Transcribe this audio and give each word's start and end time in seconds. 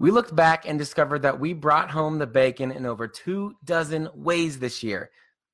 We 0.00 0.12
looked 0.12 0.36
back 0.36 0.64
and 0.64 0.78
discovered 0.78 1.22
that 1.22 1.40
we 1.40 1.54
brought 1.54 1.90
home 1.90 2.18
the 2.18 2.26
bacon 2.28 2.70
in 2.70 2.86
over 2.86 3.08
two 3.08 3.56
dozen 3.64 4.08
ways 4.14 4.60
this 4.60 4.84
year. 4.84 5.10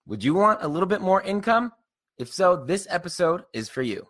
Would 0.07 0.23
you 0.23 0.35
want 0.35 0.63
a 0.63 0.69
little 0.69 0.87
bit 0.87 1.01
more 1.01 1.23
income? 1.23 1.73
If 2.19 2.31
so, 2.31 2.63
this 2.63 2.87
episode 2.91 3.45
is 3.55 3.71
for 3.71 3.81
you. 3.81 4.07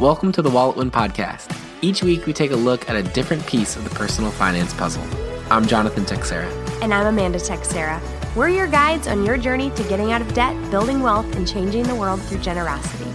Welcome 0.00 0.32
to 0.32 0.42
the 0.42 0.50
Wallet 0.50 0.76
Win 0.76 0.90
Podcast. 0.90 1.56
Each 1.80 2.02
week, 2.02 2.26
we 2.26 2.32
take 2.32 2.50
a 2.50 2.56
look 2.56 2.90
at 2.90 2.96
a 2.96 3.02
different 3.04 3.46
piece 3.46 3.76
of 3.76 3.84
the 3.84 3.90
personal 3.90 4.32
finance 4.32 4.74
puzzle. 4.74 5.04
I'm 5.48 5.64
Jonathan 5.64 6.04
Texera. 6.04 6.50
And 6.82 6.92
I'm 6.92 7.06
Amanda 7.06 7.38
Texera. 7.38 8.02
We're 8.34 8.48
your 8.48 8.66
guides 8.66 9.06
on 9.06 9.24
your 9.24 9.36
journey 9.36 9.70
to 9.76 9.84
getting 9.84 10.10
out 10.10 10.22
of 10.22 10.34
debt, 10.34 10.56
building 10.72 11.02
wealth, 11.02 11.36
and 11.36 11.46
changing 11.46 11.84
the 11.84 11.94
world 11.94 12.20
through 12.22 12.38
generosity. 12.38 13.08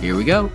Here 0.00 0.16
we 0.16 0.24
go. 0.24 0.50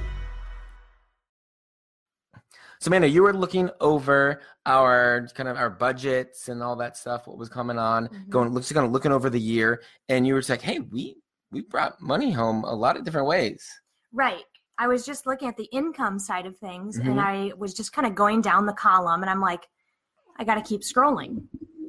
So, 2.88 2.90
Amanda, 2.90 3.10
you 3.10 3.24
were 3.24 3.34
looking 3.34 3.70
over 3.82 4.40
our 4.66 5.28
kind 5.34 5.50
of 5.50 5.58
our 5.58 5.70
budgets 5.70 6.48
and 6.48 6.64
all 6.64 6.78
that 6.78 6.96
stuff, 6.96 7.28
what 7.28 7.38
was 7.38 7.50
coming 7.50 7.78
on, 7.78 8.08
mm-hmm. 8.08 8.30
going, 8.30 8.56
just 8.56 8.74
kind 8.74 8.86
of 8.86 8.94
looking 8.94 9.12
over 9.12 9.30
the 9.30 9.42
year, 9.42 9.82
and 10.08 10.26
you 10.26 10.34
were 10.34 10.40
just 10.40 10.50
like, 10.50 10.62
"Hey, 10.62 10.80
we 10.80 11.18
we 11.52 11.64
brought 11.64 12.00
money 12.00 12.32
home 12.32 12.64
a 12.64 12.74
lot 12.74 12.96
of 12.96 13.04
different 13.04 13.28
ways." 13.28 13.70
Right. 14.14 14.46
I 14.78 14.88
was 14.88 15.06
just 15.06 15.28
looking 15.28 15.50
at 15.50 15.58
the 15.58 15.66
income 15.66 16.18
side 16.18 16.46
of 16.46 16.58
things 16.60 16.98
mm-hmm. 16.98 17.10
and 17.10 17.20
I 17.20 17.52
was 17.58 17.74
just 17.74 17.92
kind 17.92 18.08
of 18.08 18.16
going 18.16 18.40
down 18.40 18.66
the 18.66 18.74
column 18.74 19.22
and 19.22 19.30
I'm 19.30 19.42
like, 19.42 19.68
I 20.38 20.46
got 20.46 20.56
to 20.56 20.62
keep 20.62 20.82
scrolling 20.82 21.42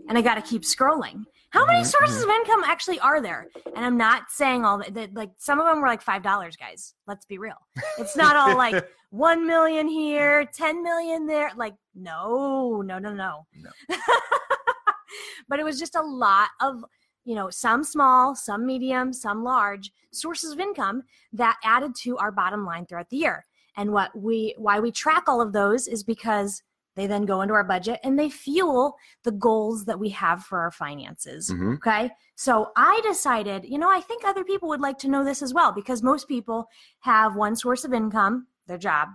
and 0.09 0.19
I 0.19 0.21
got 0.21 0.35
to 0.35 0.43
keep 0.43 0.63
scrolling. 0.63 1.27
How 1.51 1.65
many 1.65 1.81
mm-hmm. 1.81 1.89
sources 1.89 2.23
of 2.23 2.29
income 2.29 2.63
actually 2.65 3.01
are 3.01 3.21
there? 3.23 3.47
And 3.75 3.85
I'm 3.85 3.97
not 3.97 4.25
saying 4.31 4.65
all 4.65 4.83
that, 4.87 5.15
like 5.15 5.31
some 5.39 5.59
of 5.59 5.67
them 5.67 5.81
were 5.81 5.89
like 5.89 6.05
$5, 6.05 6.23
guys. 6.59 6.95
Let's 7.07 7.25
be 7.25 7.39
real. 7.39 7.57
It's 7.99 8.17
not 8.17 8.37
all 8.37 8.57
like 8.57 8.87
1 9.11 9.47
million 9.47 9.89
here, 9.89 10.45
10 10.45 10.83
million 10.83 11.27
there. 11.27 11.51
Like, 11.57 11.75
no, 11.95 12.83
no, 12.83 12.99
no, 12.99 13.15
no. 13.15 13.47
no. 13.57 13.71
but 15.49 15.59
it 15.59 15.65
was 15.65 15.79
just 15.79 15.95
a 15.95 16.03
lot 16.03 16.51
of 16.61 16.85
you 17.29 17.35
know, 17.35 17.51
some 17.51 17.85
small, 17.85 18.35
some 18.35 18.65
medium, 18.65 19.13
some 19.13 19.45
large 19.45 19.93
sources 20.13 20.51
of 20.51 20.59
income 20.59 21.03
that 21.35 21.59
added 21.63 21.95
to 21.95 22.17
our 22.17 22.33
bottom 22.33 22.65
line 22.65 22.87
throughout 22.87 23.11
the 23.11 23.19
year. 23.19 23.45
And 23.77 23.93
what 23.93 24.19
we 24.19 24.55
why 24.57 24.81
we 24.81 24.91
track 24.91 25.25
all 25.29 25.43
of 25.43 25.53
those 25.53 25.89
is 25.89 26.03
because 26.03 26.63
they 26.99 27.07
then 27.07 27.25
go 27.25 27.43
into 27.43 27.55
our 27.55 27.65
budget 27.65 28.01
and 28.05 28.19
they 28.19 28.29
fuel 28.29 28.97
the 29.25 29.33
goals 29.33 29.85
that 29.85 29.99
we 29.99 30.09
have 30.11 30.45
for 30.45 30.61
our 30.61 30.71
finances. 30.71 31.51
Mm-hmm. 31.51 31.75
Okay. 31.75 32.11
So 32.37 32.71
I 32.77 33.01
decided, 33.05 33.65
you 33.65 33.79
know, 33.79 33.91
I 33.91 34.01
think 34.01 34.25
other 34.25 34.45
people 34.45 34.69
would 34.69 34.81
like 34.81 34.99
to 34.99 35.09
know 35.09 35.25
this 35.25 35.43
as 35.43 35.55
well 35.55 35.73
because 35.73 36.03
most 36.03 36.29
people 36.29 36.67
have 37.01 37.37
one 37.37 37.57
source 37.57 37.85
of 37.85 37.93
income, 37.93 38.47
their 38.67 38.79
job, 38.79 39.09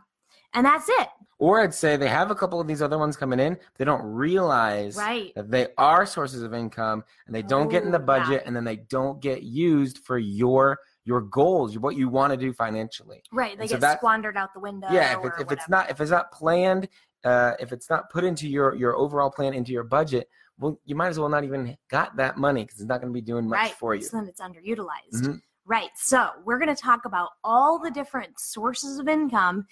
and 0.54 0.66
that's 0.66 0.90
it. 0.90 1.10
Or 1.40 1.62
I'd 1.62 1.74
say 1.74 1.98
they 1.98 2.08
have 2.08 2.32
a 2.32 2.36
couple 2.36 2.62
of 2.62 2.68
these 2.68 2.82
other 2.82 2.98
ones 2.98 3.18
coming 3.18 3.40
in. 3.40 3.58
They 3.78 3.86
don't 3.86 4.04
realize 4.04 4.96
right. 4.96 5.34
that 5.36 5.52
they 5.52 5.68
are 5.78 6.06
sources 6.06 6.42
of 6.42 6.54
income 6.54 7.04
and 7.26 7.36
they 7.36 7.42
don't 7.42 7.68
oh, 7.68 7.70
get 7.70 7.84
in 7.84 7.92
the 7.92 8.00
budget 8.00 8.42
yeah. 8.42 8.44
and 8.46 8.56
then 8.56 8.64
they 8.64 8.78
don't 8.78 9.22
get 9.22 9.44
used 9.44 10.00
for 10.00 10.18
your 10.18 10.80
your 11.06 11.20
goals, 11.20 11.78
what 11.78 11.98
you 11.98 12.08
want 12.08 12.32
to 12.32 12.38
do 12.38 12.54
financially. 12.54 13.22
Right. 13.32 13.58
They 13.58 13.64
and 13.64 13.72
get 13.72 13.82
so 13.82 13.96
squandered 13.98 14.38
out 14.38 14.54
the 14.54 14.62
window. 14.62 14.88
Yeah, 14.90 15.20
if, 15.22 15.34
if 15.42 15.52
it's 15.52 15.68
not 15.68 15.90
if 15.90 16.00
it's 16.00 16.12
not 16.12 16.32
planned, 16.32 16.88
uh, 17.24 17.54
if 17.60 17.72
it's 17.72 17.90
not 17.90 18.10
put 18.10 18.24
into 18.24 18.48
your 18.48 18.76
your 18.76 18.96
overall 18.96 19.30
plan 19.30 19.54
into 19.54 19.72
your 19.72 19.84
budget, 19.84 20.28
well, 20.60 20.80
you 20.86 20.96
might 20.96 21.08
as 21.08 21.20
well 21.20 21.30
not 21.30 21.44
even 21.44 21.76
got 21.90 22.16
that 22.18 22.38
money 22.38 22.64
because 22.64 22.80
it's 22.80 22.88
not 22.88 23.02
going 23.02 23.12
to 23.12 23.14
be 23.14 23.22
doing 23.22 23.48
much 23.48 23.60
right. 23.60 23.74
for 23.74 23.96
you. 23.96 24.04
So 24.04 24.18
then 24.18 24.28
it's 24.28 24.42
underutilized. 24.42 25.22
Mm-hmm. 25.22 25.36
Right. 25.66 25.90
So 25.96 26.30
we're 26.46 26.60
going 26.60 26.74
to 26.76 26.82
talk 26.82 27.06
about 27.06 27.30
all 27.44 27.80
the 27.80 27.92
different 27.92 28.40
sources 28.40 29.00
of 29.00 29.08
income 29.08 29.66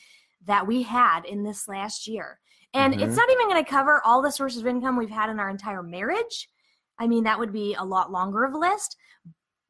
that 0.45 0.65
we 0.65 0.81
had 0.83 1.25
in 1.25 1.43
this 1.43 1.67
last 1.67 2.07
year. 2.07 2.39
And 2.73 2.93
mm-hmm. 2.93 3.03
it's 3.03 3.17
not 3.17 3.29
even 3.29 3.49
going 3.49 3.63
to 3.63 3.69
cover 3.69 4.01
all 4.05 4.21
the 4.21 4.31
sources 4.31 4.61
of 4.61 4.67
income 4.67 4.97
we've 4.97 5.09
had 5.09 5.29
in 5.29 5.39
our 5.39 5.49
entire 5.49 5.83
marriage. 5.83 6.49
I 6.97 7.07
mean, 7.07 7.25
that 7.25 7.37
would 7.37 7.51
be 7.51 7.75
a 7.75 7.83
lot 7.83 8.11
longer 8.11 8.45
of 8.45 8.53
a 8.53 8.57
list 8.57 8.95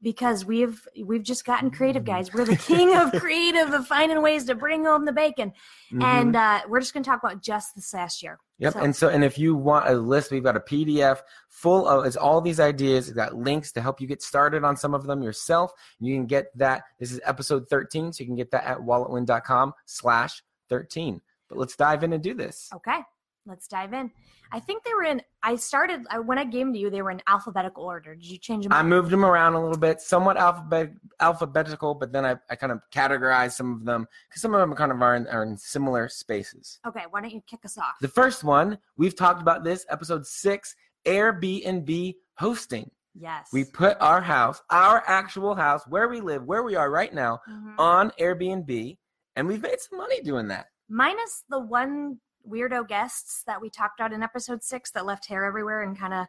because 0.02 0.46
we've 0.46 0.88
we've 1.06 1.24
just 1.24 1.46
gotten 1.46 1.72
creative 1.72 2.04
guys 2.04 2.34
we're 2.34 2.46
the 2.46 2.56
king 2.56 2.96
of 2.96 3.12
creative 3.20 3.74
of 3.74 3.88
finding 3.88 4.22
ways 4.22 4.46
to 4.46 4.56
bring 4.56 4.86
home 4.86 5.06
the 5.06 5.12
bacon 5.12 5.52
mm-hmm. 5.92 6.02
and 6.02 6.36
uh, 6.36 6.62
we're 6.68 6.80
just 6.80 6.94
going 6.94 7.04
to 7.04 7.10
talk 7.10 7.22
about 7.24 7.42
just 7.42 7.76
this 7.76 7.94
last 7.94 8.22
year 8.22 8.40
yep 8.58 8.74
so. 8.74 8.80
and 8.80 8.96
so 8.96 9.10
and 9.10 9.24
if 9.24 9.38
you 9.38 9.56
want 9.56 9.88
a 9.88 9.94
list 9.94 10.32
we've 10.32 10.44
got 10.44 10.56
a 10.56 10.62
pdf 10.62 11.20
full 11.50 11.88
of 11.88 12.06
it's 12.06 12.16
all 12.16 12.42
these 12.42 12.60
ideas 12.60 13.08
it's 13.08 13.16
got 13.16 13.36
links 13.36 13.72
to 13.72 13.82
help 13.82 14.02
you 14.02 14.08
get 14.08 14.22
started 14.22 14.64
on 14.64 14.76
some 14.76 14.94
of 14.94 15.06
them 15.06 15.22
yourself 15.22 15.72
you 16.00 16.16
can 16.16 16.26
get 16.26 16.46
that 16.58 16.84
this 17.00 17.12
is 17.12 17.20
episode 17.26 17.68
13 17.70 18.14
so 18.14 18.22
you 18.22 18.28
can 18.28 18.36
get 18.36 18.52
that 18.52 18.66
at 18.66 18.78
walletwin.com 18.78 19.74
slash 19.86 20.42
13. 20.72 21.22
But 21.50 21.60
let's 21.60 21.76
dive 21.76 22.04
in 22.04 22.14
and 22.14 22.24
do 22.24 22.34
this. 22.34 22.70
Okay, 22.74 23.00
let's 23.46 23.68
dive 23.68 23.94
in. 23.94 24.12
I 24.52 24.60
think 24.60 24.84
they 24.84 24.94
were 24.94 25.04
in. 25.04 25.22
I 25.44 25.56
started 25.56 26.06
when 26.26 26.38
I 26.38 26.44
gave 26.44 26.66
them 26.66 26.74
to 26.74 26.80
you. 26.80 26.90
They 26.90 27.02
were 27.02 27.12
in 27.12 27.22
alphabetical 27.28 27.84
order. 27.84 28.16
Did 28.16 28.26
you 28.26 28.38
change 28.38 28.64
them? 28.64 28.74
I 28.74 28.84
moved 28.84 29.10
them 29.10 29.26
around 29.26 29.54
a 29.54 29.62
little 29.62 29.78
bit, 29.78 30.02
somewhat 30.02 30.38
alphabet 30.38 30.92
alphabetical, 31.20 31.96
but 31.96 32.12
then 32.12 32.26
I, 32.26 32.36
I 32.50 32.56
kind 32.56 32.72
of 32.72 32.82
categorized 32.94 33.54
some 33.54 33.74
of 33.74 33.86
them 33.86 34.08
because 34.30 34.42
some 34.42 34.54
of 34.54 34.60
them 34.60 34.76
kind 34.76 34.92
of 34.92 35.02
are 35.02 35.16
in, 35.16 35.28
are 35.28 35.44
in 35.44 35.58
similar 35.58 36.10
spaces. 36.10 36.80
Okay, 36.86 37.04
why 37.10 37.22
don't 37.22 37.32
you 37.32 37.42
kick 37.48 37.66
us 37.66 37.78
off? 37.78 37.96
The 38.02 38.08
first 38.08 38.44
one 38.44 38.78
we've 38.98 39.16
talked 39.16 39.42
about 39.42 39.64
this 39.64 39.86
episode 39.90 40.26
six, 40.26 40.76
Airbnb 41.06 42.16
hosting. 42.38 42.92
Yes. 43.14 43.50
We 43.52 43.66
put 43.66 43.98
our 44.00 44.22
house, 44.22 44.62
our 44.70 45.04
actual 45.06 45.54
house, 45.54 45.84
where 45.88 46.08
we 46.08 46.22
live, 46.22 46.46
where 46.46 46.64
we 46.64 46.76
are 46.76 46.90
right 46.90 47.14
now, 47.14 47.42
mm-hmm. 47.50 47.74
on 47.78 48.12
Airbnb 48.20 48.98
and 49.36 49.48
we've 49.48 49.62
made 49.62 49.80
some 49.80 49.98
money 49.98 50.22
doing 50.22 50.48
that. 50.50 50.68
Minus 50.90 51.44
the 51.50 51.60
one 51.60 52.20
weirdo 52.50 52.88
guests 52.88 53.44
that 53.46 53.62
we 53.62 53.70
talked 53.70 54.00
about 54.00 54.14
in 54.14 54.24
episode 54.24 54.64
six 54.64 54.92
that 54.92 55.06
left 55.06 55.28
hair 55.28 55.46
everywhere 55.46 55.84
and 55.84 55.98
kind 55.98 56.14
of 56.14 56.28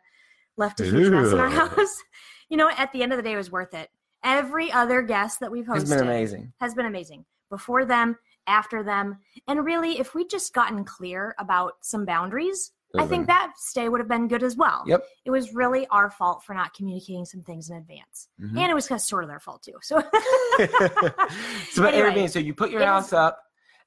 left 0.56 0.80
a 0.80 0.84
huge 0.84 1.06
Ew. 1.06 1.10
mess 1.10 1.32
in 1.32 1.40
our 1.40 1.48
house. 1.68 2.02
you 2.48 2.56
know, 2.56 2.70
at 2.76 2.92
the 2.92 3.02
end 3.02 3.12
of 3.12 3.16
the 3.16 3.22
day, 3.22 3.32
it 3.32 3.36
was 3.36 3.50
worth 3.50 3.74
it. 3.74 3.88
Every 4.24 4.70
other 4.70 5.02
guest 5.02 5.40
that 5.40 5.50
we've 5.50 5.64
hosted 5.64 5.80
has 5.80 5.90
been 5.90 6.00
amazing. 6.00 6.52
Has 6.60 6.74
been 6.74 6.86
amazing. 6.86 7.24
Before 7.50 7.84
them, 7.84 8.16
after 8.46 8.82
them, 8.82 9.18
and 9.46 9.64
really, 9.64 9.98
if 9.98 10.14
we'd 10.14 10.30
just 10.30 10.54
gotten 10.54 10.84
clear 10.84 11.34
about 11.38 11.74
some 11.82 12.04
boundaries, 12.04 12.72
I 12.98 13.06
think 13.06 13.26
that 13.26 13.52
stay 13.56 13.88
would 13.88 14.00
have 14.00 14.08
been 14.08 14.28
good 14.28 14.42
as 14.42 14.56
well. 14.56 14.84
Yep. 14.86 15.04
It 15.24 15.30
was 15.30 15.54
really 15.54 15.86
our 15.88 16.10
fault 16.10 16.44
for 16.44 16.54
not 16.54 16.74
communicating 16.74 17.24
some 17.24 17.42
things 17.42 17.70
in 17.70 17.76
advance. 17.76 18.28
Mm-hmm. 18.40 18.58
And 18.58 18.70
it 18.70 18.74
was 18.74 18.86
kind 18.86 18.98
of 18.98 19.02
sort 19.02 19.24
of 19.24 19.30
their 19.30 19.40
fault 19.40 19.62
too. 19.62 19.72
So, 19.80 19.96
so 21.70 21.84
anyway, 21.84 22.10
Airbnb, 22.10 22.30
so 22.30 22.38
you 22.38 22.54
put 22.54 22.70
your 22.70 22.84
house 22.84 23.12
was, 23.12 23.14
up 23.14 23.42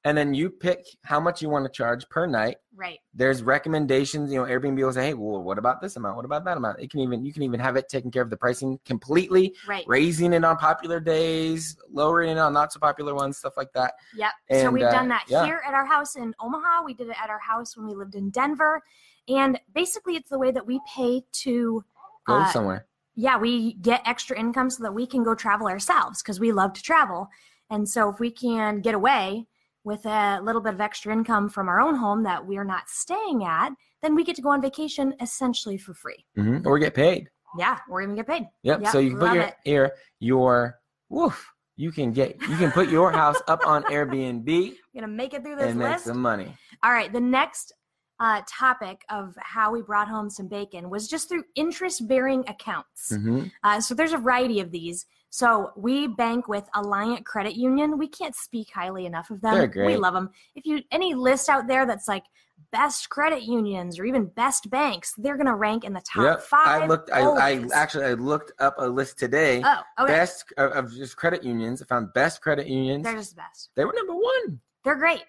and 0.05 0.15
then 0.15 0.35
you 0.35 0.51
pick 0.51 0.85
how 1.03 1.19
much 1.19 1.41
you 1.41 1.49
want 1.49 1.65
to 1.65 1.71
charge 1.71 2.07
per 2.09 2.27
night. 2.27 2.57
Right. 2.75 2.99
There's 3.15 3.41
recommendations, 3.41 4.31
you 4.31 4.37
know, 4.39 4.45
Airbnb 4.45 4.77
will 4.77 4.93
say, 4.93 5.07
hey, 5.07 5.13
well, 5.15 5.41
what 5.41 5.57
about 5.57 5.81
this 5.81 5.95
amount? 5.95 6.15
What 6.15 6.25
about 6.25 6.45
that 6.45 6.57
amount? 6.57 6.79
It 6.79 6.91
can 6.91 6.99
even 6.99 7.25
you 7.25 7.33
can 7.33 7.41
even 7.41 7.59
have 7.59 7.75
it 7.75 7.89
taking 7.89 8.11
care 8.11 8.21
of 8.21 8.29
the 8.29 8.37
pricing 8.37 8.79
completely, 8.85 9.55
right. 9.67 9.83
raising 9.87 10.31
it 10.33 10.45
on 10.45 10.57
popular 10.57 10.99
days, 10.99 11.75
lowering 11.91 12.29
it 12.29 12.37
on 12.37 12.53
not 12.53 12.71
so 12.71 12.79
popular 12.79 13.15
ones, 13.15 13.37
stuff 13.37 13.57
like 13.57 13.73
that. 13.73 13.95
Yep. 14.15 14.31
And, 14.49 14.61
so 14.61 14.69
we've 14.69 14.83
uh, 14.83 14.91
done 14.91 15.07
that 15.07 15.25
yeah. 15.27 15.43
here 15.43 15.61
at 15.65 15.73
our 15.73 15.85
house 15.85 16.15
in 16.15 16.35
Omaha. 16.39 16.83
We 16.83 16.93
did 16.93 17.09
it 17.09 17.17
at 17.21 17.31
our 17.31 17.39
house 17.39 17.75
when 17.75 17.87
we 17.87 17.95
lived 17.95 18.13
in 18.13 18.29
Denver. 18.29 18.83
And 19.27 19.59
basically 19.73 20.15
it's 20.15 20.29
the 20.29 20.37
way 20.37 20.51
that 20.51 20.67
we 20.67 20.79
pay 20.95 21.23
to 21.31 21.83
go 22.27 22.35
uh, 22.35 22.51
somewhere. 22.51 22.85
Yeah, 23.15 23.39
we 23.39 23.73
get 23.75 24.03
extra 24.05 24.37
income 24.37 24.69
so 24.69 24.83
that 24.83 24.93
we 24.93 25.07
can 25.07 25.23
go 25.23 25.33
travel 25.33 25.65
ourselves 25.65 26.21
because 26.21 26.39
we 26.39 26.51
love 26.51 26.73
to 26.73 26.83
travel. 26.83 27.27
And 27.71 27.89
so 27.89 28.09
if 28.09 28.19
we 28.19 28.29
can 28.29 28.81
get 28.81 28.93
away 28.93 29.47
with 29.85 30.05
a 30.05 30.41
little 30.41 30.61
bit 30.61 30.73
of 30.73 30.81
extra 30.81 31.13
income 31.13 31.47
from 31.47 31.69
our 31.69 31.79
own 31.79 31.95
home 31.95 32.23
that 32.23 32.45
we're 32.45 32.65
not 32.65 32.89
staying 32.89 33.43
at, 33.43 33.71
then 34.01 34.15
we 34.15 34.23
get 34.23 34.35
to 34.35 34.41
go 34.41 34.49
on 34.49 34.61
vacation 34.61 35.13
essentially 35.21 35.77
for 35.77 35.93
free. 35.93 36.25
Mm-hmm. 36.37 36.67
Or 36.67 36.77
get 36.79 36.93
paid. 36.93 37.29
Yeah, 37.57 37.77
or 37.89 38.01
even 38.01 38.15
get 38.15 38.27
paid. 38.27 38.47
Yep. 38.63 38.81
yep 38.81 38.91
so 38.91 38.99
you 38.99 39.11
can 39.11 39.19
put 39.19 39.33
your 39.33 39.51
here 39.63 39.93
your 40.19 40.79
woof. 41.09 41.49
You 41.77 41.91
can 41.91 42.11
get 42.11 42.41
you 42.41 42.57
can 42.57 42.71
put 42.71 42.89
your 42.89 43.11
house 43.11 43.41
up 43.47 43.65
on 43.65 43.83
Airbnb. 43.83 44.47
You're 44.47 44.73
gonna 45.01 45.07
make 45.07 45.33
it 45.33 45.43
through 45.43 45.57
this 45.57 45.67
and 45.67 45.79
list. 45.79 45.89
make 45.91 45.99
some 45.99 46.21
money. 46.21 46.53
All 46.83 46.91
right. 46.91 47.11
The 47.13 47.21
next 47.21 47.73
uh, 48.19 48.41
topic 48.47 49.01
of 49.09 49.35
how 49.39 49.71
we 49.71 49.81
brought 49.81 50.07
home 50.07 50.29
some 50.29 50.47
bacon 50.47 50.89
was 50.89 51.07
just 51.07 51.29
through 51.29 51.43
interest 51.55 52.07
bearing 52.07 52.43
accounts. 52.47 53.11
Mm-hmm. 53.11 53.47
Uh, 53.63 53.81
so 53.81 53.93
there's 53.93 54.13
a 54.13 54.17
variety 54.17 54.59
of 54.59 54.71
these. 54.71 55.05
So 55.29 55.71
we 55.75 56.07
bank 56.07 56.47
with 56.47 56.65
Alliant 56.75 57.25
Credit 57.25 57.55
Union. 57.55 57.97
We 57.97 58.07
can't 58.07 58.35
speak 58.35 58.69
highly 58.73 59.05
enough 59.05 59.29
of 59.29 59.41
them. 59.41 59.55
They're 59.55 59.67
great. 59.67 59.87
We 59.87 59.97
love 59.97 60.13
them. 60.13 60.29
If 60.55 60.65
you 60.65 60.81
any 60.91 61.13
list 61.13 61.49
out 61.49 61.67
there 61.67 61.85
that's 61.85 62.07
like 62.07 62.23
best 62.71 63.09
credit 63.09 63.43
unions 63.43 63.99
or 63.99 64.05
even 64.05 64.25
best 64.27 64.69
banks, 64.69 65.13
they're 65.17 65.35
going 65.35 65.47
to 65.47 65.55
rank 65.55 65.83
in 65.83 65.93
the 65.93 66.01
top 66.01 66.23
yep. 66.23 66.41
five. 66.41 66.83
I 66.83 66.87
looked. 66.87 67.11
I, 67.11 67.21
I, 67.21 67.65
actually 67.73 68.05
I 68.05 68.13
looked 68.13 68.53
up 68.59 68.75
a 68.77 68.87
list 68.87 69.19
today. 69.19 69.61
Oh, 69.65 69.81
okay. 69.99 70.13
Best 70.13 70.53
of, 70.57 70.71
of 70.71 70.93
just 70.93 71.17
credit 71.17 71.43
unions. 71.43 71.81
I 71.81 71.85
found 71.85 72.13
best 72.13 72.41
credit 72.41 72.67
unions. 72.67 73.03
They're 73.03 73.15
just 73.15 73.31
the 73.31 73.41
best. 73.41 73.71
They 73.75 73.85
were 73.85 73.93
number 73.93 74.13
one. 74.13 74.59
They're 74.83 74.95
great. 74.95 75.23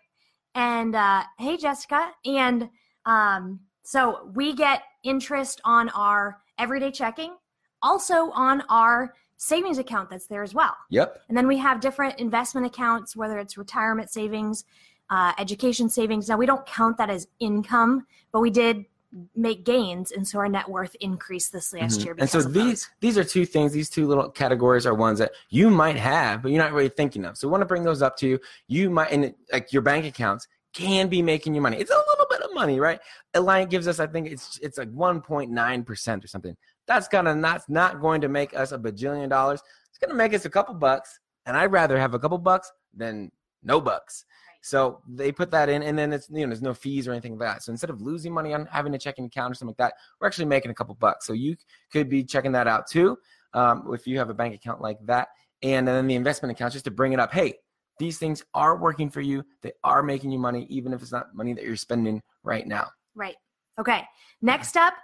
And 0.55 0.95
uh, 0.95 1.25
hey, 1.39 1.57
Jessica, 1.57 2.13
and 2.25 2.71
um, 3.05 3.61
so 3.83 4.31
we 4.35 4.55
get 4.55 4.83
interest 5.05 5.61
on 5.65 5.89
our 5.91 6.39
everyday 6.59 6.91
checking, 6.91 7.37
also 7.83 8.31
on 8.31 8.63
our 8.69 9.15
savings 9.37 9.79
account 9.79 10.11
that's 10.11 10.27
there 10.27 10.43
as 10.43 10.55
well. 10.55 10.77
Yep. 10.91 11.23
And 11.29 11.37
then 11.37 11.47
we 11.47 11.59
have 11.59 11.81
different 11.81 12.19
investment 12.19 12.67
accounts, 12.67 13.15
whether 13.17 13.39
it's 13.39 13.57
retirement 13.59 14.11
savings, 14.11 14.65
uh, 15.11 15.33
education 15.39 15.89
savings. 15.89 16.29
Now, 16.29 16.37
we 16.37 16.47
don't 16.47 16.65
count 16.67 16.97
that 16.99 17.11
as 17.11 17.29
income, 17.39 18.07
but 18.33 18.41
we 18.41 18.51
did 18.51 18.87
make 19.35 19.65
gains, 19.65 20.11
and 20.11 20.27
so 20.27 20.39
our 20.39 20.49
net 20.49 20.69
worth 20.69 20.95
increased 21.01 21.53
this 21.53 21.73
last 21.73 22.01
Mhm. 22.01 22.05
year. 22.05 22.15
And 22.19 22.29
so 22.29 22.43
these 22.43 22.65
those. 22.65 22.91
these 23.01 23.17
are 23.17 23.25
two 23.25 23.47
things. 23.47 23.73
These 23.73 23.89
two 23.89 24.07
little 24.07 24.29
categories 24.31 24.85
are 24.85 24.95
ones 24.95 25.19
that 25.21 25.33
you 25.49 25.71
might 25.71 25.97
have, 25.97 26.43
but 26.43 26.51
you're 26.51 26.63
not 26.63 26.73
really 26.73 26.89
thinking 26.91 27.25
of. 27.25 27.39
So 27.39 27.47
we 27.49 27.53
want 27.53 27.63
to 27.63 27.67
bring 27.67 27.85
those 27.85 28.03
up 28.03 28.17
to 28.19 28.29
you. 28.29 28.41
You 28.67 28.91
might, 28.91 29.13
and 29.13 29.27
it- 29.27 29.37
like 29.53 29.73
your 29.73 29.81
bank 29.83 30.05
accounts 30.05 30.49
can 30.75 31.09
be 31.09 31.23
making 31.23 31.55
you 31.55 31.63
money. 31.63 31.79
It's 31.79 31.91
a 31.91 31.97
little 31.97 32.26
money, 32.57 32.81
right? 32.81 32.99
Alliant 33.35 33.71
gives 33.71 33.87
us, 33.87 34.01
I 34.01 34.07
think 34.07 34.27
it's 34.29 34.59
it's 34.63 34.79
like 34.79 34.91
1.9 34.93 35.87
percent 35.87 36.25
or 36.25 36.29
something. 36.29 36.57
That's 36.89 37.07
gonna 37.07 37.35
not 37.35 37.63
not 37.69 38.01
going 38.01 38.21
to 38.23 38.29
make 38.29 38.57
us 38.57 38.73
a 38.73 38.79
bajillion 38.79 39.29
dollars. 39.29 39.61
It's 39.91 39.99
gonna 39.99 40.19
make 40.19 40.35
us 40.35 40.45
a 40.45 40.51
couple 40.51 40.75
bucks, 40.75 41.21
and 41.47 41.57
I'd 41.57 41.73
rather 41.73 41.99
have 41.99 42.15
a 42.15 42.19
couple 42.19 42.39
bucks 42.39 42.73
than 42.95 43.31
no 43.63 43.81
bucks. 43.81 44.25
So 44.63 45.01
they 45.07 45.31
put 45.31 45.53
that 45.53 45.69
in, 45.69 45.83
and 45.85 45.97
then 45.97 46.13
it's 46.13 46.29
you 46.29 46.41
know 46.41 46.49
there's 46.49 46.63
no 46.63 46.75
fees 46.75 47.07
or 47.07 47.13
anything 47.13 47.39
like 47.39 47.55
that. 47.55 47.63
So 47.63 47.71
instead 47.71 47.91
of 47.91 48.03
losing 48.03 48.33
money 48.33 48.53
on 48.53 48.67
having 48.67 48.95
a 48.95 48.99
checking 48.99 49.27
account 49.27 49.53
or 49.53 49.55
something 49.55 49.77
like 49.79 49.91
that, 49.91 49.95
we're 50.21 50.27
actually 50.27 50.47
making 50.47 50.73
a 50.73 50.75
couple 50.75 50.95
bucks. 50.97 51.25
So 51.27 51.35
you 51.35 51.57
could 51.93 52.09
be 52.09 52.25
checking 52.25 52.51
that 52.53 52.67
out 52.67 52.89
too, 52.89 53.17
um, 53.55 53.89
if 53.93 54.09
you 54.09 54.19
have 54.19 54.29
a 54.29 54.35
bank 54.35 54.55
account 54.55 54.81
like 54.81 54.99
that, 55.07 55.29
and 55.63 55.87
then 55.87 56.07
the 56.09 56.17
investment 56.17 56.51
account 56.51 56.73
just 56.73 56.85
to 56.87 56.91
bring 56.91 57.13
it 57.13 57.21
up. 57.21 57.33
Hey, 57.33 57.55
these 57.99 58.19
things 58.19 58.45
are 58.55 58.77
working 58.77 59.11
for 59.11 59.21
you. 59.21 59.45
They 59.63 59.73
are 59.85 60.03
making 60.03 60.31
you 60.31 60.39
money, 60.39 60.67
even 60.69 60.93
if 60.93 61.03
it's 61.03 61.13
not 61.13 61.35
money 61.35 61.55
that 61.55 61.65
you're 61.65 61.77
spending 61.77 62.23
right 62.43 62.67
now. 62.67 62.89
Right. 63.15 63.37
Okay. 63.79 64.03
Next 64.43 64.77
up, 64.77 64.95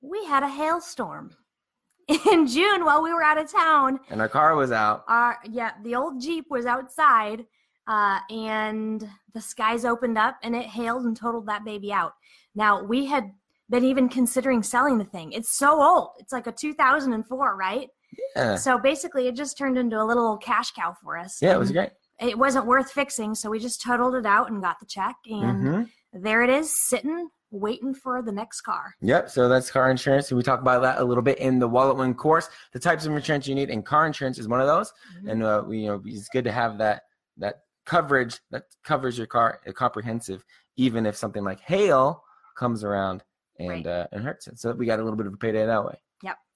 we 0.00 0.24
had 0.26 0.42
a 0.42 0.48
hailstorm 0.48 1.34
in 2.30 2.46
June 2.46 2.84
while 2.84 3.02
we 3.02 3.12
were 3.12 3.22
out 3.22 3.38
of 3.38 3.50
town. 3.50 4.00
And 4.10 4.20
our 4.20 4.28
car 4.28 4.54
was 4.56 4.72
out. 4.72 5.04
Our 5.08 5.38
yeah, 5.50 5.72
the 5.82 5.94
old 5.94 6.20
Jeep 6.20 6.46
was 6.50 6.66
outside, 6.66 7.44
uh, 7.86 8.18
and 8.30 9.08
the 9.34 9.40
skies 9.40 9.84
opened 9.84 10.18
up 10.18 10.36
and 10.42 10.54
it 10.54 10.66
hailed 10.66 11.04
and 11.04 11.16
totaled 11.16 11.46
that 11.46 11.64
baby 11.64 11.92
out. 11.92 12.12
Now 12.54 12.82
we 12.82 13.06
had 13.06 13.30
been 13.70 13.84
even 13.84 14.08
considering 14.08 14.62
selling 14.62 14.98
the 14.98 15.04
thing. 15.04 15.32
It's 15.32 15.56
so 15.56 15.82
old. 15.82 16.10
It's 16.18 16.32
like 16.32 16.46
a 16.46 16.52
2004, 16.52 17.56
right? 17.56 17.88
Yeah, 18.36 18.56
So 18.56 18.78
basically, 18.78 19.26
it 19.28 19.34
just 19.34 19.56
turned 19.56 19.78
into 19.78 19.98
a 20.00 20.04
little 20.04 20.36
cash 20.36 20.72
cow 20.72 20.94
for 21.02 21.16
us. 21.16 21.38
yeah, 21.40 21.54
it 21.54 21.58
was 21.58 21.72
great. 21.72 21.90
It 22.22 22.38
wasn't 22.38 22.66
worth 22.66 22.90
fixing, 22.90 23.34
so 23.34 23.50
we 23.50 23.58
just 23.58 23.82
totaled 23.82 24.14
it 24.14 24.26
out 24.26 24.50
and 24.50 24.62
got 24.62 24.78
the 24.80 24.86
check, 24.86 25.16
and 25.26 25.66
Mhm. 25.66 25.90
there 26.12 26.42
it 26.42 26.50
is, 26.50 26.72
sitting, 26.88 27.28
waiting 27.50 27.94
for 27.94 28.22
the 28.22 28.32
next 28.32 28.62
car. 28.62 28.94
Yep. 29.00 29.28
So 29.28 29.48
that's 29.48 29.70
car 29.70 29.90
insurance. 29.90 30.30
And 30.30 30.38
we 30.38 30.42
talk 30.42 30.60
about 30.60 30.82
that 30.82 30.98
a 30.98 31.04
little 31.04 31.22
bit 31.22 31.38
in 31.38 31.58
the 31.58 31.68
Wallet 31.68 31.96
Win 31.96 32.14
course. 32.14 32.48
The 32.72 32.78
types 32.78 33.04
of 33.04 33.12
insurance 33.12 33.46
you 33.46 33.54
need, 33.54 33.70
and 33.70 33.84
car 33.84 34.06
insurance 34.06 34.38
is 34.38 34.48
one 34.48 34.60
of 34.60 34.66
those. 34.66 34.92
And 35.26 35.42
uh, 35.42 35.62
we, 35.66 35.80
you 35.80 35.88
know, 35.88 36.02
it's 36.06 36.28
good 36.28 36.44
to 36.44 36.52
have 36.52 36.78
that 36.78 37.02
that 37.38 37.62
coverage 37.84 38.40
that 38.50 38.64
covers 38.84 39.18
your 39.18 39.26
car, 39.26 39.60
uh, 39.66 39.72
comprehensive, 39.72 40.44
even 40.76 41.06
if 41.06 41.16
something 41.16 41.42
like 41.44 41.60
hail 41.60 42.22
comes 42.56 42.84
around 42.84 43.24
and 43.58 43.68
Right. 43.68 43.86
uh, 43.86 44.06
and 44.12 44.22
hurts 44.22 44.46
it. 44.46 44.58
So 44.58 44.72
we 44.72 44.86
got 44.86 45.00
a 45.00 45.02
little 45.02 45.16
bit 45.16 45.26
of 45.26 45.32
a 45.34 45.36
payday 45.36 45.66
that 45.66 45.84
way. 45.84 46.01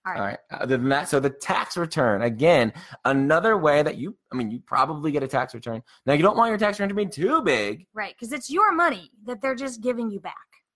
All 0.06 0.12
right. 0.12 0.20
All 0.20 0.26
right. 0.26 0.38
Other 0.53 0.76
than 0.76 0.88
that, 0.91 1.08
so 1.08 1.19
the 1.20 1.31
tax 1.31 1.76
return 1.76 2.23
again, 2.23 2.73
another 3.05 3.56
way 3.56 3.82
that 3.82 3.97
you, 3.97 4.17
I 4.32 4.37
mean, 4.37 4.50
you 4.50 4.61
probably 4.61 5.11
get 5.11 5.23
a 5.23 5.29
tax 5.29 5.53
return. 5.55 5.82
Now 6.06 6.12
you 6.14 6.23
don't 6.23 6.37
want 6.37 6.50
your 6.50 6.58
tax 6.58 6.79
return 6.79 6.91
to 6.91 6.94
be 6.94 7.06
too 7.06 7.43
big. 7.43 7.87
Right, 7.93 8.14
because 8.19 8.32
it's 8.32 8.49
your 8.50 8.73
money 8.73 9.11
that 9.25 9.41
they're 9.43 9.55
just 9.56 9.81
giving 9.81 10.11
you 10.11 10.20
back. 10.20 10.35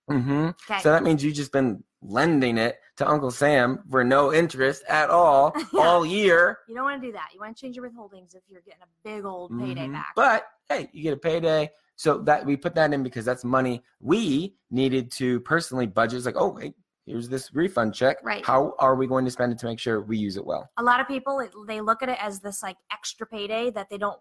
Mm-hmm. 0.09 0.49
Okay. 0.69 0.81
So 0.81 0.91
that 0.91 1.03
means 1.03 1.23
you've 1.23 1.35
just 1.35 1.51
been 1.53 1.83
lending 2.01 2.57
it 2.57 2.77
to 2.97 3.07
Uncle 3.07 3.31
Sam 3.31 3.79
for 3.89 4.03
no 4.03 4.33
interest 4.33 4.83
at 4.89 5.09
all 5.09 5.55
all 5.79 6.05
year. 6.05 6.57
you 6.67 6.75
don't 6.75 6.83
want 6.83 7.01
to 7.01 7.07
do 7.07 7.13
that. 7.13 7.29
You 7.33 7.39
want 7.39 7.55
to 7.55 7.61
change 7.61 7.75
your 7.77 7.89
withholdings 7.89 8.35
if 8.35 8.41
you're 8.49 8.61
getting 8.61 8.81
a 8.81 9.07
big 9.07 9.23
old 9.23 9.57
payday 9.57 9.87
Mhm. 9.87 9.93
back. 9.93 10.13
But 10.15 10.45
hey, 10.67 10.89
you 10.91 11.03
get 11.03 11.13
a 11.13 11.17
payday. 11.17 11.69
So 11.95 12.17
that 12.23 12.45
we 12.47 12.57
put 12.57 12.73
that 12.75 12.91
in 12.93 13.03
because 13.03 13.25
that's 13.25 13.43
money 13.43 13.83
we 13.99 14.55
needed 14.71 15.11
to 15.13 15.39
personally 15.41 15.85
budget. 15.85 16.17
It's 16.17 16.25
like, 16.25 16.35
oh, 16.35 16.55
hey, 16.55 16.73
here's 17.05 17.27
this 17.29 17.53
refund 17.53 17.93
check. 17.93 18.17
Right. 18.23 18.45
How 18.45 18.73
are 18.79 18.95
we 18.95 19.07
going 19.07 19.25
to 19.25 19.31
spend 19.31 19.51
it 19.51 19.59
to 19.59 19.65
make 19.65 19.79
sure 19.79 20.01
we 20.01 20.17
use 20.17 20.37
it 20.37 20.45
well? 20.45 20.69
a 20.77 20.83
lot 20.83 20.99
of 20.99 21.07
people 21.07 21.45
they 21.67 21.81
look 21.81 22.01
at 22.03 22.09
it 22.09 22.17
as 22.21 22.39
this 22.39 22.61
like 22.63 22.77
extra 22.91 23.25
payday 23.27 23.69
that 23.71 23.89
they 23.89 23.97
don't 23.97 24.19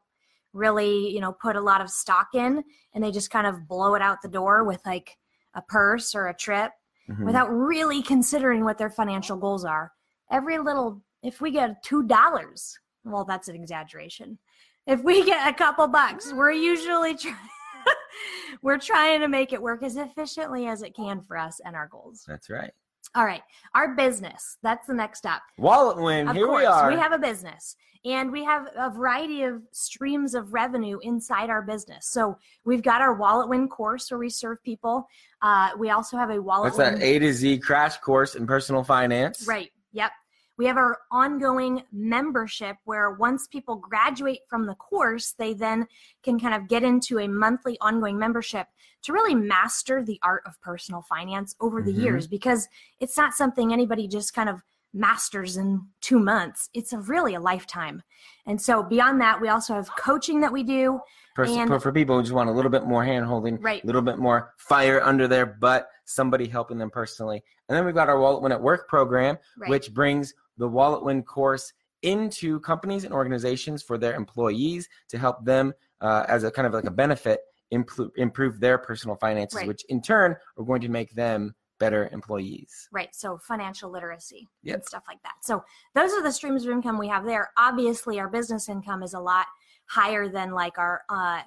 really 0.52 1.08
you 1.10 1.20
know 1.20 1.32
put 1.32 1.54
a 1.56 1.60
lot 1.60 1.80
of 1.80 1.88
stock 1.88 2.28
in 2.34 2.62
and 2.94 3.04
they 3.04 3.10
just 3.12 3.30
kind 3.30 3.46
of 3.46 3.68
blow 3.68 3.94
it 3.94 4.02
out 4.02 4.20
the 4.22 4.28
door 4.28 4.64
with 4.64 4.80
like 4.84 5.16
a 5.54 5.62
purse 5.62 6.14
or 6.14 6.28
a 6.28 6.34
trip 6.34 6.72
Mhm. 7.08 7.24
without 7.24 7.48
really 7.48 8.02
considering 8.02 8.62
what 8.64 8.78
their 8.78 8.90
financial 8.90 9.36
goals 9.36 9.64
are 9.64 9.92
every 10.30 10.58
little 10.58 11.02
if 11.22 11.40
we 11.40 11.50
get 11.50 11.82
two 11.82 12.02
dollars 12.04 12.78
well 13.04 13.24
that's 13.24 13.48
an 13.48 13.56
exaggeration 13.56 14.38
if 14.86 15.02
we 15.02 15.24
get 15.24 15.48
a 15.48 15.52
couple 15.52 15.86
bucks 15.88 16.32
we're 16.32 16.52
usually 16.52 17.16
trying 17.22 17.36
we're 18.62 18.78
trying 18.78 19.20
to 19.20 19.28
make 19.28 19.52
it 19.52 19.60
work 19.60 19.82
as 19.82 19.96
efficiently 19.96 20.66
as 20.66 20.82
it 20.82 20.94
can 20.94 21.20
for 21.22 21.36
us 21.36 21.60
and 21.64 21.74
our 21.76 21.88
goals 21.88 22.24
That's 22.26 22.50
right. 22.50 22.70
all 23.14 23.24
right 23.24 23.42
our 23.74 23.94
business 23.94 24.58
that's 24.62 24.86
the 24.86 24.94
next 24.94 25.18
step 25.18 25.40
Wallet 25.58 25.96
win. 25.96 26.28
of 26.28 26.36
Here 26.36 26.46
course, 26.46 26.60
we 26.60 26.66
are. 26.66 26.90
We 26.90 26.96
have 26.98 27.12
a 27.12 27.18
business 27.18 27.76
and 28.04 28.32
we 28.32 28.42
have 28.44 28.66
a 28.76 28.90
variety 28.90 29.42
of 29.42 29.62
streams 29.72 30.34
of 30.34 30.54
revenue 30.54 30.98
inside 31.02 31.50
our 31.50 31.60
business. 31.60 32.06
So 32.08 32.38
we've 32.64 32.82
got 32.82 33.02
our 33.02 33.12
Wallet 33.12 33.48
Win 33.50 33.68
course 33.68 34.10
where 34.10 34.18
we 34.18 34.30
serve 34.30 34.62
people. 34.62 35.06
Uh, 35.42 35.70
we 35.78 35.90
also 35.90 36.16
have 36.16 36.30
a 36.30 36.40
Wallet 36.40 36.72
What's 36.72 36.78
Win. 36.78 36.94
that 36.94 37.02
A 37.02 37.18
to 37.18 37.32
Z 37.32 37.58
crash 37.58 37.98
course 37.98 38.36
in 38.36 38.46
personal 38.46 38.82
finance? 38.82 39.46
Right. 39.46 39.70
Yep. 39.92 40.12
We 40.60 40.66
have 40.66 40.76
our 40.76 40.98
ongoing 41.10 41.84
membership 41.90 42.76
where 42.84 43.12
once 43.12 43.46
people 43.46 43.76
graduate 43.76 44.40
from 44.46 44.66
the 44.66 44.74
course, 44.74 45.32
they 45.38 45.54
then 45.54 45.88
can 46.22 46.38
kind 46.38 46.52
of 46.54 46.68
get 46.68 46.82
into 46.82 47.18
a 47.18 47.26
monthly 47.26 47.78
ongoing 47.80 48.18
membership 48.18 48.66
to 49.04 49.14
really 49.14 49.34
master 49.34 50.04
the 50.04 50.20
art 50.22 50.42
of 50.44 50.60
personal 50.60 51.00
finance 51.00 51.56
over 51.62 51.80
the 51.80 51.94
Mhm. 51.94 52.02
years 52.02 52.26
because 52.26 52.68
it's 52.98 53.16
not 53.16 53.32
something 53.32 53.72
anybody 53.72 54.06
just 54.06 54.34
kind 54.34 54.50
of 54.50 54.60
masters 54.92 55.56
in 55.56 55.80
two 56.02 56.18
months. 56.18 56.68
It's 56.74 56.92
a 56.92 56.98
really 56.98 57.34
a 57.34 57.40
lifetime. 57.40 58.02
And 58.44 58.60
so 58.60 58.82
beyond 58.82 59.18
that, 59.22 59.40
we 59.40 59.48
also 59.48 59.72
have 59.72 59.88
coaching 59.96 60.40
that 60.40 60.52
we 60.52 60.62
do. 60.62 61.00
Pers- 61.36 61.56
And- 61.56 61.70
for, 61.70 61.80
for 61.80 61.92
people 61.92 62.16
who 62.16 62.22
just 62.22 62.34
want 62.34 62.50
a 62.50 62.52
little 62.52 62.70
bit 62.72 62.84
more 62.84 63.02
hand 63.02 63.24
holding, 63.24 63.58
Right. 63.62 63.82
a 63.82 63.86
little 63.86 64.02
bit 64.02 64.18
more 64.18 64.52
fire 64.58 65.00
under 65.02 65.26
their 65.26 65.46
butt, 65.46 65.88
somebody 66.04 66.48
helping 66.48 66.76
them 66.76 66.90
personally. 66.90 67.42
And 67.68 67.76
then 67.78 67.86
we've 67.86 67.94
got 67.94 68.08
our 68.10 68.18
Wallet 68.18 68.42
Win 68.42 68.50
at 68.52 68.60
Work 68.60 68.88
program, 68.88 69.38
Right. 69.56 69.70
which 69.70 69.94
brings 69.94 70.34
the 70.60 70.68
Wallet 70.68 71.02
Win 71.02 71.22
course 71.24 71.72
into 72.02 72.60
companies 72.60 73.04
and 73.04 73.12
organizations 73.12 73.82
for 73.82 73.98
their 73.98 74.14
employees 74.14 74.88
to 75.08 75.18
help 75.18 75.44
them 75.44 75.72
uh, 76.00 76.24
as 76.28 76.44
a 76.44 76.50
kind 76.50 76.66
of 76.66 76.72
like 76.72 76.84
a 76.84 76.90
benefit 76.90 77.40
improve, 77.72 78.10
improve 78.16 78.60
their 78.60 78.78
personal 78.78 79.16
finances, 79.16 79.56
Right. 79.56 79.66
which 79.66 79.84
in 79.88 80.00
turn 80.00 80.36
are 80.56 80.64
going 80.64 80.80
to 80.82 80.88
make 80.88 81.12
them 81.14 81.54
better 81.78 82.08
employees. 82.12 82.88
Right. 82.92 83.14
So 83.14 83.38
financial 83.38 83.90
literacy 83.90 84.48
Yep. 84.64 84.74
and 84.74 84.84
stuff 84.84 85.02
like 85.08 85.22
that. 85.22 85.34
So 85.42 85.64
those 85.94 86.12
are 86.12 86.22
the 86.22 86.32
streams 86.32 86.64
of 86.64 86.70
income 86.72 86.98
we 86.98 87.08
have 87.08 87.24
there. 87.24 87.50
Obviously, 87.58 88.20
our 88.20 88.28
business 88.28 88.68
income 88.68 89.02
is 89.02 89.14
a 89.14 89.20
lot 89.20 89.46
higher 89.86 90.28
than 90.28 90.52
like 90.52 90.78
our 90.78 91.02
uh, 91.08 91.40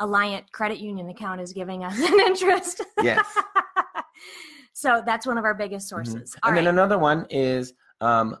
Alliant 0.00 0.50
Credit 0.52 0.78
Union 0.78 1.08
account 1.08 1.40
is 1.40 1.52
giving 1.52 1.82
us 1.84 1.98
an 1.98 2.20
interest. 2.26 2.82
Yes. 3.02 3.26
so 4.72 5.02
that's 5.04 5.26
one 5.26 5.38
of 5.38 5.44
our 5.44 5.54
biggest 5.54 5.88
sources. 5.88 6.36
All 6.42 6.48
and 6.50 6.56
right. 6.56 6.64
then 6.64 6.74
another 6.74 6.98
one 6.98 7.26
is 7.30 7.72
um, 8.00 8.36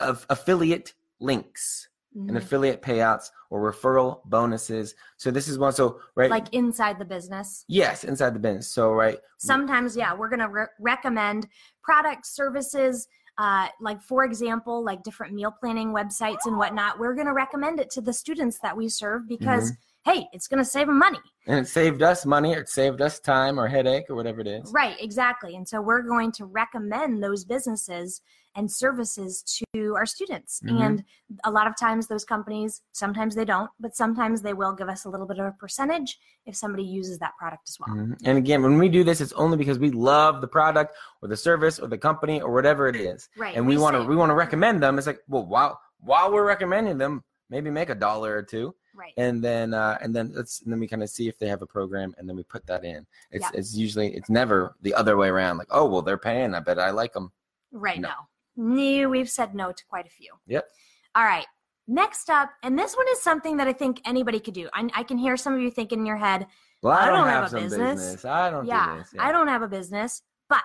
of 0.00 0.26
affiliate 0.30 0.94
links 1.20 1.88
and 2.14 2.30
Mhm. 2.30 2.36
affiliate 2.36 2.82
payouts 2.82 3.30
or 3.50 3.60
referral 3.72 4.20
bonuses. 4.24 4.94
So 5.18 5.30
this 5.30 5.46
is 5.48 5.58
one. 5.58 5.72
So 5.72 6.00
right, 6.16 6.30
Like 6.30 6.52
inside 6.52 6.98
the 6.98 7.04
business. 7.04 7.64
yes, 7.68 8.02
inside 8.04 8.34
the 8.34 8.38
business. 8.40 8.68
So 8.68 8.92
right, 8.92 9.18
Sometimes, 9.38 9.96
yeah, 9.96 10.14
we're 10.14 10.28
going 10.28 10.40
to 10.40 10.48
re- 10.48 10.66
recommend 10.80 11.46
products, 11.82 12.30
services. 12.34 13.06
Uh, 13.36 13.68
like 13.80 14.02
for 14.02 14.24
example, 14.24 14.82
like 14.82 15.02
different 15.04 15.32
meal 15.32 15.52
planning 15.60 15.92
websites 15.92 16.44
and 16.46 16.56
whatnot. 16.58 16.98
We're 16.98 17.14
going 17.14 17.28
to 17.28 17.32
recommend 17.32 17.78
it 17.78 17.88
to 17.90 18.00
the 18.00 18.12
students 18.12 18.58
that 18.60 18.76
we 18.76 18.88
serve 18.88 19.28
because, 19.28 19.70
Mm-hmm. 19.70 20.10
hey, 20.10 20.28
it's 20.32 20.48
going 20.48 20.58
to 20.58 20.64
save 20.68 20.88
them 20.88 20.98
money. 20.98 21.20
and 21.46 21.60
it 21.60 21.68
saved 21.68 22.02
us 22.02 22.26
money, 22.26 22.54
or 22.56 22.60
it 22.60 22.68
saved 22.68 23.00
us 23.00 23.20
time 23.20 23.58
or 23.60 23.68
headache 23.68 24.10
or 24.10 24.16
whatever 24.16 24.40
it 24.40 24.48
is. 24.48 24.72
Right, 24.72 24.96
exactly. 25.00 25.54
And 25.54 25.68
so 25.68 25.80
we're 25.80 26.02
going 26.02 26.32
to 26.32 26.46
recommend 26.46 27.22
those 27.22 27.44
businesses 27.44 28.20
and 28.54 28.70
services 28.70 29.42
to 29.74 29.94
our 29.94 30.06
students. 30.06 30.60
Mhm. 30.64 30.80
And 30.80 31.04
a 31.44 31.50
lot 31.50 31.66
of 31.66 31.76
times 31.76 32.06
those 32.08 32.24
companies, 32.24 32.82
sometimes 32.92 33.34
they 33.34 33.44
don't, 33.44 33.70
but 33.78 33.94
sometimes 33.94 34.42
they 34.42 34.52
will 34.52 34.72
give 34.72 34.88
us 34.88 35.04
a 35.04 35.08
little 35.10 35.26
bit 35.26 35.38
of 35.38 35.46
a 35.46 35.52
percentage 35.52 36.18
if 36.46 36.56
somebody 36.56 36.82
uses 36.84 37.18
that 37.18 37.36
product 37.38 37.68
as 37.68 37.78
well. 37.78 37.94
Mhm. 37.96 38.16
And 38.24 38.38
again, 38.38 38.62
when 38.62 38.78
we 38.78 38.88
do 38.88 39.04
this, 39.04 39.20
it's 39.20 39.32
only 39.34 39.56
because 39.56 39.78
we 39.78 39.90
love 39.90 40.40
the 40.40 40.48
product 40.48 40.94
or 41.22 41.28
the 41.28 41.36
service 41.36 41.78
or 41.78 41.86
the 41.88 41.98
company 41.98 42.40
or 42.40 42.52
whatever 42.52 42.88
it 42.88 42.96
is, 42.96 43.28
Right. 43.36 43.56
and 43.56 43.66
we, 43.66 43.76
want 43.78 43.96
to 43.96 44.04
we 44.04 44.16
want 44.16 44.30
to 44.30 44.34
recommend 44.34 44.82
them. 44.82 44.98
It's 44.98 45.06
like, 45.06 45.22
well, 45.28 45.46
while 45.46 45.80
while 46.00 46.32
we're 46.32 46.46
recommending 46.46 46.96
them, 46.98 47.24
maybe 47.50 47.70
make 47.70 47.90
a 47.90 47.94
dollar 47.94 48.36
or 48.36 48.42
two. 48.42 48.74
Right. 48.94 49.14
and 49.16 49.44
then 49.44 49.74
uh, 49.74 49.96
and 50.00 50.12
then 50.16 50.32
let's 50.34 50.60
and 50.62 50.72
then 50.72 50.80
we 50.80 50.88
kind 50.88 51.04
of 51.04 51.08
see 51.08 51.28
if 51.28 51.38
they 51.38 51.46
have 51.46 51.62
a 51.62 51.66
program 51.66 52.16
and 52.18 52.28
then 52.28 52.34
we 52.34 52.42
put 52.42 52.66
that 52.66 52.84
in 52.84 53.06
it's 53.30 53.44
Yeah. 53.44 53.50
it's 53.54 53.72
usually 53.76 54.12
it's 54.16 54.28
never 54.28 54.74
the 54.82 54.92
other 54.92 55.16
way 55.16 55.28
around 55.28 55.56
like 55.56 55.68
oh 55.70 55.84
well 55.88 56.02
they're 56.02 56.18
paying 56.18 56.52
i 56.52 56.58
bet 56.58 56.80
i 56.80 56.90
like 56.90 57.12
them 57.12 57.30
Right 57.70 58.00
No. 58.00 58.08
now. 58.08 58.28
No, 58.58 59.08
we've 59.08 59.30
said 59.30 59.54
no 59.54 59.72
to 59.72 59.84
quite 59.88 60.06
a 60.06 60.10
few. 60.10 60.32
Yep. 60.48 60.66
All 61.14 61.24
right. 61.24 61.46
Next 61.86 62.28
up, 62.28 62.50
and 62.62 62.78
this 62.78 62.94
one 62.96 63.06
is 63.12 63.22
something 63.22 63.56
that 63.56 63.66
I 63.68 63.72
think 63.72 64.02
anybody 64.04 64.40
could 64.40 64.52
do. 64.52 64.68
I, 64.74 64.90
I 64.94 65.02
can 65.04 65.16
hear 65.16 65.38
some 65.38 65.54
of 65.54 65.60
you 65.60 65.70
thinking 65.70 66.00
in 66.00 66.06
your 66.06 66.18
head, 66.18 66.46
Well, 66.82 66.92
I, 66.92 67.02
I 67.04 67.06
don't, 67.06 67.14
don't 67.20 67.28
have, 67.28 67.44
have 67.44 67.52
a 67.54 67.60
business. 67.62 68.00
business. 68.02 68.24
I 68.26 68.50
don't 68.50 68.66
yeah, 68.66 68.96
do. 68.96 69.04
Yeah. 69.14 69.26
I 69.26 69.32
don't 69.32 69.48
have 69.48 69.62
a 69.62 69.68
business, 69.68 70.20
but 70.50 70.60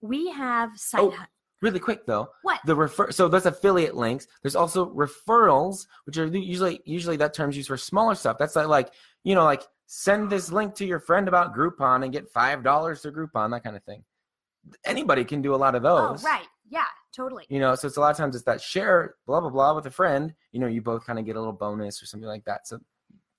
we 0.00 0.30
have 0.30 0.70
side. 0.78 1.00
Oh. 1.02 1.14
Really 1.62 1.80
quick 1.80 2.04
though, 2.06 2.28
What? 2.42 2.60
the 2.66 2.74
refer. 2.76 3.10
So 3.10 3.26
that's 3.26 3.46
affiliate 3.46 3.94
links. 3.96 4.26
There's 4.42 4.56
also 4.56 4.90
referrals, 4.92 5.86
which 6.04 6.18
are 6.18 6.26
usually 6.26 6.80
usually 6.84 7.16
that 7.16 7.32
term's 7.32 7.56
used 7.56 7.68
for 7.68 7.78
smaller 7.78 8.14
stuff. 8.14 8.36
That's 8.38 8.54
like, 8.54 8.66
like 8.66 8.90
you 9.22 9.34
know, 9.34 9.44
like 9.44 9.62
send 9.86 10.28
this 10.28 10.52
link 10.52 10.74
to 10.74 10.84
your 10.84 11.00
friend 11.00 11.26
about 11.26 11.54
Groupon 11.56 12.04
and 12.04 12.12
get 12.12 12.28
five 12.28 12.62
dollars 12.62 13.00
to 13.02 13.12
Groupon, 13.12 13.50
that 13.52 13.64
kind 13.64 13.76
of 13.76 13.84
thing. 13.84 14.04
Anybody 14.84 15.24
can 15.24 15.40
do 15.40 15.54
a 15.54 15.56
lot 15.56 15.74
of 15.74 15.84
Oh, 15.86 16.08
those. 16.10 16.22
right. 16.24 16.46
Yeah, 16.68 16.84
totally. 17.14 17.44
You 17.48 17.60
know, 17.60 17.74
so 17.74 17.86
it's 17.86 17.96
a 17.96 18.00
lot 18.00 18.10
of 18.10 18.16
times 18.16 18.34
it's 18.34 18.44
that 18.44 18.60
share 18.60 19.14
blah 19.26 19.40
blah 19.40 19.50
blah 19.50 19.74
with 19.74 19.86
a 19.86 19.90
friend. 19.90 20.34
You 20.52 20.60
know, 20.60 20.66
you 20.66 20.82
both 20.82 21.06
kind 21.06 21.18
of 21.18 21.24
get 21.24 21.36
a 21.36 21.38
little 21.38 21.52
bonus 21.52 22.02
or 22.02 22.06
something 22.06 22.28
like 22.28 22.44
that. 22.44 22.66
So 22.66 22.78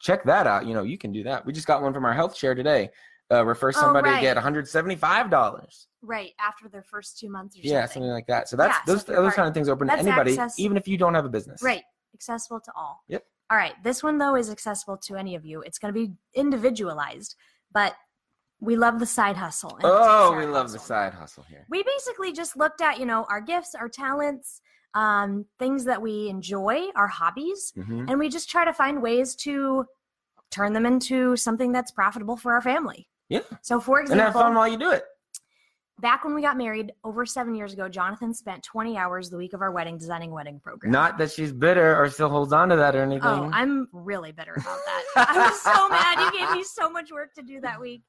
check 0.01 0.23
that 0.25 0.47
out. 0.47 0.65
You 0.65 0.73
know, 0.73 0.83
you 0.83 0.97
can 0.97 1.11
do 1.11 1.23
that. 1.23 1.45
We 1.45 1.53
just 1.53 1.67
got 1.67 1.81
one 1.81 1.93
from 1.93 2.05
our 2.05 2.13
health 2.13 2.35
share 2.37 2.55
today. 2.55 2.89
Uh, 3.31 3.43
refer 3.43 3.71
somebody 3.71 4.05
to 4.05 4.09
Oh, 4.11 4.13
right. 4.15 4.21
get 4.21 4.35
175 4.35 5.29
dollars. 5.31 5.87
Right 6.03 6.31
after 6.39 6.69
their 6.69 6.83
first 6.83 7.17
two 7.17 7.29
months 7.29 7.55
or 7.57 7.61
Yeah, 7.63 7.81
something. 7.81 7.93
something 7.93 8.11
like 8.11 8.27
that. 8.27 8.47
So 8.49 8.55
that's 8.55 8.75
Yeah, 8.77 8.93
those 8.93 9.07
you're 9.07 9.23
those 9.23 9.33
kind 9.33 9.47
of 9.47 9.53
things 9.55 9.67
open 9.67 9.87
to 9.87 9.93
anybody, 9.97 10.31
access- 10.37 10.59
even 10.59 10.77
if 10.77 10.87
you 10.87 10.97
don't 10.97 11.15
have 11.15 11.25
a 11.25 11.29
business. 11.29 11.63
Right. 11.63 11.83
Accessible 12.13 12.59
to 12.61 12.71
all. 12.75 13.03
Yep. 13.07 13.23
All 13.49 13.57
right. 13.57 13.73
This 13.83 14.03
one, 14.03 14.17
though, 14.19 14.35
is 14.35 14.49
accessible 14.51 14.97
to 14.97 15.15
any 15.15 15.33
of 15.35 15.43
you. 15.45 15.61
It's 15.61 15.79
going 15.79 15.91
to 15.93 15.99
be 15.99 16.13
individualized, 16.33 17.35
but 17.71 17.95
we 18.59 18.75
love 18.75 18.99
the 18.99 19.05
side 19.05 19.35
hustle. 19.35 19.77
Oh, 19.83 20.35
we 20.37 20.45
love 20.45 20.71
the 20.71 20.79
side 20.79 21.13
hustle 21.13 21.43
here. 21.49 21.65
We 21.69 21.83
basically 21.83 22.31
just 22.33 22.55
looked 22.57 22.81
at, 22.81 22.99
you 22.99 23.05
know, 23.05 23.25
our 23.29 23.41
gifts, 23.41 23.75
our 23.75 23.89
talents, 23.89 24.61
um, 24.93 25.45
things 25.59 25.83
that 25.85 26.01
we 26.01 26.29
enjoy, 26.29 26.87
our 26.95 27.07
hobbies, 27.07 27.73
hmm 27.75 28.05
and 28.07 28.17
we 28.17 28.29
just 28.29 28.49
try 28.49 28.63
to 28.65 28.73
find 28.73 29.01
ways 29.01 29.35
to 29.35 29.85
turn 30.51 30.71
them 30.73 30.85
into 30.85 31.35
something 31.35 31.71
that's 31.73 31.91
profitable 31.91 32.37
for 32.37 32.53
our 32.53 32.61
family. 32.61 33.07
Yeah. 33.27 33.41
So, 33.61 33.79
for 33.79 33.99
example, 33.99 34.21
And 34.25 34.33
have 34.33 34.41
fun 34.41 34.55
while 34.55 34.67
you 34.67 34.77
do 34.77 34.91
it. 34.91 35.03
back 35.99 36.23
when 36.23 36.33
we 36.35 36.41
got 36.41 36.55
married 36.57 36.93
over 37.03 37.25
seven 37.25 37.55
years 37.55 37.73
ago, 37.73 37.89
Jonathan 37.89 38.33
spent 38.33 38.63
20 38.63 38.97
hours 38.97 39.29
the 39.29 39.37
week 39.37 39.53
of 39.53 39.61
our 39.61 39.71
wedding 39.71 39.97
designing 39.97 40.31
wedding 40.31 40.59
program. 40.61 40.91
Not 40.93 41.17
that 41.17 41.31
she's 41.31 41.51
bitter 41.51 41.99
or 42.01 42.09
still 42.09 42.29
holds 42.29 42.53
on 42.53 42.69
to 42.69 42.75
that 42.77 42.95
or 42.95 43.01
anything. 43.01 43.23
Oh, 43.27 43.49
I'm 43.51 43.87
really 43.91 44.31
bitter 44.31 44.53
about 44.53 44.79
that. 44.85 45.27
I 45.29 45.49
was 45.49 45.59
so 45.61 45.89
mad. 45.89 46.19
You 46.19 46.39
gave 46.39 46.51
me 46.55 46.63
so 46.63 46.89
much 46.89 47.11
work 47.11 47.33
to 47.35 47.41
do 47.41 47.59
that 47.61 47.81
week. 47.81 48.03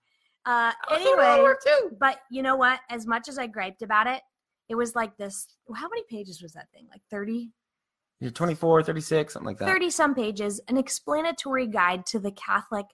Uh, 0.46 0.72
I 0.88 0.92
was 0.92 1.02
doing 1.02 1.18
a 1.18 1.22
anyway, 1.32 1.96
but 1.98 2.18
you 2.30 2.42
know 2.42 2.56
what? 2.56 2.80
As 2.88 3.06
much 3.06 3.28
as 3.28 3.38
I 3.38 3.46
griped 3.46 3.82
about 3.82 4.06
it, 4.06 4.22
it 4.68 4.74
was 4.74 4.94
like 4.94 5.16
this. 5.16 5.46
How 5.74 5.88
many 5.88 6.04
pages 6.08 6.42
was 6.42 6.52
that 6.52 6.66
thing? 6.72 6.86
Like 6.90 7.02
30? 7.10 7.50
You're 8.20 8.30
24, 8.30 8.82
36, 8.82 9.32
something 9.32 9.46
like 9.46 9.58
that. 9.58 9.66
30 9.68 9.90
some 9.90 10.14
pages, 10.14 10.60
an 10.68 10.78
explanatory 10.78 11.66
guide 11.66 12.06
to 12.06 12.18
the 12.18 12.30
Catholic 12.30 12.86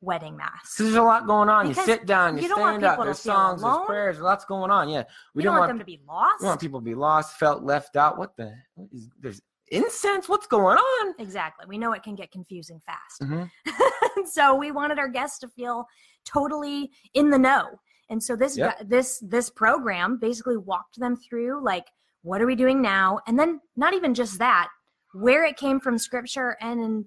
wedding 0.00 0.36
mass. 0.36 0.74
There's 0.76 0.94
a 0.94 1.02
lot 1.02 1.26
going 1.26 1.48
on. 1.48 1.68
Because 1.68 1.86
you 1.86 1.94
sit 1.94 2.06
down, 2.06 2.36
you, 2.36 2.42
you 2.42 2.48
don't 2.48 2.60
want 2.60 2.74
stand 2.80 2.84
up. 2.84 2.92
people 2.92 3.04
to 3.04 3.08
There's 3.08 3.22
feel 3.22 3.34
songs, 3.34 3.62
there's 3.62 3.86
prayers, 3.86 4.20
lots 4.20 4.44
going 4.44 4.70
on. 4.70 4.88
Yeah, 4.88 5.04
we 5.34 5.40
We 5.40 5.42
don't 5.44 5.54
don't 5.54 5.60
want 5.60 5.68
want 5.70 5.70
them 5.70 5.78
to 5.78 5.84
be 5.84 6.00
lost. 6.06 6.40
we 6.40 6.44
don't 6.44 6.50
want 6.50 6.60
people 6.60 6.80
to 6.80 6.84
be 6.84 6.94
lost, 6.94 7.38
felt 7.38 7.62
left 7.62 7.96
out. 7.96 8.18
What 8.18 8.36
the? 8.36 8.54
What 8.74 8.88
is, 8.92 9.08
there's 9.20 9.40
incense. 9.70 10.28
What's 10.28 10.46
going 10.46 10.76
on? 10.78 11.14
Exactly. 11.18 11.66
We 11.68 11.78
know 11.78 11.92
it 11.92 12.02
can 12.02 12.14
get 12.14 12.30
confusing 12.30 12.80
fast. 12.80 13.20
Mhm. 13.22 13.50
so 14.26 14.54
we 14.54 14.70
wanted 14.70 14.98
our 14.98 15.08
guests 15.08 15.38
to 15.40 15.48
feel 15.48 15.86
totally 16.24 16.90
in 17.14 17.30
the 17.30 17.38
know. 17.38 17.80
And 18.10 18.22
so 18.22 18.36
this 18.36 18.56
Yep. 18.56 18.88
this 18.88 19.18
this 19.26 19.50
program 19.50 20.18
basically 20.18 20.56
walked 20.56 20.98
them 20.98 21.16
through 21.16 21.62
like 21.62 21.86
what 22.22 22.40
are 22.40 22.46
we 22.46 22.56
doing 22.56 22.82
now? 22.82 23.20
And 23.26 23.38
then 23.38 23.60
not 23.76 23.94
even 23.94 24.12
just 24.14 24.38
that, 24.38 24.68
where 25.12 25.44
it 25.44 25.56
came 25.56 25.78
from 25.80 25.98
scripture 25.98 26.56
and 26.60 26.80
in 26.80 27.04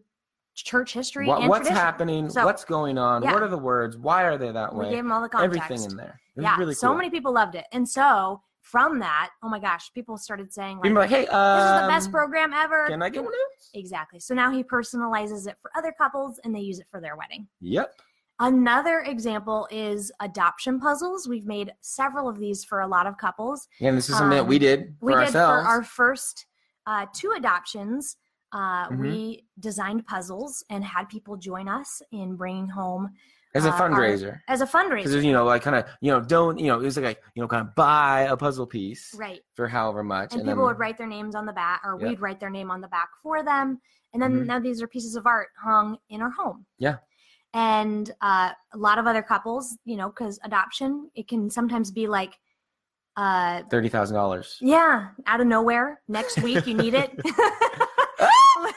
church 0.56 0.94
history 0.94 1.28
What, 1.28 1.40
and 1.42 1.50
what's 1.50 1.62
tradition. 1.68 1.84
happening? 1.84 2.30
So- 2.30 2.46
what's 2.46 2.64
going 2.66 2.98
on? 2.98 3.24
Yeah. 3.24 3.34
What 3.34 3.44
are 3.44 3.48
the 3.48 3.58
words? 3.58 3.98
Why 3.98 4.24
are 4.24 4.38
they 4.38 4.52
that 4.52 4.74
way 4.76 4.86
We 4.88 4.96
gave 4.96 5.04
them 5.04 5.12
all 5.12 5.22
the 5.22 5.30
context. 5.30 5.62
Everything 5.64 5.92
in 5.92 5.98
there. 5.98 6.20
Yeah, 6.38 6.56
really 6.58 6.74
so 6.74 6.94
many 6.96 7.10
people 7.10 7.34
loved 7.34 7.56
it. 7.56 7.66
And 7.72 7.88
so 7.88 8.42
from 8.72 9.00
that, 9.00 9.32
oh 9.44 9.50
my 9.50 9.60
gosh, 9.60 9.92
people 9.94 10.18
started 10.18 10.52
saying 10.54 10.80
like, 10.80 10.94
like, 10.94 11.10
hey, 11.10 11.22
this 11.22 11.28
is 11.28 11.82
the 11.82 11.88
best 11.90 12.06
um, 12.08 12.12
program 12.14 12.54
ever. 12.54 12.88
Can 12.88 13.02
I 13.02 13.10
get 13.10 13.20
one 13.24 13.34
of 13.34 13.38
those? 13.38 13.70
Exactly. 13.74 14.20
So 14.20 14.34
now 14.34 14.50
he 14.50 14.64
personalizes 14.64 15.48
it 15.48 15.58
for 15.62 15.70
other 15.76 15.94
couples 15.96 16.40
and 16.44 16.56
they 16.56 16.62
use 16.62 16.80
it 16.80 16.88
for 16.90 17.02
their 17.02 17.18
wedding. 17.18 17.48
Yep. 17.60 17.94
Another 18.40 19.00
example 19.02 19.68
is 19.70 20.12
adoption 20.22 20.80
puzzles. 20.80 21.28
We've 21.28 21.46
made 21.46 21.74
several 21.82 22.28
of 22.30 22.40
these 22.40 22.64
for 22.64 22.80
a 22.82 22.88
lot 22.88 23.06
of 23.06 23.18
couples. 23.18 23.68
And 23.82 23.96
this 23.98 24.10
is 24.10 24.18
something 24.18 24.38
that 24.38 24.48
we 24.48 24.56
Um, 24.56 24.62
did 24.62 24.96
for 25.00 25.06
we 25.08 25.14
did 25.14 25.20
ourselves. 25.26 25.64
for 25.64 25.68
our 25.70 25.84
first 25.84 26.46
uh, 26.88 27.06
two 27.14 27.32
adoptions. 27.38 28.18
Uh, 28.54 28.88
Mhm. 28.90 29.00
We 29.00 29.48
designed 29.60 30.08
puzzles 30.08 30.64
and 30.70 30.84
had 30.84 31.08
people 31.10 31.38
join 31.38 31.68
us 31.70 32.02
in 32.12 32.36
bringing 32.36 32.68
home 32.70 33.12
as 33.54 33.66
a 33.66 33.70
uh, 33.70 33.80
fundraiser. 33.80 34.40
as 34.48 34.62
a 34.62 34.66
fundraiser. 34.66 35.04
Because 35.04 35.24
you 35.26 35.34
know, 35.34 35.46
like 35.46 35.62
kind 35.62 35.76
of, 35.76 35.86
you 36.02 36.12
know, 36.12 36.22
don't, 36.22 36.58
you 36.58 36.68
know, 36.68 36.80
it 36.80 36.84
was 36.84 36.98
like, 36.98 37.22
you 37.36 37.42
know, 37.42 37.48
kind 37.48 37.68
of 37.68 37.76
buy 37.76 38.22
a 38.22 38.38
puzzle 38.38 38.66
piece 38.66 39.14
Right. 39.18 39.42
for 39.56 39.68
however 39.68 40.04
much, 40.04 40.32
And 40.34 40.42
and, 40.42 40.50
people 40.50 40.64
then 40.64 40.74
would 40.74 40.80
write 40.80 40.98
their 40.98 41.08
names 41.08 41.36
on 41.36 41.46
the 41.46 41.54
back, 41.54 41.82
or 41.84 41.98
Yep. 42.00 42.10
we'd 42.10 42.22
write 42.22 42.40
their 42.40 42.50
name 42.50 42.72
on 42.72 42.82
the 42.82 42.88
back 42.88 43.10
for 43.22 43.44
them. 43.44 43.80
And 44.14 44.22
then 44.22 44.44
Mhm. 44.44 44.46
now 44.48 44.60
these 44.60 44.82
are 44.82 44.88
pieces 44.88 45.16
of 45.16 45.26
art 45.26 45.50
hung 45.62 45.98
in 46.10 46.22
our 46.22 46.30
home. 46.30 46.66
Yeah. 46.78 46.98
And 47.54 48.10
uh, 48.22 48.52
a 48.74 48.78
lot 48.78 48.98
of 48.98 49.08
other 49.08 49.22
couples, 49.22 49.78
you 49.84 49.98
know, 49.98 50.10
because 50.10 50.40
adoption, 50.44 51.12
it 51.16 51.28
can 51.28 51.50
sometimes 51.50 51.92
be 51.92 52.08
like, 52.08 52.40
uh, 53.18 53.64
thirty 53.70 53.90
thousand 53.90 54.16
dollars. 54.16 54.58
Yeah, 54.62 55.10
out 55.28 55.42
of 55.42 55.48
nowhere. 55.48 56.02
Next 56.08 56.42
week 56.42 56.66
you 56.66 56.74
need 56.74 56.94
it. 56.94 57.12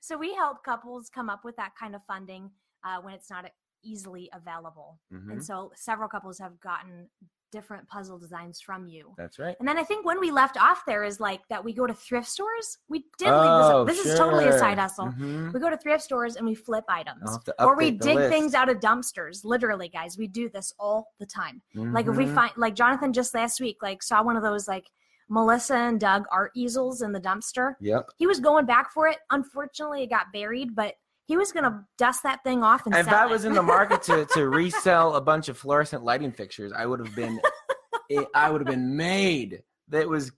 so 0.00 0.16
we 0.16 0.34
help 0.34 0.64
couples 0.64 1.10
come 1.10 1.28
up 1.28 1.44
with 1.44 1.56
that 1.56 1.72
kind 1.78 1.94
of 1.94 2.00
funding 2.06 2.50
uh, 2.84 3.00
when 3.02 3.12
it's 3.14 3.30
not 3.30 3.44
easily 3.82 4.28
available. 4.32 4.98
Mm-hmm. 5.12 5.32
And 5.32 5.44
so 5.44 5.72
several 5.74 6.08
couples 6.08 6.38
have 6.38 6.58
gotten 6.60 7.08
different 7.52 7.86
puzzle 7.88 8.18
designs 8.18 8.60
from 8.60 8.86
you. 8.88 9.14
That's 9.16 9.38
right. 9.38 9.54
And 9.60 9.68
then 9.68 9.78
I 9.78 9.84
think 9.84 10.04
when 10.04 10.18
we 10.18 10.30
left 10.32 10.58
off 10.60 10.82
there 10.84 11.04
is 11.04 11.20
like 11.20 11.40
that 11.48 11.62
we 11.64 11.72
go 11.72 11.86
to 11.86 11.94
thrift 11.94 12.26
stores. 12.28 12.78
We 12.88 13.04
did 13.18 13.28
Oh, 13.28 13.78
leave 13.82 13.86
this. 13.86 13.98
This 14.04 14.12
is 14.12 14.18
totally 14.18 14.46
a 14.48 14.58
side 14.58 14.78
hustle. 14.78 15.06
Mhm. 15.06 15.52
We 15.54 15.60
go 15.60 15.70
to 15.70 15.76
thrift 15.76 16.02
stores 16.02 16.34
and 16.36 16.44
we 16.44 16.56
flip 16.56 16.84
items. 16.88 17.22
I'll 17.24 17.32
have 17.34 17.44
to 17.44 17.64
Or 17.64 17.76
we 17.76 17.92
dig 17.92 18.16
list. 18.16 18.30
things 18.30 18.54
out 18.54 18.68
of 18.68 18.78
dumpsters. 18.80 19.44
Literally, 19.44 19.88
guys, 19.88 20.18
we 20.18 20.26
do 20.26 20.48
this 20.50 20.72
all 20.78 21.12
the 21.20 21.24
time. 21.26 21.62
Like 21.74 22.08
if 22.08 22.16
we 22.16 22.26
Mhm. 22.26 22.34
find 22.34 22.52
like 22.56 22.74
Jonathan 22.74 23.12
just 23.12 23.32
last 23.32 23.60
week 23.60 23.78
like 23.80 24.02
saw 24.02 24.22
one 24.24 24.36
of 24.36 24.42
those 24.42 24.66
like 24.66 24.90
Melissa 25.28 25.76
and 25.76 25.98
Doug 26.00 26.24
art 26.30 26.50
easels 26.54 27.00
in 27.02 27.12
the 27.12 27.20
dumpster. 27.20 27.74
Yep. 27.80 28.10
He 28.16 28.26
was 28.26 28.38
going 28.40 28.66
back 28.66 28.92
for 28.92 29.06
it. 29.08 29.18
Unfortunately, 29.30 30.02
it 30.02 30.08
got 30.10 30.32
buried, 30.32 30.74
but 30.74 30.94
he 31.26 31.36
was 31.36 31.52
gonna 31.52 31.84
dust 31.98 32.22
that 32.22 32.42
thing 32.44 32.62
off 32.62 32.86
and 32.86 32.94
If 32.94 33.06
sell 33.06 33.14
I 33.14 33.24
it. 33.26 33.30
was 33.30 33.44
in 33.44 33.52
the 33.52 33.62
market 33.62 34.02
to, 34.04 34.24
to 34.34 34.48
resell 34.48 35.16
a 35.16 35.20
bunch 35.20 35.48
of 35.48 35.58
fluorescent 35.58 36.04
lighting 36.04 36.32
fixtures, 36.32 36.72
I 36.72 36.86
would 36.86 37.00
have 37.04 37.14
been, 37.16 37.40
it, 38.08 38.26
I 38.34 38.50
would 38.50 38.60
have 38.60 38.68
been 38.68 38.96
made. 38.96 39.62
That 39.88 40.08
was 40.08 40.30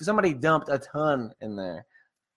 somebody 0.00 0.32
dumped 0.32 0.68
a 0.68 0.78
ton 0.78 1.32
in 1.40 1.56
there. 1.56 1.84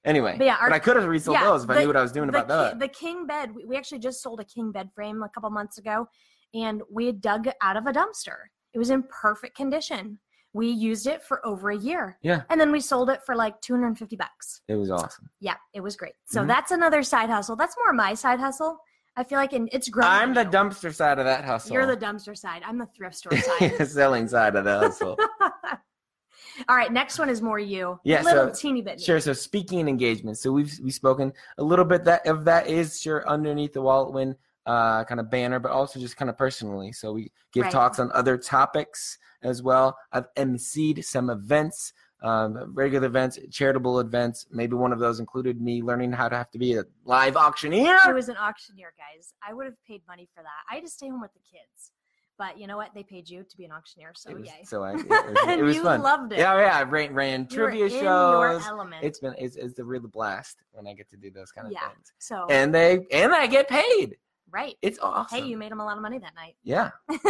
Anyway, 0.03 0.33
But 0.35 0.45
yeah, 0.45 0.57
our- 0.59 0.71
I 0.73 0.79
could 0.79 0.95
have 0.95 1.05
resold 1.05 1.37
yeah, 1.37 1.43
those 1.45 1.63
if 1.63 1.69
I 1.69 1.79
knew 1.81 1.87
what 1.87 1.95
I 1.95 2.01
was 2.01 2.11
doing 2.11 2.31
the, 2.31 2.39
about 2.39 2.47
that. 2.47 2.79
the 2.79 2.87
king 2.87 3.27
bed. 3.27 3.53
We, 3.53 3.65
we 3.65 3.77
actually 3.77 3.99
just 3.99 4.23
sold 4.23 4.39
a 4.39 4.45
king 4.45 4.71
bed 4.71 4.89
frame 4.95 5.21
a 5.21 5.29
couple 5.29 5.49
months 5.51 5.77
ago, 5.77 6.07
and 6.55 6.81
we 6.91 7.05
had 7.05 7.21
dug 7.21 7.47
out 7.61 7.77
of 7.77 7.85
a 7.85 7.91
dumpster. 7.93 8.37
It 8.73 8.79
was 8.79 8.89
in 8.89 9.03
perfect 9.03 9.55
condition. 9.55 10.17
We 10.53 10.67
used 10.67 11.07
it 11.07 11.23
for 11.23 11.45
over 11.45 11.71
a 11.71 11.77
year. 11.77 12.17
Yeah. 12.21 12.41
And 12.49 12.59
then 12.59 12.71
we 12.71 12.81
sold 12.81 13.09
it 13.09 13.21
for 13.25 13.35
like 13.35 13.59
250 13.61 14.15
bucks. 14.17 14.61
it 14.67 14.75
was 14.75 14.91
awesome. 14.91 15.29
Yeah, 15.39 15.55
it 15.73 15.79
was 15.81 15.95
great. 15.95 16.13
So 16.25 16.41
Mhm. 16.41 16.47
that's 16.47 16.71
another 16.71 17.03
side 17.03 17.29
hustle. 17.29 17.55
That's 17.55 17.75
more 17.83 17.93
my 17.93 18.13
side 18.13 18.39
hustle. 18.39 18.77
I 19.15 19.23
feel 19.23 19.37
like 19.37 19.53
in, 19.53 19.69
it's 19.71 19.89
grown. 19.89 20.07
I'm 20.07 20.33
the 20.33 20.45
dumpster 20.45 20.93
side 20.93 21.19
of 21.19 21.25
that 21.25 21.43
hustle. 21.45 21.73
You're 21.73 21.85
the 21.85 21.97
dumpster 21.97 22.37
side. 22.37 22.63
I'm 22.65 22.77
the 22.77 22.85
thrift 22.87 23.15
store 23.15 23.37
side. 23.59 23.87
selling 23.87 24.27
side 24.27 24.55
of 24.55 24.65
the 24.65 24.79
hustle. 24.79 25.17
All 26.69 26.75
right, 26.75 26.91
next 26.91 27.17
one 27.17 27.29
is 27.29 27.41
more 27.41 27.59
you. 27.59 27.99
Yeah, 28.03 28.21
little 28.23 28.53
so- 28.53 28.61
teeny 28.61 28.81
bit. 28.81 28.99
Sure. 29.01 29.19
So 29.19 29.33
speaking 29.33 29.87
engagement. 29.87 30.37
So 30.37 30.51
we've 30.51 30.77
we've 30.83 30.93
spoken 30.93 31.31
a 31.57 31.63
little 31.63 31.85
bit 31.85 32.03
that 32.05 32.27
of 32.27 32.45
that 32.45 32.67
is 32.67 32.99
sure 32.99 33.27
underneath 33.27 33.73
the 33.73 33.81
wallet 33.81 34.13
win 34.13 34.35
uh, 34.65 35.03
kind 35.05 35.19
of 35.19 35.29
banner, 35.29 35.59
but 35.59 35.71
also 35.71 35.99
just 35.99 36.17
kind 36.17 36.29
of 36.29 36.37
personally. 36.37 36.91
So 36.91 37.13
we 37.13 37.31
give 37.53 37.63
Right. 37.63 37.71
talks 37.71 37.99
on 37.99 38.11
other 38.13 38.37
topics 38.37 39.17
as 39.41 39.63
well. 39.63 39.97
I've 40.11 40.31
emceed 40.35 41.03
some 41.03 41.29
events, 41.29 41.93
um, 42.21 42.73
regular 42.75 43.07
events, 43.07 43.39
charitable 43.51 43.99
events. 43.99 44.45
Maybe 44.51 44.75
one 44.75 44.93
of 44.93 44.99
those 44.99 45.19
included 45.19 45.59
me 45.59 45.81
learning 45.81 46.11
how 46.11 46.29
to 46.29 46.35
have 46.37 46.51
to 46.51 46.59
be 46.59 46.75
a 46.75 46.83
live 47.05 47.35
auctioneer. 47.35 47.97
I 48.03 48.11
was 48.13 48.29
an 48.29 48.37
auctioneer, 48.37 48.93
guys. 48.97 49.33
I 49.47 49.53
would 49.53 49.65
have 49.65 49.83
paid 49.87 50.03
money 50.07 50.29
for 50.35 50.43
that. 50.43 50.49
I 50.69 50.75
had 50.75 50.83
to 50.83 50.89
stay 50.91 51.09
home 51.09 51.21
with 51.21 51.33
the 51.33 51.39
kids. 51.39 51.91
But 52.37 52.57
you 52.57 52.65
know 52.65 52.77
what? 52.77 52.89
They 52.95 53.03
paid 53.03 53.29
you 53.29 53.43
to 53.43 53.57
be 53.57 53.65
an 53.65 53.71
auctioneer, 53.71 54.13
so 54.15 54.31
It 54.31 54.39
was, 54.39 54.47
yay. 54.47 54.63
so 54.63 54.83
I, 54.83 54.93
it 54.93 54.95
was, 55.09 55.57
it 55.59 55.61
was 55.63 55.75
you 55.75 55.83
fun. 55.83 56.01
loved 56.01 56.31
it. 56.33 56.39
Yeah, 56.39 56.59
yeah. 56.59 56.77
I 56.77 56.83
ran, 56.83 57.13
ran 57.13 57.45
trivia 57.47 57.87
shows. 57.87 58.63
It's 59.01 59.19
been 59.19 59.35
it's, 59.37 59.55
it's 59.57 59.77
a 59.77 59.83
real 59.83 60.01
blast 60.07 60.57
when 60.71 60.87
I 60.87 60.93
get 60.93 61.07
to 61.11 61.17
do 61.17 61.29
those 61.29 61.51
kind 61.51 61.67
of 61.67 61.73
Yeah. 61.73 61.89
things. 61.89 62.13
so 62.17 62.47
And 62.49 62.73
they 62.73 63.05
and 63.11 63.31
I 63.33 63.45
get 63.47 63.67
paid. 63.67 64.17
Right. 64.51 64.75
It's 64.81 64.99
awesome. 65.01 65.39
Hey, 65.43 65.45
you 65.47 65.57
made 65.57 65.71
them 65.71 65.79
a 65.79 65.85
lot 65.85 65.95
of 65.97 66.01
money 66.03 66.19
that 66.19 66.35
night. 66.35 66.55
Yeah. 66.63 66.91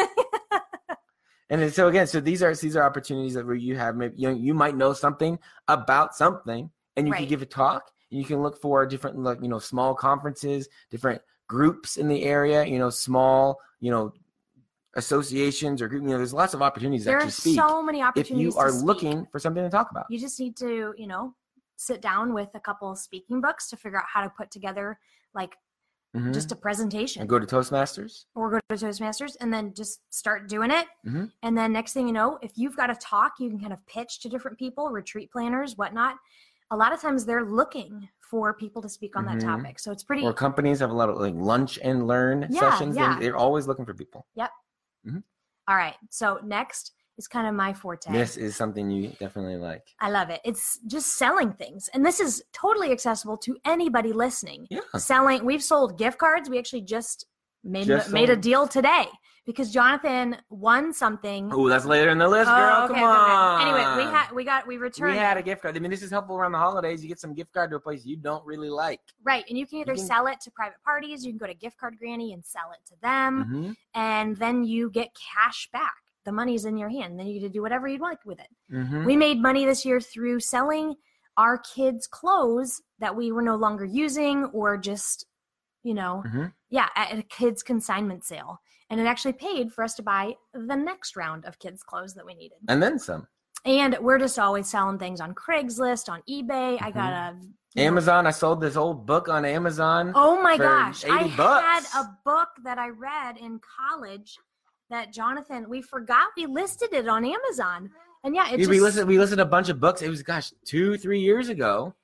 And 1.50 1.74
so 1.74 1.90
again, 1.90 2.08
so 2.08 2.22
these 2.22 2.42
are 2.42 2.56
these 2.56 2.78
are 2.78 2.84
opportunities 2.84 3.34
that 3.34 3.46
where 3.46 3.56
you 3.56 3.76
have 3.76 3.98
maybe 3.98 4.14
you 4.16 4.30
know, 4.30 4.34
you 4.34 4.54
might 4.54 4.74
know 4.78 4.94
something 4.94 5.38
about 5.68 6.16
something 6.16 6.70
and 6.96 7.06
you 7.08 7.12
Right. 7.12 7.20
can 7.20 7.28
give 7.28 7.42
a 7.42 7.46
talk. 7.46 7.92
And 8.10 8.18
you 8.22 8.26
can 8.26 8.42
look 8.42 8.62
for 8.62 8.86
different, 8.86 9.20
like 9.20 9.42
you 9.42 9.50
know, 9.50 9.60
small 9.60 9.94
conferences, 9.94 10.70
different 10.92 11.22
groups 11.50 11.98
in 11.98 12.08
the 12.08 12.24
area. 12.24 12.66
You 12.66 12.80
know, 12.80 12.90
small, 12.90 13.60
you 13.82 13.92
know, 13.92 14.14
associations 14.96 15.82
or 15.82 15.90
group. 15.90 16.04
You 16.04 16.10
know, 16.12 16.18
there's 16.18 16.34
lots 16.34 16.54
of 16.54 16.62
opportunities 16.62 17.04
There 17.04 17.20
are 17.20 17.30
speak 17.30 17.58
so 17.58 17.84
many 17.84 18.02
opportunities. 18.02 18.48
if 18.48 18.54
you 18.56 18.58
are 18.58 18.72
looking 18.72 19.28
for 19.32 19.40
something 19.40 19.62
to 19.64 19.70
talk 19.70 19.92
about. 19.92 20.06
you 20.10 20.20
just 20.20 20.40
need 20.40 20.56
to, 20.58 20.94
you 20.98 21.08
know, 21.08 21.36
sit 21.76 22.02
down 22.02 22.34
with 22.34 22.50
a 22.54 22.60
couple 22.62 22.90
of 22.92 22.98
speaking 22.98 23.42
books 23.42 23.70
to 23.70 23.76
figure 23.76 23.98
out 24.00 24.06
how 24.08 24.24
to 24.24 24.30
put 24.30 24.52
together 24.52 25.00
like 25.34 25.58
Mhm. 26.16 26.34
just 26.34 26.52
a 26.52 26.56
presentation 26.56 27.22
and 27.22 27.30
go 27.30 27.40
to 27.40 27.46
Toastmasters. 27.48 28.26
or 28.36 28.50
go 28.50 28.60
to 28.70 28.76
Toastmasters 28.86 29.38
and 29.40 29.54
then 29.54 29.74
just 29.74 30.02
start 30.14 30.50
doing 30.50 30.70
it. 30.72 30.88
Mhm. 31.06 31.32
And 31.44 31.58
then 31.58 31.72
next 31.72 31.94
thing 31.94 32.06
you 32.08 32.14
know, 32.14 32.38
if 32.42 32.58
you've 32.58 32.76
got 32.76 32.90
a 32.90 32.96
talk, 32.96 33.34
you 33.40 33.50
can 33.50 33.60
kind 33.60 33.72
of 33.74 33.86
pitch 33.88 34.20
to 34.22 34.30
different 34.30 34.58
people, 34.60 34.90
retreat 34.90 35.32
planners, 35.32 35.78
whatnot. 35.78 36.18
A 36.72 36.76
lot 36.76 36.92
of 36.94 37.00
times 37.02 37.26
they're 37.26 37.46
looking 37.46 38.10
for 38.20 38.54
people 38.54 38.82
to 38.82 38.90
speak 38.90 39.16
on 39.16 39.26
Mhm. 39.26 39.40
that 39.40 39.46
topic. 39.46 39.80
So 39.80 39.92
it's 39.92 40.04
pretty 40.04 40.26
Or 40.26 40.34
companies 40.34 40.80
have 40.80 40.90
a 40.90 40.94
lot 40.94 41.10
of 41.10 41.18
like 41.18 41.34
lunch 41.36 41.80
and 41.82 42.08
learn 42.08 42.48
Yeah, 42.50 42.72
sessions. 42.72 42.96
yeah. 42.98 43.16
They, 43.16 43.26
they're 43.26 43.38
always 43.38 43.68
looking 43.68 43.86
for 43.86 43.94
people. 43.94 44.26
Yep. 44.36 44.52
All 45.68 45.76
right. 45.78 45.96
So 46.10 46.40
next 46.44 46.94
is 47.22 47.28
kind 47.28 47.48
of 47.48 47.54
my 47.54 47.72
forte. 47.74 48.12
This 48.12 48.36
is 48.38 48.56
something 48.56 48.90
you 48.90 49.10
definitely 49.20 49.58
like. 49.58 49.84
I 50.00 50.10
love 50.10 50.30
it. 50.30 50.42
It's 50.44 50.80
just 50.88 51.16
selling 51.18 51.54
things. 51.54 51.90
And 51.94 52.06
this 52.06 52.20
is 52.20 52.44
totally 52.52 52.92
accessible 52.92 53.38
to 53.40 53.58
anybody 53.66 54.12
listening. 54.12 54.68
Yeah. 54.70 54.80
Selling, 54.98 55.46
we've 55.46 55.64
sold 55.64 55.98
gift 55.98 56.18
cards. 56.18 56.50
We 56.50 56.58
actually 56.58 56.82
just 56.82 57.26
made 57.64 57.86
Just 57.88 58.12
made 58.12 58.30
a 58.32 58.36
deal 58.36 58.68
today 58.68 59.06
because 59.46 59.72
Jonathan 59.72 60.36
won 60.50 60.92
something. 60.94 61.52
Oh, 61.54 61.70
that's 61.70 61.86
later 61.86 62.10
in 62.10 62.18
the 62.18 62.28
list, 62.28 62.50
Oh, 62.52 62.56
girl. 62.56 62.84
okay, 62.86 63.00
Come 63.00 63.10
okay, 63.10 63.24
okay. 63.24 63.32
on. 63.34 63.62
Anyway, 63.62 64.04
we 64.06 64.12
had 64.12 64.32
we 64.32 64.44
got 64.44 64.66
we 64.66 64.78
returned 64.78 65.12
we 65.14 65.18
had 65.20 65.38
a 65.38 65.44
gift 65.44 65.62
card. 65.62 65.76
I 65.78 65.80
mean, 65.80 65.92
this 65.92 66.02
is 66.02 66.10
helpful 66.10 66.36
around 66.38 66.54
the 66.54 66.58
holidays. 66.58 67.04
You 67.04 67.08
get 67.10 67.20
some 67.20 67.36
gift 67.36 67.54
card 67.54 67.70
to 67.70 67.76
a 67.76 67.80
place 67.80 68.04
you 68.04 68.18
don't 68.18 68.44
really 68.46 68.70
like. 68.70 69.00
right, 69.24 69.46
and 69.48 69.58
you 69.60 69.68
can 69.68 69.78
either 69.80 69.94
can- 69.96 70.06
sell 70.06 70.26
it 70.26 70.40
to 70.42 70.50
private 70.52 70.82
parties, 70.84 71.24
you 71.24 71.32
can 71.32 71.38
go 71.38 71.46
to 71.46 71.54
Gift 71.54 71.78
Card 71.78 71.98
Granny 72.00 72.34
and 72.34 72.44
sell 72.44 72.72
it 72.74 72.84
to 72.90 72.96
them, 73.02 73.46
Mhm. 73.46 73.76
and 73.94 74.38
then 74.38 74.64
you 74.64 74.90
get 74.90 75.10
cash 75.16 75.70
back. 75.72 75.94
The 76.26 76.32
money's 76.32 76.66
in 76.66 76.78
your 76.78 76.90
hand. 76.90 77.20
Then 77.20 77.28
you 77.28 77.40
get 77.40 77.48
to 77.48 77.54
do 77.54 77.62
whatever 77.62 77.88
you'd 77.88 78.02
like 78.02 78.24
with 78.26 78.40
it. 78.40 78.50
Mhm. 78.72 79.06
We 79.06 79.16
made 79.16 79.42
money 79.42 79.66
this 79.66 79.86
year 79.86 80.00
through 80.00 80.40
selling 80.42 80.96
our 81.38 81.58
kids' 81.58 82.08
clothes 82.08 82.82
that 83.00 83.16
we 83.16 83.32
were 83.32 83.42
no 83.42 83.56
longer 83.56 83.86
using 83.86 84.46
or 84.46 84.78
just, 84.78 85.26
you 85.84 85.94
know, 85.94 86.24
Mhm. 86.28 86.54
yeah, 86.70 86.90
at 86.96 87.18
a 87.18 87.24
kids' 87.24 87.64
consignment 87.64 88.24
sale. 88.24 88.62
And 88.90 89.00
it 89.00 89.06
actually 89.06 89.34
paid 89.34 89.72
for 89.74 89.84
us 89.84 89.96
to 89.96 90.04
buy 90.04 90.36
the 90.54 90.76
next 90.76 91.16
round 91.16 91.46
of 91.46 91.58
kids' 91.60 91.82
clothes 91.82 92.14
that 92.16 92.26
we 92.26 92.34
needed. 92.36 92.58
And 92.68 92.84
then 92.84 93.00
some. 93.00 93.28
And 93.64 93.98
we're 94.00 94.18
just 94.20 94.38
always 94.38 94.68
selling 94.68 95.00
things 95.00 95.22
on 95.22 95.34
Craigslist, 95.34 96.10
on 96.10 96.22
eBay. 96.30 96.82
I 96.82 96.92
got 96.92 97.14
a 97.14 97.40
Amazon. 97.78 98.28
I 98.28 98.32
sold 98.32 98.60
this 98.60 98.76
old 98.76 99.06
book 99.06 99.30
on 99.30 99.46
Amazon. 99.46 100.12
Oh 100.14 100.42
my 100.42 100.58
gosh. 100.58 101.06
I 101.06 101.34
bucks. 101.38 101.88
had 101.94 102.04
a 102.04 102.18
book 102.26 102.50
that 102.64 102.78
I 102.78 102.90
read 102.90 103.38
in 103.38 103.60
college 103.60 104.38
that 104.92 105.12
Jonathan, 105.12 105.68
we 105.68 105.82
forgot 105.82 106.28
we 106.38 106.46
listed 106.46 106.94
it 106.94 107.08
on 107.08 107.26
Amazon. 107.26 107.90
And 108.24 108.36
yeah, 108.36 108.48
it 108.48 108.52
Dude, 108.52 108.60
just, 108.60 108.70
we 108.70 108.80
listened. 108.80 109.08
We 109.08 109.18
listened 109.18 109.40
to 109.40 109.44
a 109.44 109.48
bunch 109.48 109.70
of 109.70 109.80
books. 109.80 110.02
It 110.02 110.10
was 110.10 110.22
gosh, 110.22 110.54
two, 110.66 110.98
three 110.98 111.20
years 111.20 111.50
ago. 111.50 111.96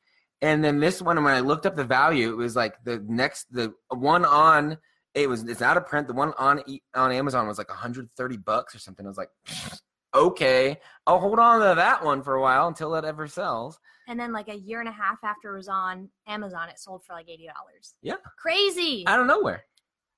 And 0.41 0.63
then 0.63 0.79
this 0.79 1.01
one, 1.01 1.24
when 1.24 1.34
I 1.34 1.39
looked 1.39 1.65
up 1.65 1.75
the 1.75 1.84
value, 1.84 2.29
it 2.29 2.38
was 2.38 2.56
like 2.56 2.75
the 2.84 3.03
next, 3.08 3.51
the 3.51 3.74
one 3.89 4.24
on 4.25 4.77
it 5.17 5.27
was 5.27 5.44
it's 5.44 5.62
out 5.62 5.77
of 5.77 5.88
print. 5.88 6.08
The 6.08 6.13
one 6.13 6.34
on 6.38 6.62
on 6.96 7.12
Amazon 7.12 7.48
was 7.48 7.58
like 7.58 7.70
130 7.70 8.38
bucks 8.38 8.75
or 8.75 8.79
something. 8.79 9.06
I 9.06 9.10
was 9.10 9.17
like, 9.17 9.29
okay, 10.15 10.79
I'll 11.06 11.20
hold 11.20 11.39
on 11.39 11.60
to 11.60 11.75
that 11.75 12.06
one 12.06 12.22
for 12.22 12.36
a 12.36 12.41
while 12.41 12.67
until 12.67 12.96
it 12.96 13.03
ever 13.03 13.27
sells. 13.27 13.79
And 14.08 14.20
then 14.20 14.32
like 14.32 14.48
a 14.48 14.56
year 14.56 14.79
and 14.79 14.88
a 14.88 14.91
half 14.91 15.17
after 15.24 15.53
it 15.53 15.58
was 15.58 15.67
on 15.67 16.10
Amazon, 16.27 16.70
it 16.70 16.79
sold 16.79 17.03
for 17.03 17.13
like 17.13 17.27
eighty 17.29 17.48
dollars. 17.48 17.96
Yeah. 18.01 18.15
Crazy. 18.38 19.06
Out 19.08 19.20
of 19.20 19.27
nowhere. 19.27 19.63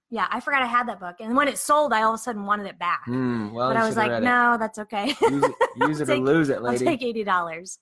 Yeah, 0.09 0.27
I 0.31 0.39
forgot 0.39 0.63
I 0.63 0.65
had 0.65 0.87
that 0.87 0.99
book. 0.99 1.17
And 1.19 1.35
when 1.35 1.47
it 1.47 1.57
sold, 1.57 1.93
I 1.93 2.01
all 2.01 2.13
of 2.13 2.19
a 2.19 2.23
sudden 2.23 2.45
wanted 2.45 2.65
it 2.65 2.79
back. 2.79 3.01
Hmm. 3.05 3.51
Well, 3.51 3.69
but 3.69 3.77
I 3.77 3.85
was 3.85 3.95
like, 3.95 4.09
read 4.09 4.23
it. 4.23 4.25
no, 4.25 4.57
that's 4.59 4.79
okay. 4.79 5.07
use 5.21 5.43
it, 5.43 5.55
use 5.77 6.01
it 6.01 6.09
or 6.09 6.17
lose 6.17 6.49
it, 6.49 6.57
I'll 6.57 6.63
lady. 6.63 6.85
take 6.85 7.03
eighty 7.03 7.23
dollars. 7.23 7.79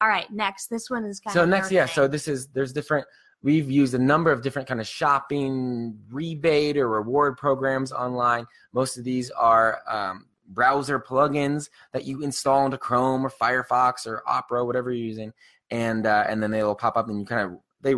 All 0.00 0.08
right, 0.08 0.30
next. 0.30 0.66
This 0.66 0.90
one 0.90 1.04
is 1.04 1.20
kind 1.20 1.34
of. 1.34 1.40
so 1.40 1.42
of 1.44 1.48
next 1.48 1.70
yeah 1.70 1.86
so 1.86 2.06
this 2.08 2.28
is 2.28 2.48
there's 2.48 2.72
different 2.72 3.06
we've 3.42 3.70
used 3.70 3.94
a 3.94 3.98
number 3.98 4.30
of 4.30 4.42
different 4.42 4.68
kind 4.68 4.80
of 4.80 4.86
shopping 4.86 5.98
rebate 6.10 6.76
or 6.76 6.88
reward 6.88 7.36
programs 7.36 7.92
online 7.92 8.46
most 8.72 8.96
of 8.96 9.04
these 9.04 9.30
are 9.32 9.80
um, 9.88 10.26
browser 10.48 11.00
plugins 11.00 11.68
that 11.92 12.04
you 12.04 12.22
install 12.22 12.64
into 12.64 12.78
chrome 12.78 13.24
or 13.24 13.30
firefox 13.30 14.06
or 14.06 14.22
opera 14.26 14.64
whatever 14.64 14.92
you're 14.92 15.06
using 15.06 15.32
and 15.70 16.06
uh, 16.06 16.24
and 16.28 16.42
then 16.42 16.50
they 16.50 16.62
will 16.62 16.74
pop 16.74 16.96
up 16.96 17.08
and 17.08 17.20
you 17.20 17.24
kind 17.24 17.52
of 17.52 17.58
they 17.80 17.94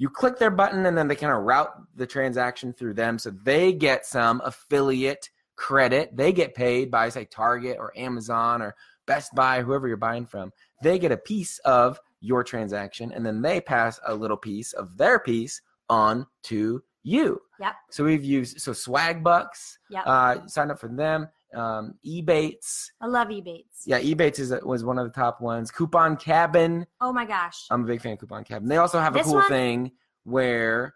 you 0.00 0.08
click 0.08 0.38
their 0.38 0.50
button 0.50 0.86
and 0.86 0.96
then 0.96 1.08
they 1.08 1.14
kind 1.14 1.32
of 1.32 1.42
route 1.42 1.70
the 1.94 2.06
transaction 2.06 2.72
through 2.72 2.94
them 2.94 3.18
so 3.18 3.30
they 3.44 3.72
get 3.72 4.06
some 4.06 4.40
affiliate 4.44 5.28
credit 5.56 6.16
they 6.16 6.32
get 6.32 6.54
paid 6.54 6.90
by 6.90 7.08
say 7.08 7.24
target 7.26 7.76
or 7.78 7.92
amazon 7.96 8.62
or 8.62 8.74
best 9.06 9.34
buy 9.34 9.60
whoever 9.62 9.86
you're 9.86 9.96
buying 9.98 10.24
from 10.24 10.50
they 10.82 10.98
get 10.98 11.12
a 11.12 11.16
piece 11.16 11.58
of 11.60 12.00
your 12.20 12.42
transaction 12.42 13.12
and 13.12 13.24
then 13.24 13.42
they 13.42 13.60
pass 13.60 14.00
a 14.06 14.14
little 14.14 14.36
piece 14.36 14.72
of 14.72 14.96
their 14.96 15.18
piece 15.18 15.60
on 15.88 16.26
to 16.44 16.82
you. 17.02 17.40
Yep. 17.58 17.74
So 17.90 18.04
we've 18.04 18.24
used 18.24 18.60
so 18.60 18.72
Swagbucks, 18.72 19.78
Yep. 19.90 20.02
uh 20.06 20.46
sign 20.46 20.70
up 20.70 20.78
for 20.78 20.88
them. 20.88 21.28
Um 21.54 21.94
Ebates. 22.06 22.90
I 23.00 23.06
love 23.06 23.28
Ebates. 23.28 23.82
Yeah, 23.86 24.00
Ebates 24.00 24.38
is 24.38 24.54
was 24.62 24.84
one 24.84 24.98
of 24.98 25.04
the 25.06 25.12
top 25.12 25.40
ones. 25.40 25.70
Coupon 25.70 26.16
Cabin. 26.16 26.86
Oh 27.00 27.12
my 27.12 27.24
gosh. 27.24 27.66
I'm 27.70 27.82
a 27.82 27.86
big 27.86 28.00
fan 28.00 28.12
of 28.12 28.18
Coupon 28.20 28.44
Cabin. 28.44 28.68
They 28.68 28.76
also 28.76 29.00
have 29.00 29.14
a 29.14 29.18
This 29.18 29.26
cool 29.26 29.36
one- 29.36 29.48
thing 29.48 29.92
where 30.24 30.94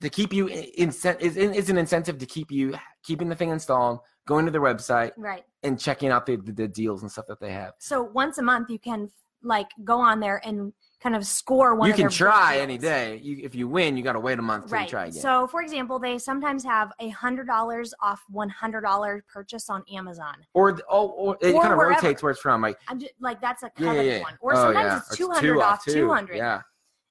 to 0.00 0.10
keep 0.10 0.32
you 0.32 0.46
incent 0.48 1.20
is 1.20 1.36
is 1.36 1.70
an 1.70 1.78
incentive 1.78 2.18
to 2.18 2.26
keep 2.26 2.50
you 2.50 2.74
keeping 3.02 3.28
the 3.28 3.34
thing 3.34 3.50
installed, 3.50 4.00
going 4.26 4.44
to 4.44 4.50
their 4.50 4.60
website 4.60 5.12
right. 5.16 5.44
and 5.62 5.78
checking 5.80 6.10
out 6.10 6.26
the, 6.26 6.36
the, 6.36 6.52
the 6.52 6.68
deals 6.68 7.02
and 7.02 7.10
stuff 7.10 7.26
that 7.28 7.40
they 7.40 7.52
have. 7.52 7.72
So 7.78 8.02
once 8.02 8.38
a 8.38 8.42
month, 8.42 8.70
you 8.70 8.78
can 8.78 9.10
like 9.42 9.68
go 9.84 10.00
on 10.00 10.20
there 10.20 10.40
and 10.44 10.72
kind 11.04 11.14
of 11.14 11.24
score 11.26 11.74
one. 11.74 11.86
you 11.86 11.94
can 11.94 12.08
try 12.08 12.56
any 12.58 12.78
day. 12.78 13.20
You, 13.22 13.38
if 13.44 13.54
you 13.54 13.68
win, 13.68 13.96
you 13.96 14.02
got 14.02 14.14
to 14.14 14.20
wait 14.20 14.38
a 14.38 14.42
month 14.42 14.72
Right. 14.72 14.84
you 14.84 14.88
try 14.88 15.02
again. 15.06 15.20
So, 15.20 15.46
for 15.46 15.60
example, 15.60 15.98
they 15.98 16.16
sometimes 16.18 16.64
have 16.64 16.92
a 16.98 17.10
hundred 17.10 17.46
dollars 17.46 17.92
off 18.00 18.22
one 18.30 18.48
hundred 18.48 18.80
dollar 18.80 19.22
purchase 19.32 19.68
on 19.68 19.84
Amazon. 19.92 20.34
or 20.54 20.80
oh, 20.88 21.08
or 21.08 21.36
it 21.42 21.54
Or 21.54 21.60
kind 21.60 21.72
of 21.74 21.78
wherever. 21.78 21.94
rotates 21.94 22.22
where 22.22 22.32
it's 22.32 22.40
from. 22.40 22.62
Like 22.62 22.78
I'm 22.88 22.98
just 22.98 23.12
like 23.20 23.40
that's 23.40 23.62
a 23.62 23.70
yeah, 23.78 23.86
coveted 23.86 24.06
yeah, 24.06 24.12
yeah. 24.16 24.22
one. 24.22 24.38
Or 24.40 24.52
Oh, 24.54 24.56
sometimes 24.56 24.86
yeah. 24.86 24.96
it's 24.98 25.16
two 25.16 25.30
hundred 25.30 25.60
off 25.60 25.84
two 25.84 26.10
hundred. 26.10 26.36
Yeah, 26.38 26.62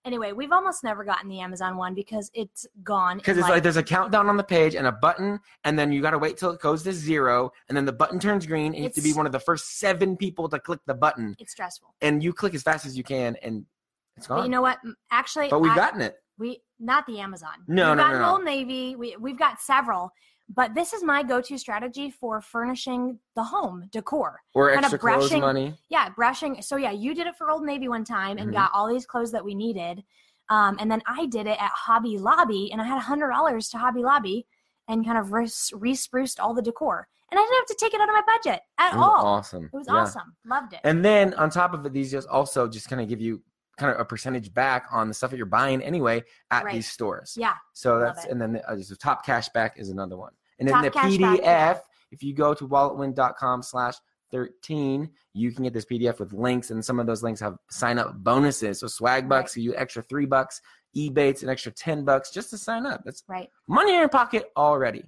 Anyway, 0.05 0.33
we've 0.33 0.51
almost 0.51 0.83
never 0.83 1.05
gotten 1.05 1.29
the 1.29 1.39
Amazon 1.39 1.77
one 1.77 1.93
because 1.93 2.29
it's 2.33 2.67
gone. 2.83 3.19
because 3.19 3.37
it's 3.37 3.47
like, 3.47 3.63
there's 3.63 3.77
a 3.77 3.83
countdown 3.83 4.27
on 4.27 4.35
the 4.35 4.43
page 4.43 4.75
and 4.75 4.85
a 4.85 4.91
button, 4.91 5.39
and 5.63 5.79
then 5.79 5.93
you 5.93 6.01
got 6.01 6.11
to 6.11 6.17
wait 6.17 6.35
till 6.35 6.49
it 6.51 6.59
goes 6.59 6.83
to 6.83 6.91
zero, 6.91 7.49
and 7.69 7.77
then 7.77 7.85
the 7.85 7.93
button 7.93 8.19
turns 8.19 8.45
green, 8.45 8.73
and 8.73 8.77
you 8.77 8.83
have 8.83 8.93
to 8.93 9.01
be 9.01 9.13
one 9.13 9.25
of 9.25 9.31
the 9.31 9.39
first 9.39 9.77
seven 9.79 10.17
people 10.17 10.49
to 10.49 10.59
click 10.59 10.81
the 10.87 10.93
button, 10.93 11.35
it's 11.39 11.53
stressful. 11.53 11.93
and 12.01 12.21
you 12.21 12.33
click 12.33 12.53
as 12.53 12.61
fast 12.63 12.85
as 12.85 12.97
you 12.97 13.03
can, 13.03 13.37
and 13.43 13.65
it's 14.17 14.27
But 14.27 14.35
gone. 14.37 14.43
you 14.45 14.49
know 14.51 14.61
what? 14.61 14.79
Actually, 15.11 15.49
but 15.49 15.59
we've 15.59 15.71
I- 15.71 15.75
gotten 15.75 16.01
it. 16.01 16.17
we 16.37 16.61
not 16.79 17.05
the 17.07 17.19
Amazon. 17.19 17.63
No, 17.67 17.89
we've 17.89 17.97
no, 17.97 18.03
got 18.03 18.11
no, 18.13 18.19
no. 18.19 18.31
Old 18.33 18.43
Navy. 18.43 18.95
We 18.95 19.15
we've 19.17 19.37
got 19.39 19.61
several. 19.61 20.11
But 20.49 20.75
this 20.75 20.91
is 20.91 21.03
my 21.03 21.23
go-to 21.23 21.57
strategy 21.57 22.11
for 22.11 22.41
furnishing 22.41 23.17
the 23.35 23.43
home 23.43 23.87
decor. 23.91 24.41
Or 24.53 24.67
kind 24.73 24.85
of 24.85 24.93
extra 24.93 24.99
clothes 24.99 25.31
money. 25.31 25.73
Yeah, 25.89 26.09
brushing. 26.09 26.61
So 26.61 26.75
yeah, 26.75 26.91
you 26.91 27.15
did 27.15 27.27
it 27.27 27.35
for 27.37 27.49
Old 27.49 27.63
Navy 27.65 27.87
one 27.87 28.03
time 28.03 28.37
and 28.37 28.49
Mhm. 28.49 28.53
got 28.53 28.71
all 28.73 28.87
these 28.89 29.05
clothes 29.05 29.31
that 29.31 29.43
we 29.43 29.55
needed. 29.55 30.03
Um, 30.49 30.75
and 30.79 30.91
then 30.91 31.01
I 31.07 31.27
did 31.27 31.47
it 31.47 31.57
at 31.61 31.71
Hobby 31.71 32.17
Lobby, 32.17 32.69
and 32.73 32.81
I 32.81 32.83
had 32.85 32.97
a 32.97 33.01
hundred 33.01 33.29
dollars 33.29 33.69
to 33.69 33.77
Hobby 33.77 34.03
Lobby, 34.03 34.45
and 34.89 35.05
kind 35.05 35.17
of 35.17 35.31
re-spruced 35.31 36.39
all 36.41 36.53
the 36.53 36.61
decor. 36.61 37.07
And 37.31 37.39
I 37.39 37.43
didn't 37.43 37.55
have 37.55 37.65
to 37.67 37.75
take 37.79 37.93
it 37.93 38.01
out 38.01 38.09
of 38.09 38.13
my 38.13 38.21
budget 38.27 38.61
at 38.77 38.93
It 38.93 38.97
was 38.97 39.05
all. 39.05 39.25
awesome. 39.25 39.65
It 39.65 39.73
was 39.73 39.87
Yeah. 39.87 39.93
awesome. 39.95 40.35
Loved 40.45 40.73
it. 40.73 40.81
And 40.83 41.03
then 41.03 41.33
on 41.35 41.49
top 41.49 41.73
of 41.73 41.85
it, 41.85 41.93
these 41.93 42.11
just 42.11 42.27
also 42.27 42.67
just 42.67 42.89
kind 42.89 43.01
of 43.01 43.07
give 43.07 43.21
you 43.21 43.41
kind 43.77 43.91
of 43.93 43.99
a 43.99 44.05
percentage 44.05 44.53
back 44.53 44.85
on 44.91 45.07
the 45.07 45.13
stuff 45.13 45.31
that 45.31 45.37
you're 45.37 45.45
buying 45.45 45.81
anyway 45.81 46.23
at 46.51 46.63
Right. 46.63 46.75
these 46.75 46.89
stores. 46.91 47.35
yeah, 47.37 47.53
So 47.73 47.99
that's 47.99 48.25
and 48.25 48.39
then 48.41 48.61
uh, 48.67 48.77
so 48.81 48.95
top 48.95 49.25
cashback 49.25 49.71
is 49.77 49.89
another 49.89 50.17
one. 50.17 50.31
And 50.59 50.67
then 50.67 50.75
Top 50.75 50.83
the 50.83 50.89
PDF, 50.91 51.39
yeah. 51.41 51.77
if 52.11 52.21
you 52.23 52.33
go 52.33 52.53
to 52.53 52.67
walletwin.com 52.67 53.63
slash 53.63 53.95
13, 54.31 55.09
you 55.33 55.51
can 55.51 55.63
get 55.63 55.73
this 55.73 55.85
PDF 55.85 56.19
with 56.19 56.33
links, 56.33 56.71
and 56.71 56.83
some 56.83 56.99
of 56.99 57.05
those 57.05 57.21
links 57.23 57.39
have 57.39 57.55
sign 57.69 57.99
up 57.99 58.15
bonuses. 58.23 58.79
So 58.79 58.87
Swagbucks, 58.87 59.55
you 59.55 59.75
extra 59.75 60.01
three 60.01 60.25
bucks, 60.25 60.59
Ebates 60.97 61.43
an 61.43 61.49
extra 61.49 61.71
ten 61.71 62.03
bucks 62.03 62.31
just 62.31 62.49
to 62.51 62.57
sign 62.57 62.85
up. 62.85 63.01
That's 63.05 63.23
right. 63.27 63.49
money 63.67 63.93
in 63.93 63.99
your 63.99 64.09
pocket 64.09 64.51
already. 64.57 65.03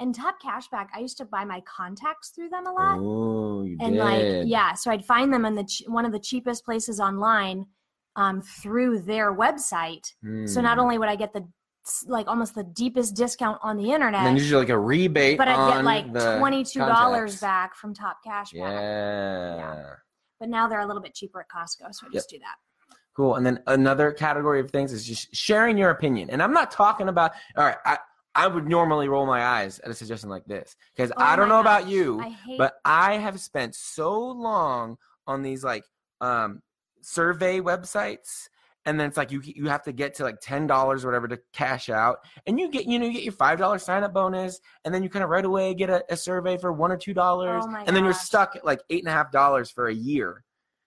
And 0.00 0.14
Top 0.14 0.36
Cashback, 0.42 0.88
I 0.94 0.98
used 1.00 1.16
to 1.18 1.24
buy 1.24 1.44
my 1.44 1.60
contacts 1.60 2.30
through 2.30 2.48
them 2.48 2.66
a 2.66 2.72
lot. 2.72 2.98
Oh, 2.98 3.62
you 3.62 3.76
and 3.80 3.94
did. 3.94 4.00
like 4.00 4.42
yeah 4.46 4.74
so 4.74 4.90
i'd 4.90 5.04
find 5.04 5.32
them 5.32 5.44
in 5.44 5.54
the 5.54 5.62
ch- 5.64 5.82
one 5.86 6.04
of 6.04 6.10
the 6.12 6.18
cheapest 6.18 6.64
places 6.64 6.98
online 6.98 7.66
um, 8.16 8.42
through 8.42 9.00
their 9.02 9.32
website 9.34 10.04
so 10.46 10.60
not 10.60 10.74
Hmm. 10.76 10.80
only 10.80 10.98
would 10.98 11.08
i 11.08 11.16
get 11.16 11.32
the 11.32 11.46
like 12.06 12.26
almost 12.28 12.54
the 12.54 12.64
deepest 12.64 13.14
discount 13.16 13.58
on 13.62 13.76
the 13.76 13.92
and 13.92 14.02
then 14.02 14.08
internet 14.12 14.32
usually 14.34 14.60
like 14.62 14.68
a 14.70 14.78
rebate, 14.78 15.38
but 15.38 15.48
i'd 15.48 15.72
get 15.74 15.84
like 15.84 16.06
$22 16.06 17.40
back 17.40 17.74
from 17.76 17.94
top 17.94 18.18
cashback 18.26 18.52
Yeah. 18.54 19.56
Yeah. 19.56 19.84
but 20.40 20.48
now 20.48 20.68
they're 20.68 20.80
a 20.80 20.86
little 20.86 21.02
bit 21.02 21.14
cheaper 21.14 21.40
at 21.40 21.48
Costco, 21.48 21.92
so 21.94 22.06
I 22.06 22.12
just 22.12 22.28
do 22.30 22.38
that. 22.38 22.56
Cool. 23.16 23.34
And 23.36 23.44
then 23.44 23.62
another 23.66 24.10
category 24.10 24.58
of 24.60 24.70
things 24.70 24.90
is 24.92 25.04
just 25.06 25.34
sharing 25.34 25.76
your 25.76 25.90
opinion. 25.90 26.30
And 26.30 26.42
I'm 26.42 26.52
not 26.54 26.70
talking 26.70 27.08
about, 27.08 27.32
all 27.58 27.64
right, 27.66 27.76
I, 27.84 27.98
I 28.34 28.46
would 28.46 28.66
normally 28.68 29.08
roll 29.08 29.26
my 29.26 29.44
eyes 29.44 29.78
at 29.80 29.90
a 29.90 29.94
suggestion 29.94 30.30
like 30.30 30.44
this 30.46 30.74
because 30.96 31.10
Oh 31.16 31.22
I 31.22 31.36
don't 31.36 31.48
know 31.48 31.60
about 31.60 31.86
you, 31.88 32.20
I 32.20 32.28
hate 32.30 32.58
but 32.58 32.74
I 32.84 33.18
have 33.18 33.40
spent 33.40 33.74
so 33.74 34.18
long 34.18 34.96
on 35.26 35.42
these 35.42 35.62
like 35.62 35.84
um, 36.20 36.62
survey 37.02 37.60
websites. 37.60 38.48
And 38.84 38.98
then 38.98 39.06
it's 39.06 39.16
like 39.16 39.30
you 39.30 39.40
you 39.44 39.68
have 39.68 39.84
to 39.84 39.92
get 39.92 40.14
to 40.14 40.24
like 40.24 40.40
ten 40.40 40.66
dollars 40.66 41.04
or 41.04 41.06
whatever 41.08 41.28
to 41.28 41.38
cash 41.52 41.88
out, 41.88 42.18
and 42.48 42.58
you 42.58 42.68
get 42.68 42.84
you 42.84 42.98
know 42.98 43.06
you 43.06 43.12
get 43.12 43.22
your 43.22 43.32
five 43.32 43.56
dollar 43.56 43.78
sign 43.78 44.02
up 44.02 44.12
bonus, 44.12 44.58
and 44.84 44.92
then 44.92 45.04
you 45.04 45.08
kind 45.08 45.22
of 45.22 45.30
right 45.30 45.44
away 45.44 45.72
get 45.72 45.88
a, 45.88 46.02
a 46.10 46.16
survey 46.16 46.58
for 46.58 46.72
one 46.72 46.90
or 46.90 46.96
two 46.96 47.14
dollars, 47.14 47.62
Oh 47.64 47.76
and 47.86 47.94
then 47.94 48.02
you're 48.02 48.12
stuck 48.12 48.56
at 48.56 48.64
like 48.64 48.80
eight 48.90 49.04
and 49.04 49.08
a 49.08 49.12
half 49.12 49.30
dollars 49.30 49.70
for 49.70 49.86
a 49.86 49.94
year. 49.94 50.42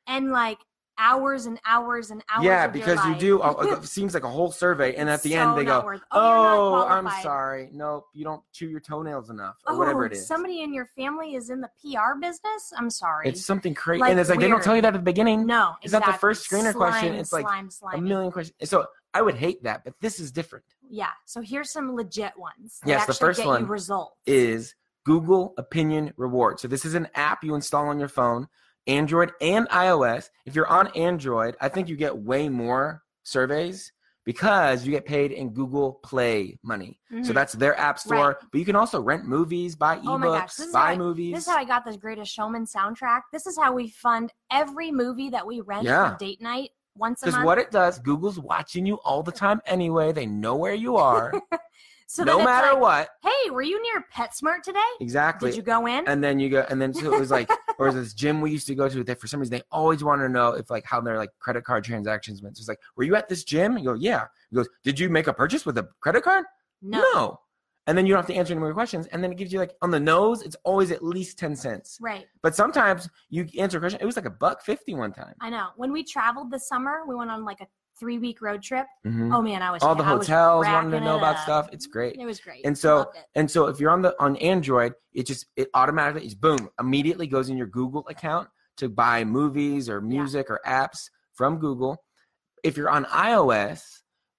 and 0.07 0.31
like 0.33 0.57
hours 0.97 1.45
and 1.45 1.59
hours 1.65 2.11
and 2.11 2.23
hours. 2.29 2.45
yeah, 2.45 2.67
because 2.67 3.03
you 3.05 3.15
do. 3.15 3.41
uh, 3.41 3.77
It 3.81 3.85
seems 3.85 4.13
like 4.13 4.23
a 4.23 4.29
whole 4.29 4.51
survey, 4.51 4.95
and 4.95 5.09
at 5.09 5.21
the 5.23 5.31
So 5.31 5.37
end 5.39 5.57
they 5.57 5.65
go, 5.65 5.83
worth- 5.83 6.01
oh, 6.11 6.75
"Oh, 6.83 6.87
I'm 6.87 7.09
sorry. 7.21 7.69
Nope, 7.73 8.05
you 8.13 8.23
don't 8.23 8.41
chew 8.53 8.67
your 8.67 8.79
toenails 8.79 9.29
enough, 9.29 9.55
or 9.67 9.73
Oh, 9.73 9.77
whatever 9.77 10.05
it 10.05 10.13
is." 10.13 10.27
somebody 10.27 10.61
in 10.61 10.73
your 10.73 10.85
family 10.95 11.35
is 11.35 11.49
in 11.49 11.61
the 11.61 11.69
PR 11.81 12.19
business. 12.19 12.73
I'm 12.77 12.89
sorry. 12.89 13.27
It's 13.29 13.45
something 13.45 13.73
crazy, 13.73 14.01
Like 14.01 14.11
and 14.11 14.19
it's 14.19 14.29
like 14.29 14.39
they 14.39 14.47
don't 14.47 14.63
tell 14.63 14.75
you 14.75 14.81
that 14.81 14.93
at 14.93 14.99
the 14.99 15.03
beginning. 15.03 15.45
no, 15.45 15.73
It's 15.81 15.93
not 15.93 16.05
the 16.05 16.13
first 16.13 16.49
screener 16.49 16.73
question, 16.73 17.13
it's 17.15 17.33
like 17.33 17.45
slime, 17.69 17.69
A 17.93 18.01
million 18.01 18.31
questions. 18.31 18.69
So 18.69 18.85
I 19.13 19.21
would 19.21 19.35
hate 19.35 19.63
that, 19.63 19.83
but 19.83 19.93
this 20.01 20.19
is 20.19 20.31
different. 20.31 20.65
Yeah. 20.89 21.09
So 21.25 21.41
here's 21.41 21.71
some 21.71 21.95
legit 21.95 22.37
ones. 22.37 22.79
Yes, 22.85 23.05
the 23.07 23.13
first 23.13 23.45
one 23.45 23.65
results. 23.67 24.15
Is 24.25 24.75
Google 25.05 25.53
Opinion 25.57 26.13
Reward. 26.17 26.59
So 26.59 26.67
this 26.67 26.83
is 26.85 26.95
an 26.95 27.07
app 27.15 27.43
you 27.43 27.55
install 27.55 27.87
on 27.89 27.99
your 27.99 28.07
phone, 28.09 28.47
Android 28.87 29.31
and 29.41 29.67
iOS. 29.69 30.29
If 30.45 30.55
you're 30.55 30.67
on 30.67 30.87
Android, 30.95 31.55
I 31.61 31.69
think 31.69 31.87
you 31.89 31.95
get 31.95 32.15
way 32.17 32.49
more 32.49 33.03
surveys 33.23 33.91
because 34.25 34.85
you 34.85 34.91
get 34.91 35.05
paid 35.05 35.31
in 35.31 35.51
Google 35.51 35.93
Play 36.03 36.57
money. 36.63 36.99
So 37.23 37.31
Mhm. 37.31 37.33
that's 37.35 37.53
their 37.53 37.79
app 37.79 37.99
store. 37.99 38.39
But 38.51 38.57
you 38.57 38.65
can 38.65 38.75
also 38.75 38.99
rent 39.01 39.25
movies, 39.25 39.75
buy 39.75 39.99
Oh 40.03 40.17
my 40.17 40.25
gosh, 40.27 40.49
ebooks, 40.53 40.57
this 40.57 40.71
buy 40.71 40.91
I- 40.91 40.97
movies. 40.97 41.35
This 41.35 41.47
is 41.47 41.53
how 41.53 41.57
I 41.57 41.63
got 41.65 41.85
the 41.85 41.95
Greatest 41.97 42.31
Showman 42.33 42.65
soundtrack. 42.65 43.21
This 43.31 43.45
is 43.45 43.57
how 43.57 43.71
we 43.73 43.89
fund 43.89 44.31
every 44.51 44.91
movie 44.91 45.29
that 45.29 45.45
we 45.45 45.61
rent 45.61 45.83
Yeah. 45.83 46.11
for 46.13 46.17
date 46.17 46.41
night 46.41 46.71
once 46.95 47.21
a 47.21 47.27
month. 47.27 47.35
Because 47.35 47.45
what 47.45 47.57
it 47.59 47.69
does, 47.71 47.99
Google's 47.99 48.39
watching 48.39 48.85
you 48.87 48.95
all 49.03 49.21
the 49.21 49.31
time 49.31 49.61
anyway. 49.67 50.11
They 50.11 50.25
know 50.25 50.55
where 50.55 50.73
you 50.73 50.95
are, 50.97 51.31
so 52.07 52.23
no 52.23 52.43
matter 52.43 52.73
like, 52.73 52.81
what. 52.81 53.09
Hey, 53.23 53.49
were 53.49 53.61
you 53.61 53.81
near 53.81 54.05
PetSmart 54.13 54.61
today? 54.63 54.79
Exactly. 54.99 55.51
Did 55.51 55.57
you 55.57 55.63
go 55.63 55.87
in? 55.87 56.07
and 56.07 56.23
then 56.23 56.39
you 56.39 56.49
go, 56.49 56.65
and 56.69 56.81
then 56.81 56.93
so 56.93 57.13
it 57.13 57.19
was 57.19 57.31
like, 57.31 57.49
or 57.79 57.91
this 57.91 58.13
gym 58.13 58.41
we 58.41 58.51
used 58.51 58.67
to 58.67 58.75
go 58.75 58.87
to. 58.87 59.03
That 59.03 59.19
for 59.19 59.27
some 59.27 59.39
reason 59.39 59.57
they 59.57 59.63
always 59.71 60.03
want 60.03 60.21
to 60.21 60.29
know 60.29 60.51
if 60.51 60.69
like 60.69 60.85
how 60.85 61.01
their 61.01 61.17
like 61.17 61.31
credit 61.39 61.63
card 61.63 61.83
transactions 61.83 62.41
went. 62.41 62.57
So 62.57 62.61
it's 62.61 62.67
like, 62.67 62.79
were 62.95 63.03
you 63.03 63.15
at 63.15 63.27
this 63.27 63.43
gym? 63.43 63.77
You 63.77 63.85
go, 63.85 63.93
yeah. 63.93 64.25
He 64.49 64.55
goes, 64.55 64.69
did 64.83 64.99
you 64.99 65.09
make 65.09 65.27
a 65.27 65.33
purchase 65.33 65.65
with 65.65 65.77
a 65.77 65.87
credit 65.99 66.23
card? 66.23 66.45
no. 66.81 67.39
And 67.87 67.95
then 67.95 68.07
you 68.07 68.13
don't 68.13 68.19
have 68.19 68.27
to 68.27 68.33
answer 68.33 68.51
any 68.51 68.59
more 68.59 68.73
questions. 68.73 69.05
And 69.07 69.23
then 69.23 69.31
it 69.31 69.37
gives 69.37 69.53
you 69.53 69.59
like 69.59 69.75
on 69.83 69.91
the 69.91 69.99
nose, 69.99 70.41
it's 70.41 70.55
always 70.63 70.89
at 70.89 71.03
least 71.03 71.37
ten 71.37 71.55
cents. 71.55 71.99
Right. 72.01 72.25
But 72.41 72.55
sometimes 72.55 73.07
you 73.29 73.47
answer 73.59 73.77
a 73.77 73.79
question, 73.79 73.99
it 74.01 74.05
was 74.05 74.15
like 74.15 74.25
a 74.25 74.31
buck 74.31 74.63
fifty 74.63 74.95
one 74.95 75.13
time. 75.13 75.35
I 75.39 75.51
know. 75.51 75.67
When 75.75 75.91
we 75.91 76.03
traveled 76.03 76.49
this 76.49 76.67
summer, 76.67 77.03
we 77.07 77.13
went 77.13 77.29
on 77.29 77.45
like 77.45 77.61
a 77.61 77.67
three 77.99 78.17
week 78.17 78.41
road 78.41 78.61
trip. 78.61 78.85
Mhm. 79.05 79.33
Oh 79.33 79.41
man, 79.41 79.61
I 79.61 79.71
was 79.71 79.81
All 79.83 79.95
the 79.95 80.03
I 80.03 80.07
hotels 80.07 80.65
wanted 80.65 80.91
to 80.91 80.99
know 80.99 81.17
about 81.17 81.35
up. 81.37 81.41
stuff. 81.43 81.69
It's 81.71 81.87
great. 81.87 82.15
It 82.19 82.25
was 82.25 82.39
great. 82.39 82.65
And 82.65 82.77
so 82.77 83.11
and 83.35 83.49
so 83.49 83.67
if 83.67 83.79
you're 83.79 83.91
on 83.91 84.01
the 84.01 84.15
on 84.19 84.35
Android, 84.37 84.93
it 85.13 85.25
just 85.25 85.45
it 85.55 85.69
automatically 85.73 86.25
is 86.25 86.35
boom, 86.35 86.69
immediately 86.79 87.27
goes 87.27 87.49
in 87.49 87.57
your 87.57 87.67
Google 87.67 88.05
account 88.09 88.49
to 88.77 88.89
buy 88.89 89.23
movies 89.23 89.89
or 89.89 90.01
music 90.01 90.49
or 90.49 90.59
apps 90.65 91.09
from 91.33 91.57
Google. 91.59 92.03
If 92.63 92.75
you're 92.77 92.89
on 92.89 93.05
iOS, 93.05 93.83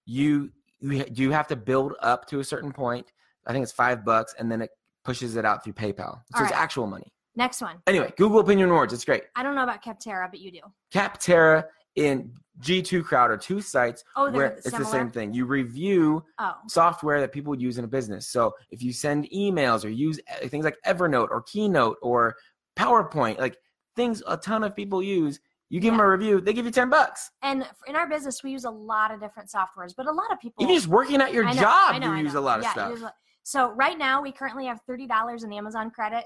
you 0.04 0.50
you 0.80 1.04
you 1.14 1.30
have 1.32 1.46
to 1.48 1.56
build 1.56 1.94
up 2.02 2.26
to 2.26 2.40
a 2.40 2.44
certain 2.44 2.72
point. 2.72 3.10
I 3.46 3.52
think 3.52 3.62
it's 3.62 3.72
5 3.72 4.04
bucks 4.04 4.34
and 4.38 4.50
then 4.52 4.60
it 4.60 4.70
pushes 5.04 5.36
it 5.36 5.44
out 5.44 5.62
through 5.62 5.74
PayPal. 5.74 5.96
So 5.96 6.36
All 6.36 6.42
it's 6.42 6.52
right. 6.52 6.60
actual 6.60 6.86
money. 6.88 7.12
next 7.36 7.60
one. 7.62 7.76
Anyway, 7.86 8.12
Google 8.16 8.40
Opinion 8.40 8.68
Rewards. 8.70 8.92
it's 8.92 9.04
great. 9.04 9.22
I 9.36 9.42
don't 9.42 9.54
know 9.54 9.62
about 9.62 9.82
Capterra, 9.84 10.28
but 10.30 10.40
you 10.40 10.50
do. 10.50 10.60
Capterra 10.92 11.64
and 11.96 12.32
G2 12.60 13.04
Crowd 13.04 13.30
are 13.30 13.36
two 13.36 13.60
sites 13.60 14.04
Oh, 14.16 14.30
where 14.30 14.46
it's 14.46 14.64
similar. 14.64 14.84
the 14.84 14.90
same 14.90 15.10
thing. 15.10 15.32
You 15.34 15.44
review 15.46 16.24
Oh, 16.38 16.54
software 16.68 17.20
that 17.20 17.32
people 17.32 17.50
would 17.50 17.60
use 17.60 17.78
in 17.78 17.84
a 17.84 17.88
business. 17.88 18.28
So 18.28 18.54
if 18.70 18.82
you 18.82 18.92
send 18.92 19.28
emails 19.30 19.84
or 19.84 19.88
use 19.88 20.18
uh, 20.42 20.48
things 20.48 20.64
like 20.64 20.76
Evernote 20.86 21.28
or 21.30 21.42
Keynote 21.42 21.98
or 22.02 22.34
PowerPoint, 22.76 23.38
like 23.38 23.56
things 23.94 24.22
a 24.26 24.36
ton 24.36 24.64
of 24.64 24.74
people 24.74 25.02
use, 25.02 25.40
you 25.68 25.80
give 25.80 25.92
them 25.92 26.00
a 26.00 26.08
review, 26.08 26.40
they 26.40 26.52
give 26.52 26.64
you 26.64 26.70
10 26.70 26.88
bucks. 26.90 27.30
and 27.42 27.66
in 27.88 27.96
our 27.96 28.08
business, 28.08 28.42
we 28.44 28.52
use 28.52 28.64
a 28.64 28.70
lot 28.70 29.12
of 29.12 29.20
different 29.20 29.50
softwares, 29.50 29.92
but 29.96 30.06
a 30.06 30.12
lot 30.12 30.32
of 30.32 30.38
people. 30.38 30.62
Even 30.62 30.76
just 30.76 30.86
working 30.86 31.20
at 31.20 31.32
your 31.32 31.44
know, 31.44 31.54
job, 31.54 32.00
know, 32.00 32.14
you 32.14 32.22
use 32.22 32.34
a 32.34 32.40
lot 32.40 32.58
of 32.58 32.64
Yeah, 32.64 32.72
stuff. 32.72 33.12
So 33.42 33.70
right 33.72 33.96
now, 33.96 34.22
we 34.22 34.32
currently 34.32 34.66
have 34.66 34.80
thirty 34.86 35.06
dollars 35.06 35.44
in 35.44 35.52
Amazon 35.52 35.90
credit 35.90 36.24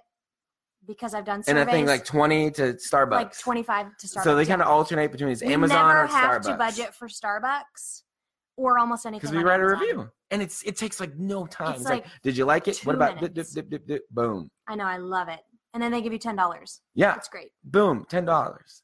because 0.86 1.14
I've 1.14 1.24
done 1.24 1.42
and. 1.46 1.58
I 1.58 1.64
think 1.64 1.86
like 1.88 2.04
20 2.04 2.50
to 2.52 2.62
Starbucks. 2.74 3.10
like 3.10 3.38
twenty 3.38 3.62
five 3.62 3.86
to 3.98 4.06
Starbucks. 4.06 4.24
so 4.24 4.34
they 4.34 4.46
kind 4.46 4.62
of 4.62 4.68
alternate 4.68 5.12
between 5.12 5.28
these 5.28 5.42
we 5.42 5.52
Amazon 5.52 5.88
never 5.88 6.02
or 6.02 6.06
have 6.06 6.42
Starbucks. 6.42 6.44
to 6.46 6.54
budget 6.56 6.94
for 6.94 7.08
Starbucks 7.08 8.02
or 8.56 8.78
almost 8.78 9.06
anything. 9.06 9.20
because 9.20 9.34
we 9.36 9.42
write 9.42 9.60
a 9.60 9.66
review, 9.66 10.08
and 10.30 10.42
it's 10.42 10.62
it 10.64 10.76
takes 10.76 11.00
like 11.00 11.16
no 11.16 11.46
time. 11.46 11.72
It's 11.72 11.80
It's, 11.80 11.90
like, 11.90 12.04
like 12.04 12.12
did 12.22 12.36
you 12.36 12.44
like 12.44 12.68
it? 12.68 12.78
What 12.84 12.94
about 12.94 13.18
dip, 13.20 13.34
dip, 13.34 13.46
dip, 13.48 13.70
dip, 13.70 13.86
dip, 13.86 14.02
boom? 14.10 14.50
I 14.66 14.74
know, 14.74 14.84
I 14.84 14.98
love 14.98 15.28
it. 15.28 15.40
And 15.72 15.82
then 15.82 15.92
they 15.92 16.02
give 16.02 16.12
you 16.12 16.18
ten 16.18 16.36
dollars. 16.36 16.80
Yeah, 16.94 17.12
That's 17.12 17.28
great. 17.28 17.50
boom, 17.64 18.04
ten 18.08 18.24
dollars. 18.24 18.82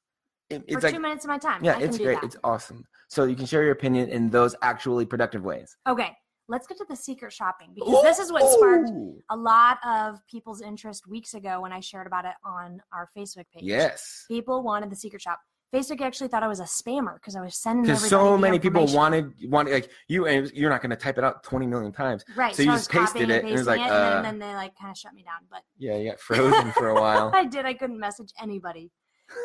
It, 0.49 0.63
it's 0.69 0.75
for 0.75 0.81
like 0.83 0.95
two 0.95 1.01
minutes 1.01 1.25
of 1.25 1.29
my 1.29 1.39
time. 1.39 1.65
yeah, 1.65 1.73
I 1.73 1.81
can 1.81 1.89
it's 1.89 1.99
great. 1.99 2.19
It's 2.23 2.37
awesome. 2.45 2.85
So 3.09 3.25
you 3.25 3.35
can 3.35 3.47
share 3.47 3.63
your 3.65 3.73
opinion 3.73 4.09
in 4.09 4.31
those 4.31 4.55
actually 4.63 5.05
productive 5.07 5.45
ways. 5.45 5.77
Okay, 5.89 6.13
let's 6.49 6.67
get 6.67 6.79
to 6.79 6.87
the 6.89 6.97
secret 6.97 7.33
shopping 7.33 7.71
because 7.75 8.03
this 8.03 8.19
is 8.19 8.33
what 8.33 8.49
sparked 8.51 8.91
a 9.31 9.37
lot 9.37 9.79
of 9.87 10.19
people's 10.29 10.61
interest 10.61 11.07
weeks 11.07 11.35
ago 11.35 11.61
when 11.61 11.73
I 11.73 11.81
shared 11.81 12.07
about 12.07 12.25
it 12.25 12.35
on 12.45 12.81
our 12.93 13.09
Facebook 13.17 13.45
page. 13.53 13.63
Yes. 13.63 14.25
People 14.29 14.63
wanted 14.63 14.91
the 14.91 14.97
secret 14.97 15.23
shop. 15.23 15.41
Facebook 15.75 16.01
actually 16.01 16.29
thought 16.29 16.45
I 16.45 16.49
was 16.49 16.61
a 16.61 16.65
spammer 16.65 17.15
because 17.15 17.35
I 17.35 17.41
was 17.41 17.57
sending 17.57 17.85
Because 17.85 18.09
so 18.09 18.39
many 18.39 18.59
people 18.59 18.87
wanted 18.87 19.33
wanted 19.45 19.73
like 19.73 19.91
you 20.09 20.27
and 20.27 20.51
you're 20.53 20.71
not 20.71 20.81
going 20.81 20.91
to 20.91 20.97
type 20.97 21.19
it 21.19 21.25
out 21.25 21.43
20 21.43 21.67
million 21.67 21.93
times. 21.93 22.25
right. 22.37 22.55
so 22.55 22.63
you 22.63 22.71
I 22.71 22.77
just 22.77 22.91
pasted 22.91 23.31
it, 23.31 23.45
and 23.45 23.49
and 23.49 23.49
it 23.49 23.53
was 23.53 23.67
like, 23.67 23.81
it, 23.81 23.83
and 23.83 23.93
uh, 23.93 24.23
then, 24.23 24.39
then 24.39 24.49
they 24.49 24.55
like 24.55 24.79
kind 24.79 24.93
of 24.93 24.97
shut 24.97 25.13
me 25.13 25.23
down. 25.25 25.41
But 25.51 25.63
Yeah, 25.77 25.97
you 25.97 26.11
got 26.11 26.21
frozen 26.21 26.71
for 26.73 26.89
a 26.91 26.95
while. 26.95 27.33
I 27.35 27.45
did. 27.45 27.67
I 27.67 27.75
couldn't 27.75 27.99
message 27.99 28.33
anybody. 28.41 28.93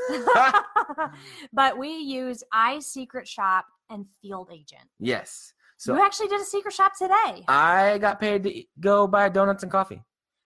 but 1.53 1.77
we 1.77 1.89
use 1.89 2.43
iSecret 2.53 3.25
Shop 3.25 3.65
and 3.89 4.05
Field 4.21 4.49
Agent. 4.51 4.87
yes. 4.99 5.53
So 5.81 5.95
you 5.95 6.05
actually 6.05 6.27
did 6.27 6.39
a 6.39 6.45
secret 6.45 6.75
shop 6.75 6.91
today. 6.95 7.43
I 7.47 7.97
got 7.97 8.19
paid 8.19 8.43
to 8.43 8.63
go 8.79 9.07
buy 9.07 9.29
donuts 9.29 9.63
and 9.63 9.71
coffee. 9.71 10.03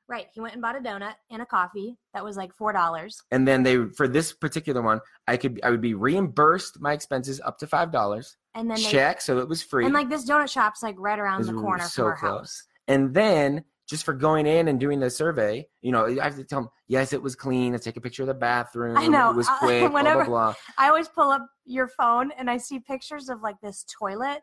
right. 0.07 0.27
He 0.33 0.39
went 0.39 0.53
and 0.53 0.61
bought 0.61 0.77
a 0.77 0.79
donut 0.79 1.15
and 1.29 1.41
a 1.41 1.45
coffee. 1.45 1.97
That 2.13 2.23
was 2.23 2.37
like 2.37 2.53
four 2.53 2.71
dollars. 2.71 3.21
And 3.31 3.45
then 3.45 3.61
they 3.61 3.85
for 3.97 4.07
this 4.07 4.31
particular 4.31 4.81
one, 4.81 5.01
I 5.27 5.35
could 5.35 5.59
I 5.61 5.71
would 5.71 5.81
be 5.81 5.93
reimbursed 5.93 6.79
my 6.79 6.93
expenses 6.93 7.41
up 7.43 7.57
to 7.59 7.67
five 7.67 7.91
dollars. 7.91 8.37
And 8.53 8.69
then 8.71 8.77
they 8.77 8.83
Check, 8.89 9.19
so 9.19 9.39
it 9.39 9.49
was 9.49 9.61
free. 9.61 9.83
and 9.83 9.93
like 9.93 10.09
this 10.09 10.23
donut 10.29 10.49
shop's 10.49 10.81
like 10.81 10.95
right 10.97 11.19
around 11.19 11.43
the 11.45 11.51
corner 11.51 11.83
so 11.83 12.03
from 12.03 12.05
our 12.05 12.17
close. 12.17 12.31
house. 12.39 12.63
And 12.87 13.13
then 13.13 13.65
just 13.89 14.05
for 14.05 14.13
going 14.13 14.45
in 14.47 14.69
and 14.69 14.79
doing 14.79 15.01
the 15.01 15.09
survey, 15.09 15.67
you 15.81 15.91
know, 15.91 16.05
I 16.05 16.23
have 16.23 16.37
to 16.37 16.45
tell 16.45 16.61
them, 16.61 16.69
yes, 16.87 17.11
it 17.11 17.21
was 17.21 17.35
clean. 17.35 17.73
Let's 17.73 17.83
take 17.83 17.97
a 17.97 18.01
picture 18.01 18.23
of 18.23 18.27
the 18.27 18.33
bathroom. 18.33 18.97
I 18.97 19.07
know. 19.07 19.31
It 19.31 19.35
was 19.35 19.49
quick, 19.59 19.81
blah, 19.81 19.89
blah, 19.89 19.99
whenever- 19.99 20.25
blah. 20.25 20.53
I 20.77 20.87
always 20.87 21.09
pull 21.09 21.29
up 21.29 21.45
your 21.65 21.89
phone 21.89 22.31
and 22.37 22.49
I 22.49 22.55
see 22.57 22.79
pictures 22.79 23.27
of 23.27 23.41
like 23.41 23.57
this 23.61 23.85
toilet. 23.99 24.41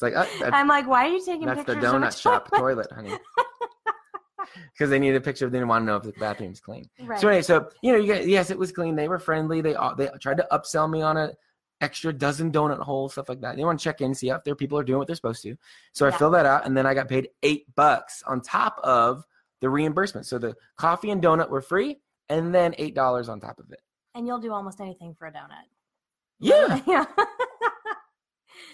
It's 0.00 0.02
like, 0.02 0.14
oh, 0.16 0.38
that's, 0.40 0.54
I'm 0.54 0.66
like, 0.66 0.88
why 0.88 1.06
are 1.06 1.08
you 1.10 1.22
taking 1.24 1.46
that's 1.46 1.58
pictures 1.58 1.76
of 1.76 1.82
the 1.82 1.86
donut 1.86 2.18
shop 2.20 2.50
toilet? 2.54 2.88
toilet, 2.88 2.92
honey. 2.92 3.18
Because 4.72 4.90
they 4.90 4.98
need 4.98 5.14
a 5.14 5.20
picture. 5.20 5.48
They 5.48 5.58
didn't 5.58 5.68
want 5.68 5.82
to 5.82 5.86
know 5.86 5.96
if 5.96 6.02
the 6.02 6.12
bathroom's 6.12 6.60
clean. 6.60 6.88
Right. 7.00 7.20
So 7.20 7.28
anyway, 7.28 7.42
so 7.42 7.68
you 7.82 7.92
know, 7.92 7.98
you 7.98 8.06
get 8.06 8.26
yes, 8.26 8.50
it 8.50 8.58
was 8.58 8.72
clean. 8.72 8.96
They 8.96 9.06
were 9.06 9.18
friendly. 9.18 9.60
They 9.60 9.76
they 9.96 10.08
tried 10.20 10.38
to 10.38 10.48
upsell 10.50 10.90
me 10.90 11.02
on 11.02 11.16
a 11.18 11.32
extra 11.80 12.12
dozen 12.12 12.50
donut 12.50 12.80
holes, 12.80 13.12
stuff 13.12 13.28
like 13.28 13.42
that. 13.42 13.56
They 13.56 13.64
want 13.64 13.78
to 13.78 13.84
check 13.84 14.00
in, 14.00 14.14
see 14.14 14.30
if 14.30 14.42
their 14.42 14.56
people 14.56 14.78
are 14.78 14.82
doing 14.82 14.98
what 14.98 15.06
they're 15.06 15.14
supposed 15.14 15.42
to. 15.42 15.56
So 15.92 16.06
I 16.06 16.10
filled 16.10 16.34
that 16.34 16.46
out, 16.46 16.66
and 16.66 16.76
then 16.76 16.86
I 16.86 16.94
got 16.94 17.06
paid 17.08 17.28
eight 17.42 17.66
bucks 17.76 18.22
on 18.26 18.40
top 18.40 18.80
of 18.82 19.24
the 19.60 19.68
reimbursement. 19.68 20.26
So 20.26 20.38
the 20.38 20.56
coffee 20.76 21.10
and 21.10 21.22
donut 21.22 21.50
were 21.50 21.62
free, 21.62 21.98
and 22.28 22.52
then 22.52 22.74
eight 22.78 22.94
dollars 22.94 23.28
on 23.28 23.40
top 23.40 23.60
of 23.60 23.70
it. 23.70 23.80
and 24.14 24.26
you'll 24.26 24.40
do 24.40 24.52
almost 24.52 24.80
anything 24.80 25.14
for 25.14 25.26
a 25.28 25.32
donut. 25.32 25.68
Yeah. 26.40 26.80
yeah. 26.86 27.04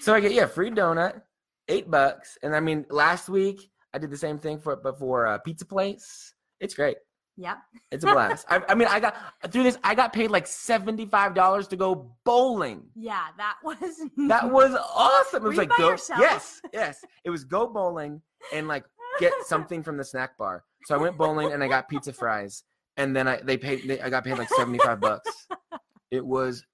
So 0.00 0.14
I 0.14 0.20
get 0.20 0.32
yeah, 0.32 0.46
free 0.46 0.70
donut, 0.70 1.22
eight 1.68 1.90
bucks, 1.90 2.38
and 2.42 2.54
I 2.54 2.60
mean 2.60 2.86
last 2.90 3.28
week 3.28 3.70
I 3.92 3.98
did 3.98 4.10
the 4.10 4.16
same 4.16 4.38
thing 4.38 4.58
for 4.58 4.76
but 4.76 4.98
for 4.98 5.24
a 5.26 5.38
pizza 5.38 5.64
place. 5.64 6.34
It's 6.60 6.74
great. 6.74 6.96
yep. 7.36 7.58
It's 7.90 8.04
a 8.04 8.12
blast. 8.12 8.46
I, 8.48 8.62
I 8.68 8.74
mean, 8.74 8.88
I 8.88 8.98
got 9.00 9.16
through 9.50 9.64
this. 9.64 9.78
I 9.84 9.94
got 9.94 10.12
paid 10.12 10.30
like 10.30 10.46
seventy 10.46 11.06
five 11.06 11.34
dollars 11.34 11.66
to 11.68 11.76
go 11.76 12.12
bowling. 12.24 12.84
Yeah, 12.94 13.24
that 13.36 13.56
was 13.62 14.00
That 14.28 14.50
was 14.58 14.74
awesome. 14.74 15.44
It 15.44 15.48
was 15.48 15.58
like 15.58 15.70
go 15.76 15.90
yourself? 15.90 16.20
yes, 16.20 16.60
yes. 16.72 17.04
It 17.24 17.30
was 17.30 17.44
go 17.44 17.66
bowling 17.66 18.22
and 18.52 18.68
like 18.68 18.84
get 19.20 19.32
something 19.44 19.82
from 19.82 19.96
the 19.96 20.04
snack 20.04 20.38
bar. 20.38 20.64
So 20.84 20.94
I 20.94 20.98
went 20.98 21.16
bowling 21.18 21.52
and 21.52 21.62
I 21.62 21.68
got 21.68 21.88
pizza 21.88 22.12
fries, 22.12 22.62
and 22.96 23.14
then 23.14 23.26
I 23.28 23.40
they 23.42 23.56
paid. 23.58 23.86
They, 23.86 24.00
I 24.00 24.08
got 24.08 24.24
paid 24.24 24.38
like 24.38 24.48
seventy 24.50 24.78
five 24.78 25.00
bucks. 25.00 25.48
It 26.10 26.24
was 26.24 26.64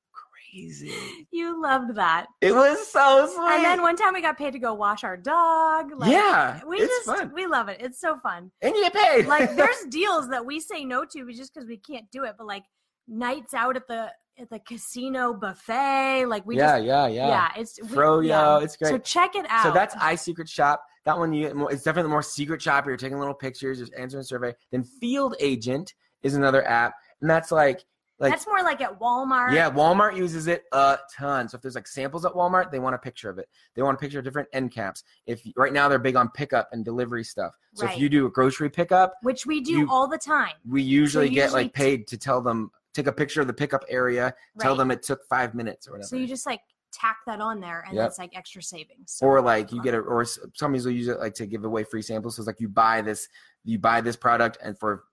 crazy. 0.52 0.92
You 1.30 1.60
loved 1.60 1.94
that. 1.96 2.26
It 2.40 2.54
was 2.54 2.86
so 2.88 3.26
sweet. 3.26 3.52
And 3.52 3.64
then 3.64 3.82
one 3.82 3.96
time 3.96 4.14
we 4.14 4.20
got 4.20 4.36
paid 4.36 4.52
to 4.52 4.58
go 4.58 4.74
wash 4.74 5.04
our 5.04 5.16
dog. 5.16 5.92
Like, 5.96 6.10
yeah, 6.10 6.60
we 6.66 6.78
just 6.78 7.06
fun, 7.06 7.32
we 7.34 7.46
love 7.46 7.68
it. 7.68 7.78
It's 7.80 8.00
so 8.00 8.18
fun. 8.18 8.50
and 8.60 8.74
you 8.74 8.82
get 8.82 8.94
paid. 8.94 9.26
Like 9.26 9.56
there's 9.56 9.84
deals 9.88 10.28
that 10.28 10.44
we 10.44 10.60
say 10.60 10.84
no 10.84 11.04
to 11.04 11.32
just 11.32 11.54
because 11.54 11.68
we 11.68 11.76
can't 11.78 12.10
do 12.10 12.24
it. 12.24 12.34
But 12.36 12.46
like 12.46 12.64
nights 13.08 13.54
out 13.54 13.76
at 13.76 13.86
the 13.88 14.10
at 14.38 14.48
the 14.50 14.58
casino 14.60 15.34
buffet, 15.34 16.26
like 16.26 16.46
we 16.46 16.56
yeah, 16.56 16.78
just 16.78 16.86
yeah, 16.86 17.06
yeah, 17.06 17.28
yeah, 17.28 17.48
it's 17.56 17.78
Froyo, 17.80 18.26
yeah. 18.26 18.60
it's 18.60 18.76
great. 18.76 18.90
So 18.90 18.98
check 18.98 19.34
it 19.34 19.46
out. 19.48 19.64
So 19.64 19.72
that's 19.72 19.94
I 20.00 20.14
Secret 20.14 20.48
Shop. 20.48 20.82
That 21.04 21.18
one, 21.18 21.32
you 21.32 21.68
it's 21.68 21.82
definitely 21.82 22.10
more 22.10 22.22
secret 22.22 22.62
shop. 22.62 22.86
You're 22.86 22.96
taking 22.96 23.18
little 23.18 23.34
pictures, 23.34 23.80
just 23.80 23.92
answering 23.98 24.20
a 24.20 24.24
survey. 24.24 24.54
Then 24.70 24.84
Field 24.84 25.34
Agent 25.40 25.94
is 26.22 26.34
another 26.34 26.66
app, 26.68 26.94
and 27.20 27.28
that's 27.28 27.50
like 27.50 27.84
like 28.22 28.32
that's 28.32 28.46
more 28.46 28.62
like 28.62 28.80
at 28.80 28.98
Walmart. 28.98 29.52
yeah, 29.52 29.70
Walmart 29.70 30.16
uses 30.16 30.46
it 30.46 30.64
a 30.72 30.98
ton. 31.14 31.48
So 31.48 31.56
if 31.56 31.62
there's 31.62 31.74
like 31.74 31.86
samples 31.88 32.24
at 32.24 32.32
Walmart, 32.32 32.70
they 32.70 32.78
want 32.78 32.94
a 32.94 32.98
picture 32.98 33.28
of 33.28 33.38
it. 33.38 33.48
They 33.74 33.82
want 33.82 33.96
a 33.96 34.00
picture 34.00 34.18
of 34.18 34.24
different 34.24 34.48
end 34.52 34.70
caps. 34.72 35.04
If 35.26 35.42
right 35.56 35.72
now 35.72 35.88
they're 35.88 35.98
big 35.98 36.16
on 36.16 36.28
pickup 36.30 36.68
and 36.72 36.84
delivery 36.84 37.24
stuff. 37.24 37.56
So 37.74 37.86
Right. 37.86 37.94
if 37.96 38.00
you 38.00 38.08
do 38.08 38.26
a 38.26 38.30
grocery 38.30 38.70
pickup, 38.70 39.14
which 39.22 39.44
we 39.46 39.60
do 39.60 39.72
You- 39.72 39.90
all 39.90 40.08
the 40.08 40.18
time. 40.18 40.54
we 40.68 40.82
usually 40.82 41.28
get 41.28 41.44
usually 41.44 41.64
like 41.64 41.72
paid 41.74 42.06
to 42.08 42.16
tell 42.16 42.40
them 42.40 42.70
take 42.94 43.06
a 43.06 43.12
picture 43.12 43.40
of 43.40 43.46
the 43.46 43.54
pickup 43.54 43.84
area, 43.88 44.24
right. 44.24 44.34
tell 44.60 44.76
them 44.76 44.90
it 44.90 45.02
took 45.02 45.24
five 45.26 45.54
minutes 45.54 45.88
or 45.88 45.92
whatever. 45.92 46.06
So 46.08 46.16
you 46.16 46.26
just 46.26 46.46
like 46.46 46.60
tack 46.92 47.16
that 47.26 47.40
on 47.40 47.58
there, 47.58 47.82
and 47.88 47.96
Yep. 47.96 48.06
it's 48.10 48.18
like 48.18 48.36
extra 48.36 48.62
savings. 48.62 49.12
So 49.12 49.26
or 49.26 49.40
like 49.40 49.72
you 49.72 49.82
get 49.82 49.94
it, 49.94 50.00
or 50.00 50.24
some 50.26 50.72
will 50.72 50.90
use 50.90 51.08
it 51.08 51.18
like 51.18 51.32
to 51.36 51.46
give 51.46 51.64
away 51.64 51.84
free 51.84 52.02
samples. 52.02 52.36
So 52.36 52.40
it's 52.42 52.46
like 52.46 52.60
you 52.60 52.68
buy 52.68 53.00
this 53.00 53.28
you 53.64 53.78
buy 53.78 54.00
this 54.00 54.16
product 54.16 54.58
and 54.62 54.78
for 54.78 55.04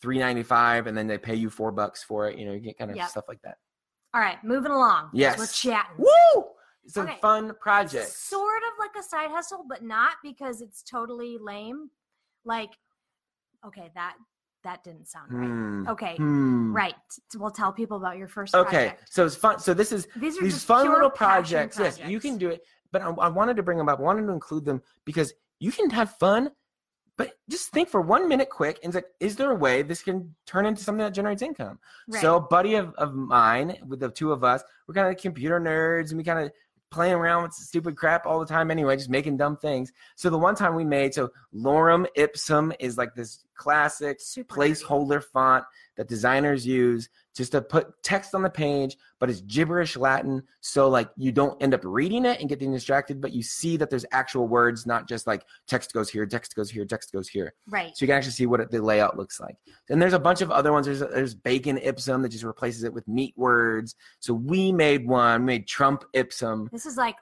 three 0.00 0.18
ninety 0.18 0.42
five, 0.42 0.86
and 0.86 0.96
then 0.96 1.06
they 1.06 1.18
pay 1.18 1.34
you 1.34 1.50
four 1.50 1.72
bucks 1.72 2.02
for 2.02 2.28
it. 2.28 2.38
You 2.38 2.46
know, 2.46 2.52
you 2.52 2.60
get 2.60 2.78
kind 2.78 2.90
of 2.90 2.96
Yep. 2.96 3.08
stuff 3.08 3.24
like 3.28 3.42
that. 3.42 3.58
all 4.14 4.20
right, 4.20 4.42
moving 4.42 4.72
along. 4.72 5.10
Yes. 5.12 5.38
we're 5.38 5.46
chatting. 5.46 5.96
Woo! 5.98 6.44
It's 6.84 6.96
a 6.96 7.06
fun 7.20 7.52
project. 7.60 8.08
Sort 8.08 8.62
of 8.62 8.78
like 8.78 8.92
a 8.98 9.02
side 9.06 9.30
hustle, 9.30 9.66
but 9.68 9.82
not 9.84 10.12
because 10.22 10.62
it's 10.62 10.82
totally 10.82 11.36
lame. 11.38 11.90
Like, 12.46 12.70
okay, 13.66 13.90
that 13.94 14.14
that 14.64 14.82
didn't 14.82 15.06
sound 15.06 15.30
right. 15.32 15.46
Hmm. 15.46 15.88
Okay, 15.88 16.16
Hmm. 16.16 16.72
right. 16.74 16.94
We'll 17.36 17.50
tell 17.50 17.72
people 17.72 17.96
about 17.98 18.16
your 18.16 18.26
first 18.28 18.54
Okay, 18.54 18.88
project. 18.88 19.12
so 19.12 19.26
it's 19.26 19.36
fun. 19.36 19.58
So 19.60 19.72
this 19.74 19.92
is 19.92 20.08
These 20.16 20.38
are 20.38 20.42
these 20.42 20.54
just 20.54 20.66
fun 20.66 20.88
little 20.90 21.10
passion 21.10 21.68
projects. 21.68 21.78
Yes, 21.78 21.98
you 22.10 22.18
can 22.18 22.38
do 22.38 22.48
it. 22.50 22.62
But 22.90 23.02
I, 23.02 23.10
I 23.10 23.28
wanted 23.28 23.56
to 23.58 23.62
bring 23.62 23.76
them 23.78 23.88
up. 23.88 23.98
I 23.98 24.02
wanted 24.02 24.26
to 24.26 24.32
include 24.32 24.64
them 24.64 24.82
because 25.04 25.32
you 25.60 25.70
can 25.70 25.90
have 25.90 26.16
fun. 26.18 26.50
But 27.18 27.32
just 27.50 27.70
think 27.70 27.90
for 27.90 28.00
one 28.00 28.28
minute, 28.28 28.48
quick, 28.48 28.78
and 28.82 28.90
it's 28.90 28.94
like, 28.94 29.12
is 29.20 29.36
there 29.36 29.50
a 29.50 29.54
way 29.54 29.82
this 29.82 30.02
can 30.02 30.34
turn 30.46 30.64
into 30.64 30.82
something 30.82 31.04
that 31.04 31.12
generates 31.12 31.42
income? 31.42 31.78
Right. 32.06 32.22
So, 32.22 32.36
a 32.36 32.40
buddy 32.40 32.76
of, 32.76 32.94
of 32.94 33.12
mine, 33.12 33.76
with 33.86 34.00
the 34.00 34.08
two 34.08 34.32
of 34.32 34.44
us, 34.44 34.62
we're 34.86 34.94
kind 34.94 35.08
of 35.08 35.20
computer 35.20 35.60
nerds, 35.60 36.10
and 36.10 36.16
we 36.16 36.24
kind 36.24 36.38
of 36.38 36.52
playing 36.90 37.14
around 37.14 37.42
with 37.42 37.52
stupid 37.52 37.96
crap 37.96 38.24
all 38.24 38.40
the 38.40 38.46
time 38.46 38.70
anyway, 38.70 38.96
just 38.96 39.10
making 39.10 39.36
dumb 39.36 39.56
things. 39.56 39.92
So 40.16 40.30
the 40.30 40.38
one 40.38 40.54
time 40.54 40.74
we 40.74 40.84
made, 40.84 41.12
so 41.12 41.28
Lorem 41.54 42.06
Ipsum 42.16 42.72
is 42.80 42.96
like 42.96 43.14
this 43.14 43.44
classic 43.54 44.20
Super 44.20 44.54
placeholder 44.54 45.22
font 45.22 45.64
that 45.98 46.08
designers 46.08 46.66
use 46.66 47.10
just 47.36 47.52
to 47.52 47.60
put 47.60 48.02
text 48.02 48.34
on 48.34 48.42
the 48.42 48.48
page, 48.48 48.96
but 49.18 49.28
it's 49.28 49.42
gibberish 49.42 49.96
Latin. 49.96 50.42
So 50.60 50.88
like 50.88 51.10
you 51.16 51.32
don't 51.32 51.60
end 51.62 51.74
up 51.74 51.80
reading 51.84 52.24
it 52.24 52.40
and 52.40 52.48
getting 52.48 52.72
distracted, 52.72 53.20
but 53.20 53.32
you 53.32 53.42
see 53.42 53.76
that 53.76 53.90
there's 53.90 54.06
actual 54.12 54.48
words, 54.48 54.86
not 54.86 55.08
just 55.08 55.26
like 55.26 55.42
text 55.66 55.92
goes 55.92 56.08
here, 56.08 56.24
text 56.24 56.54
goes 56.54 56.70
here, 56.70 56.84
text 56.86 57.12
goes 57.12 57.28
here. 57.28 57.52
right. 57.68 57.94
So 57.96 58.04
you 58.04 58.06
can 58.06 58.16
actually 58.16 58.32
see 58.32 58.46
what 58.46 58.70
the 58.70 58.82
layout 58.82 59.18
looks 59.18 59.40
like. 59.40 59.56
And 59.90 60.00
there's 60.00 60.14
a 60.14 60.18
bunch 60.18 60.40
of 60.40 60.50
other 60.50 60.72
ones. 60.72 60.86
There's 60.86 61.00
there's 61.00 61.34
bacon 61.34 61.78
ipsum 61.78 62.22
that 62.22 62.30
just 62.30 62.44
replaces 62.44 62.84
it 62.84 62.92
with 62.94 63.06
meat 63.06 63.34
words. 63.36 63.96
So 64.20 64.32
we 64.32 64.72
made 64.72 65.06
one, 65.06 65.42
we 65.42 65.46
made 65.46 65.66
Trump 65.66 66.04
ipsum. 66.14 66.68
This 66.72 66.86
is 66.86 66.96
like 66.96 67.16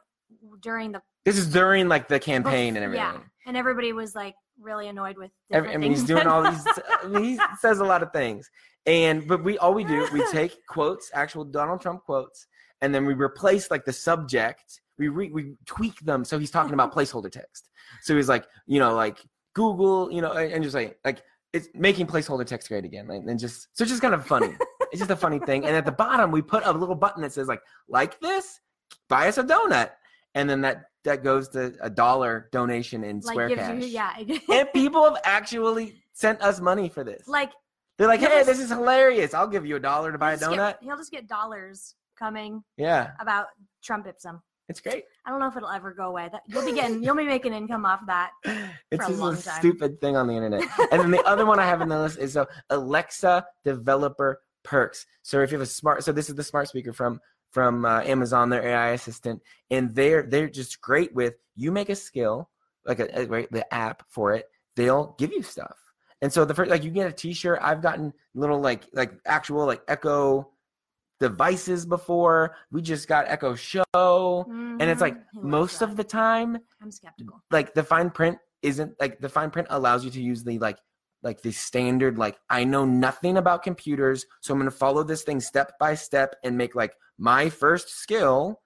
during 0.61 0.93
the 0.93 1.03
This 1.25 1.39
is 1.39 1.51
during 1.51 1.89
like 1.89 2.09
the 2.09 2.21
campaign 2.21 2.77
and 2.77 2.85
everything. 2.85 3.05
Yeah, 3.05 3.21
and 3.47 3.57
everybody 3.57 3.93
was 3.93 4.15
like 4.15 4.35
really 4.61 4.89
annoyed 4.89 5.17
with. 5.17 5.31
Every- 5.51 5.73
I 5.73 5.77
mean, 5.77 5.93
he's 5.93 6.05
doing 6.15 6.27
all 6.27 6.43
these. 6.43 6.67
Uh, 6.67 6.81
I 7.05 7.07
mean, 7.07 7.25
he 7.25 7.39
says 7.61 7.79
a 7.79 7.85
lot 7.85 8.03
of 8.03 8.13
things, 8.13 8.51
and 8.85 9.27
but 9.27 9.43
we 9.43 9.57
all 9.59 9.73
we 9.73 9.85
do 9.85 10.07
we 10.13 10.27
take 10.33 10.67
quotes, 10.67 11.11
actual 11.15 11.45
Donald 11.45 11.81
Trump 11.81 12.05
quotes, 12.05 12.47
and 12.83 12.95
then 12.95 13.07
we 13.07 13.15
replace 13.15 13.71
like 13.71 13.85
the 13.85 13.93
subject. 13.93 14.81
We 14.99 15.09
re, 15.09 15.31
we 15.31 15.55
tweak 15.67 16.01
them 16.01 16.25
so 16.25 16.39
he's 16.39 16.51
talking 16.51 16.75
about 16.75 16.95
placeholder 16.95 17.31
text. 17.31 17.69
So 18.03 18.17
he's 18.17 18.29
like, 18.29 18.47
you 18.67 18.81
know, 18.81 18.95
like 18.95 19.19
Google, 19.55 20.11
you 20.11 20.21
know, 20.21 20.33
and 20.33 20.53
and 20.53 20.65
just 20.65 20.75
like 20.75 20.99
like 21.05 21.23
it's 21.53 21.69
making 21.75 22.07
placeholder 22.07 22.45
text 22.45 22.69
great 22.69 22.85
again, 22.85 23.07
like, 23.07 23.23
and 23.27 23.39
just 23.39 23.69
so 23.73 23.83
it's 23.83 23.91
just 23.91 24.03
kind 24.03 24.15
of 24.15 24.27
funny. 24.27 24.55
it's 24.93 24.99
just 24.99 25.11
a 25.11 25.17
funny 25.17 25.39
thing. 25.39 25.65
And 25.65 25.77
at 25.77 25.87
the 25.87 25.93
bottom, 25.93 26.31
we 26.31 26.43
put 26.43 26.65
a 26.67 26.73
little 26.73 26.95
button 26.95 27.23
that 27.23 27.33
says 27.33 27.49
like, 27.49 27.63
like 27.89 28.19
this, 28.21 28.61
buy 29.09 29.29
us 29.29 29.39
a 29.39 29.45
donut, 29.45 29.91
and 30.35 30.51
then 30.51 30.61
that 30.63 30.87
that 31.07 31.25
goes 31.25 31.49
to 31.51 31.75
a 31.81 31.89
dollar 31.89 32.49
donation 32.53 33.03
in 33.03 33.21
like 33.21 33.33
Square 33.33 33.57
Cash 33.57 33.83
you 33.83 33.89
yeah, 33.89 34.13
and 34.53 34.73
people 34.73 35.05
have 35.05 35.21
actually 35.25 35.95
sent 36.13 36.43
us 36.43 36.61
money 36.61 36.89
for 36.89 37.03
this. 37.03 37.27
like 37.27 37.53
They're 37.97 38.09
like, 38.09 38.21
"Hey, 38.21 38.43
this 38.43 38.59
is 38.59 38.69
hilarious! 38.69 39.33
I'll 39.33 39.47
give 39.49 39.65
you 39.65 39.77
a 39.77 39.81
dollar 39.81 40.13
to 40.13 40.19
buy 40.19 40.35
a 40.35 40.37
donut." 40.37 40.57
Get, 40.57 40.83
he'll 40.83 40.97
just 40.97 41.11
get 41.11 41.27
dollars 41.27 41.95
coming 42.19 42.63
Yeah, 42.77 43.13
about 43.21 43.47
Trump 43.83 44.07
ipsum. 44.07 44.43
it's 44.69 44.81
great. 44.81 45.05
I 45.25 45.31
don't 45.31 45.41
know 45.41 45.47
if 45.49 45.57
it'll 45.57 45.71
ever 45.71 45.93
go 45.95 46.09
away. 46.09 46.29
That 46.31 46.43
you'll 46.49 46.65
be 46.65 46.73
getting, 46.73 47.03
you'll 47.03 47.17
be 47.17 47.25
making 47.25 47.53
income 47.55 47.87
off 47.87 48.01
that. 48.07 48.33
It's 48.91 49.05
a 49.05 49.11
just 49.11 49.47
a 49.47 49.51
stupid 49.51 50.01
thing 50.01 50.17
on 50.17 50.27
the 50.27 50.35
internet. 50.35 50.63
and 50.93 51.01
then 51.01 51.11
the 51.11 51.23
other 51.25 51.45
one 51.47 51.59
I 51.59 51.67
have 51.67 51.81
in 51.81 51.89
the 51.89 51.99
list 51.99 52.19
is 52.19 52.33
so 52.35 52.47
Alexa 52.71 53.45
developer 53.65 54.41
perks. 54.65 55.07
So 55.23 55.41
if 55.41 55.51
you 55.51 55.59
have 55.59 55.67
a 55.67 55.71
smart, 55.71 56.05
so 56.05 56.13
this 56.13 56.29
is 56.29 56.35
the 56.35 56.45
smart 56.45 56.69
speaker 56.69 56.93
from 56.93 57.21
from 57.57 57.87
uh, 57.87 58.03
Amazon, 58.03 58.51
their 58.51 58.63
AI 58.69 58.91
assistant, 58.91 59.41
and 59.71 59.95
they're 59.95 60.25
they're 60.25 60.47
just 60.51 60.79
great 60.83 61.15
with 61.15 61.37
you 61.55 61.73
make 61.73 61.89
a 61.89 61.97
skill 61.97 62.51
like 62.85 63.01
a, 63.01 63.09
a- 63.19 63.25
right 63.27 63.51
the 63.51 63.65
app 63.73 64.03
for 64.11 64.35
it. 64.35 64.45
They'll 64.77 65.15
give 65.19 65.33
you 65.33 65.43
stuff. 65.43 65.75
And 66.21 66.31
so 66.31 66.45
the 66.45 66.53
first 66.53 66.71
like 66.71 66.85
you 66.85 66.91
get 66.91 67.09
a 67.09 67.13
T-shirt. 67.13 67.59
I've 67.63 67.81
gotten 67.81 68.13
little 68.35 68.61
like 68.61 68.83
like 68.93 69.13
actual 69.25 69.65
like 69.65 69.81
Echo 69.89 70.51
devices 71.19 71.87
before. 71.87 72.57
We 72.71 72.83
just 72.83 73.09
got 73.09 73.25
Echo 73.27 73.55
Show, 73.55 73.85
and 74.47 74.83
it's 74.83 75.01
like 75.01 75.15
Mhm. 75.15 75.25
Loves 75.37 75.45
most 75.51 75.83
of 75.83 75.97
the 75.97 76.05
time 76.05 76.59
I'm 76.83 76.91
skeptical. 76.91 77.43
like 77.51 77.73
the 77.73 77.83
fine 77.85 78.11
print 78.11 78.37
isn't 78.61 78.93
like 79.01 79.19
the 79.21 79.31
fine 79.31 79.51
print 79.51 79.69
allows 79.71 80.05
you 80.05 80.11
to 80.11 80.21
use 80.21 80.45
the 80.45 80.59
like 80.59 80.79
like 81.23 81.41
the 81.41 81.53
standard 81.53 82.19
like 82.19 82.37
I 82.51 82.65
know 82.65 82.85
nothing 82.85 83.39
about 83.39 83.63
computers, 83.63 84.27
so 84.43 84.53
I'm 84.53 84.61
going 84.61 84.71
to 84.71 84.77
follow 84.77 85.03
this 85.03 85.23
thing 85.23 85.41
step 85.41 85.73
by 85.81 85.95
step 85.95 86.37
and 86.45 86.57
make 86.59 86.75
like 86.75 86.93
my 87.19 87.49
first 87.49 87.89
skill 87.91 88.61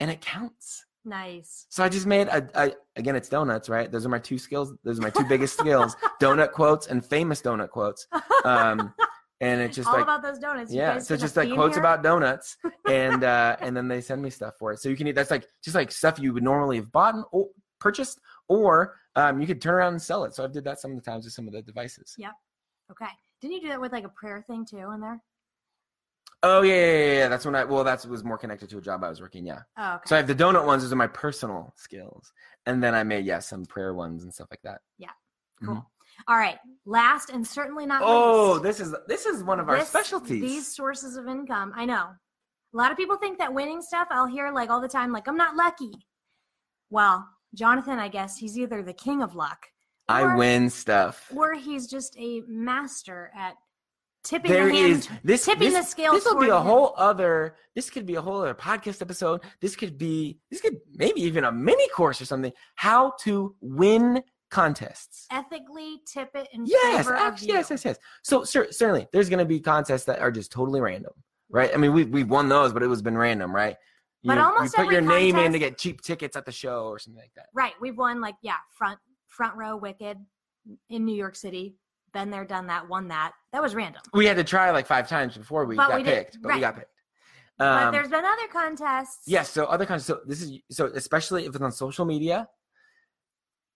and 0.00 0.10
it 0.10 0.20
counts. 0.20 0.84
Nice. 1.04 1.66
So 1.70 1.82
I 1.82 1.88
just 1.88 2.06
made 2.06 2.28
a, 2.28 2.46
a 2.54 2.72
again 2.96 3.16
it's 3.16 3.28
donuts, 3.28 3.68
right? 3.68 3.90
Those 3.90 4.04
are 4.04 4.10
my 4.10 4.18
two 4.18 4.38
skills. 4.38 4.74
Those 4.84 4.98
are 4.98 5.02
my 5.02 5.10
two 5.10 5.24
biggest 5.24 5.58
skills. 5.58 5.96
Donut 6.20 6.52
quotes 6.52 6.88
and 6.88 7.04
famous 7.04 7.40
donut 7.40 7.70
quotes. 7.70 8.06
Um 8.44 8.92
and 9.40 9.60
it's 9.60 9.76
just 9.76 9.88
All 9.88 9.94
like 9.94 10.02
about 10.02 10.22
those 10.22 10.38
donuts. 10.38 10.72
You 10.72 10.78
yeah, 10.78 10.98
so 10.98 11.16
just 11.16 11.36
like 11.36 11.52
quotes 11.52 11.76
here? 11.76 11.82
about 11.82 12.02
donuts, 12.02 12.56
and 12.88 13.22
uh, 13.22 13.56
and 13.60 13.76
then 13.76 13.86
they 13.86 14.00
send 14.00 14.20
me 14.20 14.30
stuff 14.30 14.54
for 14.58 14.72
it. 14.72 14.80
So 14.80 14.88
you 14.88 14.96
can 14.96 15.06
eat. 15.06 15.14
That's 15.14 15.30
like 15.30 15.46
just 15.62 15.76
like 15.76 15.92
stuff 15.92 16.18
you 16.18 16.32
would 16.32 16.42
normally 16.42 16.76
have 16.76 16.90
bought 16.90 17.14
and- 17.14 17.24
or 17.30 17.46
purchased, 17.78 18.18
or 18.48 18.96
um, 19.14 19.40
you 19.40 19.46
could 19.46 19.62
turn 19.62 19.74
around 19.74 19.92
and 19.92 20.02
sell 20.02 20.24
it. 20.24 20.34
So 20.34 20.42
I've 20.42 20.52
did 20.52 20.64
that 20.64 20.80
some 20.80 20.90
of 20.90 20.96
the 20.96 21.08
times 21.08 21.24
with 21.24 21.34
some 21.34 21.46
of 21.46 21.52
the 21.52 21.62
devices. 21.62 22.14
Yep. 22.18 22.32
Okay. 22.90 23.10
Didn't 23.40 23.54
you 23.54 23.60
do 23.60 23.68
that 23.68 23.80
with 23.80 23.92
like 23.92 24.04
a 24.04 24.08
prayer 24.08 24.42
thing 24.44 24.66
too 24.66 24.90
in 24.92 25.00
there? 25.00 25.22
Oh 26.42 26.62
yeah, 26.62 26.74
yeah, 26.74 26.96
yeah, 26.96 27.12
yeah. 27.14 27.28
That's 27.28 27.44
when 27.44 27.54
I 27.54 27.64
well, 27.64 27.82
that 27.84 28.04
was 28.06 28.22
more 28.24 28.38
connected 28.38 28.68
to 28.70 28.78
a 28.78 28.80
job 28.80 29.02
I 29.02 29.08
was 29.08 29.20
working. 29.20 29.44
Yeah. 29.46 29.60
Oh, 29.76 29.94
okay. 29.96 30.02
So 30.06 30.14
I 30.16 30.18
have 30.18 30.28
the 30.28 30.34
donut 30.34 30.64
ones. 30.66 30.82
Those 30.82 30.92
are 30.92 30.96
my 30.96 31.08
personal 31.08 31.72
skills, 31.76 32.32
and 32.66 32.82
then 32.82 32.94
I 32.94 33.02
made 33.02 33.24
yeah 33.26 33.40
some 33.40 33.64
prayer 33.66 33.92
ones 33.94 34.22
and 34.22 34.32
stuff 34.32 34.48
like 34.50 34.62
that. 34.62 34.80
Yeah. 34.98 35.08
Mm-hmm. 35.62 35.66
Cool. 35.74 35.90
All 36.26 36.36
right. 36.36 36.58
Last 36.86 37.30
and 37.30 37.46
certainly 37.46 37.86
not 37.86 38.02
Oh, 38.04 38.52
least. 38.52 38.62
this 38.62 38.80
is 38.80 38.94
this 39.06 39.26
is 39.26 39.42
one 39.42 39.58
of 39.60 39.68
our 39.68 39.84
specialties. 39.84 40.40
These 40.40 40.74
sources 40.74 41.16
of 41.16 41.26
income. 41.28 41.72
I 41.76 41.84
know. 41.84 42.06
A 42.74 42.76
lot 42.76 42.90
of 42.90 42.96
people 42.96 43.16
think 43.16 43.38
that 43.38 43.52
winning 43.54 43.80
stuff, 43.82 44.08
I'll 44.10 44.26
hear 44.26 44.50
like 44.52 44.68
all 44.70 44.80
the 44.80 44.88
time, 44.88 45.10
like, 45.10 45.26
I'm 45.26 45.36
not 45.38 45.56
lucky. 45.56 45.90
Well, 46.90 47.26
Jonathan, 47.54 47.98
I 47.98 48.08
guess 48.08 48.36
he's 48.36 48.58
either 48.58 48.82
the 48.82 48.92
king 48.92 49.22
of 49.22 49.34
luck 49.34 49.66
I 50.08 50.36
win 50.36 50.70
stuff. 50.70 51.30
or 51.34 51.54
he's 51.54 51.86
just 51.86 52.16
a 52.18 52.42
master 52.46 53.30
at 53.34 53.54
tipping 54.28 54.50
There 54.52 54.66
the 54.66 54.76
hand. 54.76 54.92
is 54.92 55.08
this. 55.24 55.44
tipping 55.44 55.70
this, 55.72 55.84
the 55.86 55.90
scales 55.90 56.16
This 56.16 56.24
will 56.32 56.40
be 56.40 56.48
a 56.48 56.56
him. 56.60 56.66
whole 56.66 56.94
other. 56.96 57.56
This 57.74 57.90
could 57.90 58.06
be 58.06 58.16
a 58.16 58.20
whole 58.20 58.40
other 58.42 58.54
podcast 58.54 59.00
episode. 59.02 59.42
This 59.60 59.74
could 59.76 59.96
be. 59.98 60.38
This 60.50 60.60
could 60.60 60.76
maybe 60.94 61.22
even 61.22 61.44
a 61.44 61.52
mini 61.52 61.88
course 61.88 62.20
or 62.20 62.24
something. 62.26 62.52
How 62.74 63.12
to 63.22 63.54
win 63.60 64.22
contests. 64.50 65.26
ethically 65.30 66.00
tip 66.06 66.30
it 66.34 66.48
in 66.52 66.64
Yes, 66.66 67.06
favor 67.06 67.16
of 67.16 67.38
you. 67.40 67.48
yes, 67.54 67.70
yes, 67.70 67.84
yes. 67.84 67.98
So 68.22 68.44
cer- 68.44 68.72
certainly, 68.72 69.06
there's 69.12 69.28
going 69.28 69.40
to 69.40 69.44
be 69.44 69.60
contests 69.60 70.04
that 70.04 70.20
are 70.20 70.30
just 70.30 70.50
totally 70.50 70.80
random, 70.80 71.12
right? 71.50 71.70
I 71.72 71.76
mean, 71.76 71.92
we 71.92 72.04
we 72.04 72.24
won 72.24 72.48
those, 72.48 72.72
but 72.72 72.82
it 72.82 72.86
was 72.86 73.02
been 73.02 73.16
random, 73.18 73.54
right? 73.54 73.76
You 74.22 74.28
But 74.28 74.34
know, 74.36 74.46
almost 74.52 74.76
you 74.76 74.84
put 74.84 74.92
your 74.92 75.02
name 75.02 75.36
in 75.36 75.52
to 75.52 75.58
get 75.58 75.78
cheap 75.78 76.00
tickets 76.00 76.36
at 76.36 76.44
the 76.44 76.50
show 76.52 76.86
or 76.86 76.98
something 76.98 77.20
like 77.20 77.30
that. 77.36 77.46
Right. 77.54 77.72
We've 77.80 77.96
won 77.96 78.20
like 78.20 78.34
yeah, 78.42 78.56
front 78.76 78.98
front 79.28 79.54
row 79.56 79.76
wicked 79.76 80.18
in 80.88 81.04
New 81.04 81.14
York 81.14 81.36
City. 81.36 81.76
Been 82.12 82.30
there, 82.30 82.44
done 82.44 82.66
that, 82.68 82.88
won 82.88 83.08
that. 83.08 83.32
That 83.52 83.62
was 83.62 83.74
random. 83.74 84.02
We 84.12 84.26
had 84.26 84.36
to 84.36 84.44
try 84.44 84.70
like 84.70 84.86
five 84.86 85.08
times 85.08 85.36
before 85.36 85.64
we 85.64 85.76
But 85.76 85.88
got 85.88 85.96
we 85.96 86.02
did- 86.02 86.14
picked, 86.14 86.42
but 86.42 86.54
we 86.54 86.60
got 86.60 86.76
picked. 86.76 86.90
but 87.58 87.84
Um, 87.86 87.92
there's 87.92 88.08
been 88.08 88.24
other 88.24 88.48
contests. 88.52 89.22
Yes. 89.26 89.50
So 89.50 89.64
other 89.64 89.86
contests. 89.86 90.06
So 90.06 90.20
this 90.26 90.42
is 90.42 90.58
so 90.70 90.86
especially 90.94 91.44
if 91.46 91.54
it's 91.54 91.62
on 91.62 91.72
social 91.72 92.04
media. 92.04 92.48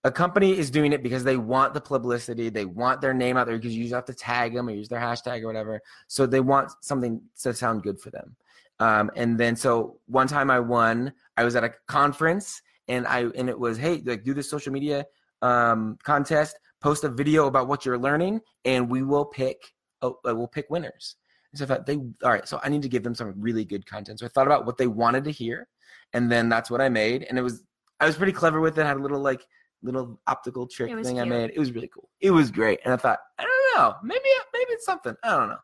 A 0.05 0.11
company 0.11 0.59
is 0.59 0.68
doing 0.68 0.92
it 0.92 1.01
because 1.01 1.23
they 1.23 1.37
want 1.37 1.75
the 1.75 1.81
publicity. 1.81 2.49
They 2.49 2.64
want 2.64 3.01
their 3.01 3.14
name 3.14 3.37
out 3.37 3.47
there 3.47 3.57
because 3.57 3.73
you 3.73 3.83
usually 3.83 3.95
have 3.95 4.05
to 4.07 4.14
tag 4.14 4.53
them 4.53 4.68
or 4.68 4.73
use 4.73 4.88
their 4.88 4.99
hashtag 4.99 5.42
or 5.45 5.47
whatever. 5.47 5.81
So 6.09 6.27
they 6.27 6.40
want 6.40 6.73
something 6.81 7.23
to 7.42 7.55
sound 7.55 7.85
good 7.85 8.01
for 8.01 8.11
them. 8.11 8.35
Um, 8.81 9.12
and 9.14 9.38
then 9.38 9.55
so 9.55 10.01
one 10.07 10.27
time 10.27 10.51
I 10.51 10.59
won. 10.59 11.12
I 11.37 11.45
was 11.45 11.55
at 11.55 11.62
a 11.62 11.73
conference 11.87 12.62
and 12.88 13.07
I 13.07 13.27
and 13.37 13.49
it 13.49 13.57
was 13.57 13.79
hey 13.79 14.03
like 14.05 14.25
do 14.25 14.35
this 14.35 14.51
social 14.51 14.73
media 14.73 15.07
um, 15.40 15.99
contest. 16.03 16.59
Post 16.83 17.05
a 17.05 17.09
video 17.09 17.47
about 17.47 17.68
what 17.68 17.87
you're 17.87 17.99
learning, 17.99 18.40
and 18.64 18.90
we 18.90 19.03
will 19.03 19.25
pick. 19.25 19.73
Oh, 20.03 20.18
we'll 20.25 20.49
pick 20.49 20.68
winners. 20.68 21.16
And 21.53 21.59
so 21.59 21.64
I 21.64 21.68
thought 21.68 21.87
they 21.87 21.97
all 21.97 22.31
right. 22.31 22.49
So 22.49 22.61
I 22.62 22.68
need 22.68 22.83
to 22.83 22.88
give 22.88 23.03
them 23.05 23.14
some 23.14 23.35
really 23.37 23.64
good 23.64 23.87
content. 23.87 24.18
So 24.18 24.27
I 24.27 24.29
thought 24.31 24.47
about 24.47 24.66
what 24.66 24.79
they 24.79 24.88
wanted 24.88 25.25
to 25.25 25.31
hear, 25.31 25.68
and 26.12 26.31
then 26.31 26.49
that's 26.49 26.71
what 26.71 26.81
I 26.81 26.88
made. 26.88 27.25
And 27.29 27.38
it 27.38 27.42
was 27.42 27.62
I 28.01 28.07
was 28.07 28.16
pretty 28.16 28.33
clever 28.33 28.61
with 28.61 28.79
it. 28.79 28.85
I 28.85 28.88
had 28.88 28.97
a 28.97 29.01
little 29.01 29.21
like 29.21 29.47
little 29.83 30.21
optical 30.27 30.66
trick 30.66 30.90
thing 31.05 31.21
I 31.21 31.25
made. 31.25 31.51
It 31.51 31.59
was 31.59 31.73
really 31.73 31.88
cool. 31.88 32.09
It 32.21 32.31
was 32.31 32.51
great. 32.51 32.81
And 32.85 32.92
I 32.92 32.97
thought 32.97 33.18
I 33.38 33.45
don't 33.45 33.77
know, 33.77 33.95
maybe 34.03 34.29
maybe 34.53 34.71
it's 34.71 34.85
something. 34.85 35.14
I 35.23 35.37
don't 35.37 35.49
know. 35.51 35.59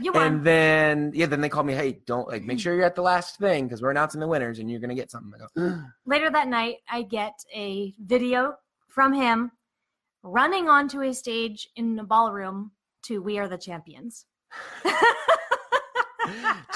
You 0.00 0.12
won. 0.12 0.26
And 0.26 0.44
then 0.44 1.12
yeah, 1.14 1.26
then 1.26 1.40
they 1.40 1.48
called 1.48 1.66
me. 1.66 1.74
Hey, 1.74 2.00
don't 2.06 2.28
like 2.28 2.42
make 2.42 2.60
sure 2.60 2.74
you're 2.74 2.84
at 2.84 2.94
the 2.94 3.02
last 3.02 3.38
thing 3.38 3.64
because 3.64 3.80
we're 3.80 3.90
announcing 3.90 4.20
the 4.20 4.28
winners 4.28 4.58
and 4.58 4.70
you're 4.70 4.80
gonna 4.80 4.94
get 4.94 5.10
something. 5.10 5.32
I 5.34 5.60
go, 5.60 5.82
Later 6.04 6.30
that 6.30 6.48
night, 6.48 6.76
I 6.90 7.02
get 7.02 7.34
a 7.54 7.94
video 8.04 8.54
from 8.88 9.12
him 9.12 9.52
running 10.28 10.68
onto 10.68 11.02
a 11.02 11.12
stage 11.14 11.68
in 11.76 11.98
a 11.98 12.04
ballroom 12.04 12.72
to 13.04 13.22
"We 13.22 13.38
Are 13.38 13.48
the 13.48 13.58
Champions." 13.58 14.26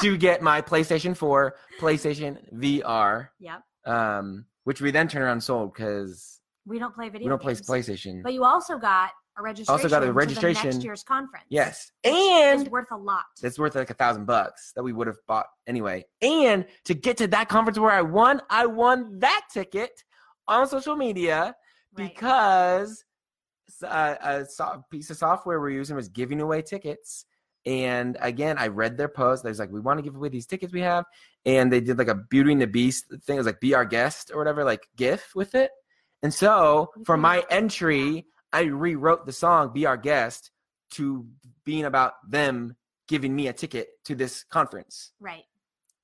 to 0.00 0.16
get 0.16 0.42
my 0.42 0.60
PlayStation 0.62 1.16
4, 1.16 1.54
PlayStation 1.80 2.38
VR, 2.54 3.28
yep. 3.38 3.62
um, 3.86 4.46
which 4.64 4.80
we 4.80 4.90
then 4.90 5.08
turn 5.08 5.22
around 5.22 5.32
and 5.32 5.42
sold 5.42 5.72
because 5.74 6.40
We 6.66 6.78
don't 6.78 6.94
play 6.94 7.08
video. 7.08 7.26
we 7.26 7.30
don't 7.30 7.40
play 7.42 7.54
games. 7.54 7.66
PlayStation. 7.68 8.22
But 8.22 8.32
you 8.32 8.44
also 8.44 8.78
got 8.78 9.10
a 9.38 9.42
registration. 9.42 9.72
Also 9.72 9.88
got 9.88 10.06
a 10.06 10.12
registration. 10.12 10.70
next 10.70 10.84
year's 10.84 11.02
conference. 11.02 11.46
yes, 11.50 11.90
It's 12.02 12.62
and 12.62 12.70
worth 12.70 12.90
a 12.92 12.96
lot. 12.96 13.24
it's 13.42 13.58
worth 13.58 13.74
like 13.74 13.90
a 13.90 13.94
thousand 13.94 14.26
bucks 14.26 14.72
that 14.74 14.82
we 14.82 14.92
would 14.92 15.06
have 15.06 15.18
bought 15.28 15.46
anyway. 15.66 16.04
And 16.22 16.66
to 16.86 16.94
get 16.94 17.16
to 17.18 17.26
that 17.28 17.48
conference 17.48 17.78
where 17.78 17.90
I 17.92 18.02
won, 18.02 18.40
I 18.50 18.66
won 18.66 19.18
that 19.20 19.42
ticket 19.52 19.90
on 20.48 20.66
social 20.66 20.96
media 20.96 21.54
Right. 21.94 22.14
because 22.14 23.04
uh, 23.82 24.16
a 24.22 24.44
so- 24.46 24.84
piece 24.90 25.10
of 25.10 25.16
software 25.16 25.60
we're 25.60 25.70
using 25.70 25.96
was 25.96 26.08
giving 26.08 26.40
away 26.40 26.62
tickets. 26.62 27.24
And 27.64 28.16
again, 28.20 28.58
I 28.58 28.66
read 28.68 28.96
their 28.96 29.08
post. 29.08 29.44
There's 29.44 29.60
like, 29.60 29.70
we 29.70 29.78
want 29.80 29.98
to 29.98 30.02
give 30.02 30.16
away 30.16 30.28
these 30.30 30.46
tickets 30.46 30.72
we 30.72 30.80
have. 30.80 31.04
And 31.46 31.72
they 31.72 31.80
did 31.80 31.96
like 31.96 32.08
a 32.08 32.14
Beauty 32.16 32.52
and 32.52 32.60
the 32.60 32.66
Beast 32.66 33.06
thing. 33.24 33.36
It 33.36 33.38
was 33.38 33.46
like, 33.46 33.60
be 33.60 33.74
our 33.74 33.84
guest 33.84 34.32
or 34.32 34.38
whatever, 34.38 34.64
like 34.64 34.88
GIF 34.96 35.30
with 35.36 35.54
it. 35.54 35.70
And 36.24 36.34
so 36.34 36.90
for 37.06 37.16
my 37.16 37.44
entry, 37.50 38.26
I 38.52 38.62
rewrote 38.62 39.26
the 39.26 39.32
song, 39.32 39.72
Be 39.72 39.86
Our 39.86 39.96
Guest, 39.96 40.50
to 40.92 41.26
being 41.64 41.84
about 41.84 42.14
them 42.28 42.76
giving 43.08 43.34
me 43.34 43.46
a 43.48 43.52
ticket 43.52 43.88
to 44.06 44.14
this 44.14 44.44
conference. 44.44 45.12
Right. 45.20 45.44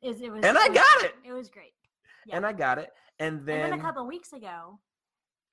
It, 0.01 0.21
it 0.23 0.31
was, 0.33 0.45
And 0.45 0.57
I 0.57 0.69
was- 0.69 0.79
got 0.79 1.05
it. 1.05 1.15
It 1.25 1.33
was 1.33 1.49
great. 1.49 1.73
Yeah. 2.27 2.37
And 2.37 2.47
I 2.47 2.53
got 2.53 2.79
it. 2.79 2.91
And 3.19 3.39
And 3.39 3.47
then, 3.47 3.71
then 3.71 3.81
a 3.81 3.83
couple 3.83 4.07
weeks 4.07 4.33
ago, 4.33 4.79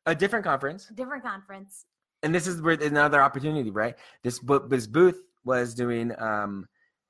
a 0.06 0.14
different 0.14 0.46
conference. 0.46 0.86
different 0.94 1.24
conference. 1.24 1.86
And 2.26 2.36
this 2.36 2.48
is 2.48 2.62
where 2.62 2.74
another 2.74 3.22
opportunity, 3.22 3.70
right? 3.72 3.96
This 4.24 4.40
this 4.68 4.88
booth 4.88 5.22
was 5.46 5.74
doing, 5.74 6.12
um, 6.20 6.68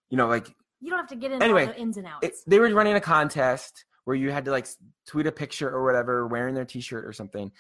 you 0.10 0.18
know, 0.18 0.28
like 0.28 0.48
You 0.82 0.90
don't 0.92 1.00
have 1.00 1.08
to 1.10 1.16
get 1.16 1.32
into 1.32 1.44
Anyway, 1.44 1.66
the 1.66 1.80
ins 1.80 1.98
and 1.98 2.06
outs. 2.08 2.20
it, 2.28 2.34
they 2.46 2.60
were 2.60 2.70
running 2.74 2.94
a 2.96 3.02
contest 3.02 3.86
where 4.04 4.16
you 4.16 4.30
had 4.32 4.46
to 4.46 4.52
like 4.52 4.68
tweet 5.08 5.26
a 5.26 5.32
picture 5.32 5.70
or 5.70 5.84
whatever, 5.84 6.28
wearing 6.28 6.54
their 6.54 6.66
T-shirt 6.66 7.06
or 7.06 7.14
something, 7.14 7.52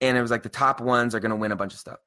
and 0.00 0.16
it 0.16 0.20
was 0.20 0.30
like 0.32 0.42
the 0.42 0.48
top 0.48 0.80
ones 0.80 1.14
are 1.14 1.20
gonna 1.20 1.36
win 1.36 1.52
a 1.52 1.56
bunch 1.56 1.74
of 1.74 1.78
stuff. 1.78 1.98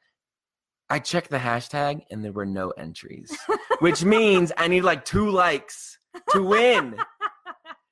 I 0.89 0.99
checked 0.99 1.29
the 1.31 1.37
hashtag 1.39 2.01
and 2.11 2.23
there 2.23 2.31
were 2.33 2.45
no 2.45 2.71
entries, 2.71 3.35
which 3.79 4.03
means 4.15 4.51
I 4.57 4.67
need 4.67 4.81
like 4.81 5.05
two 5.05 5.29
likes 5.29 5.97
to 6.31 6.43
win. 6.43 6.97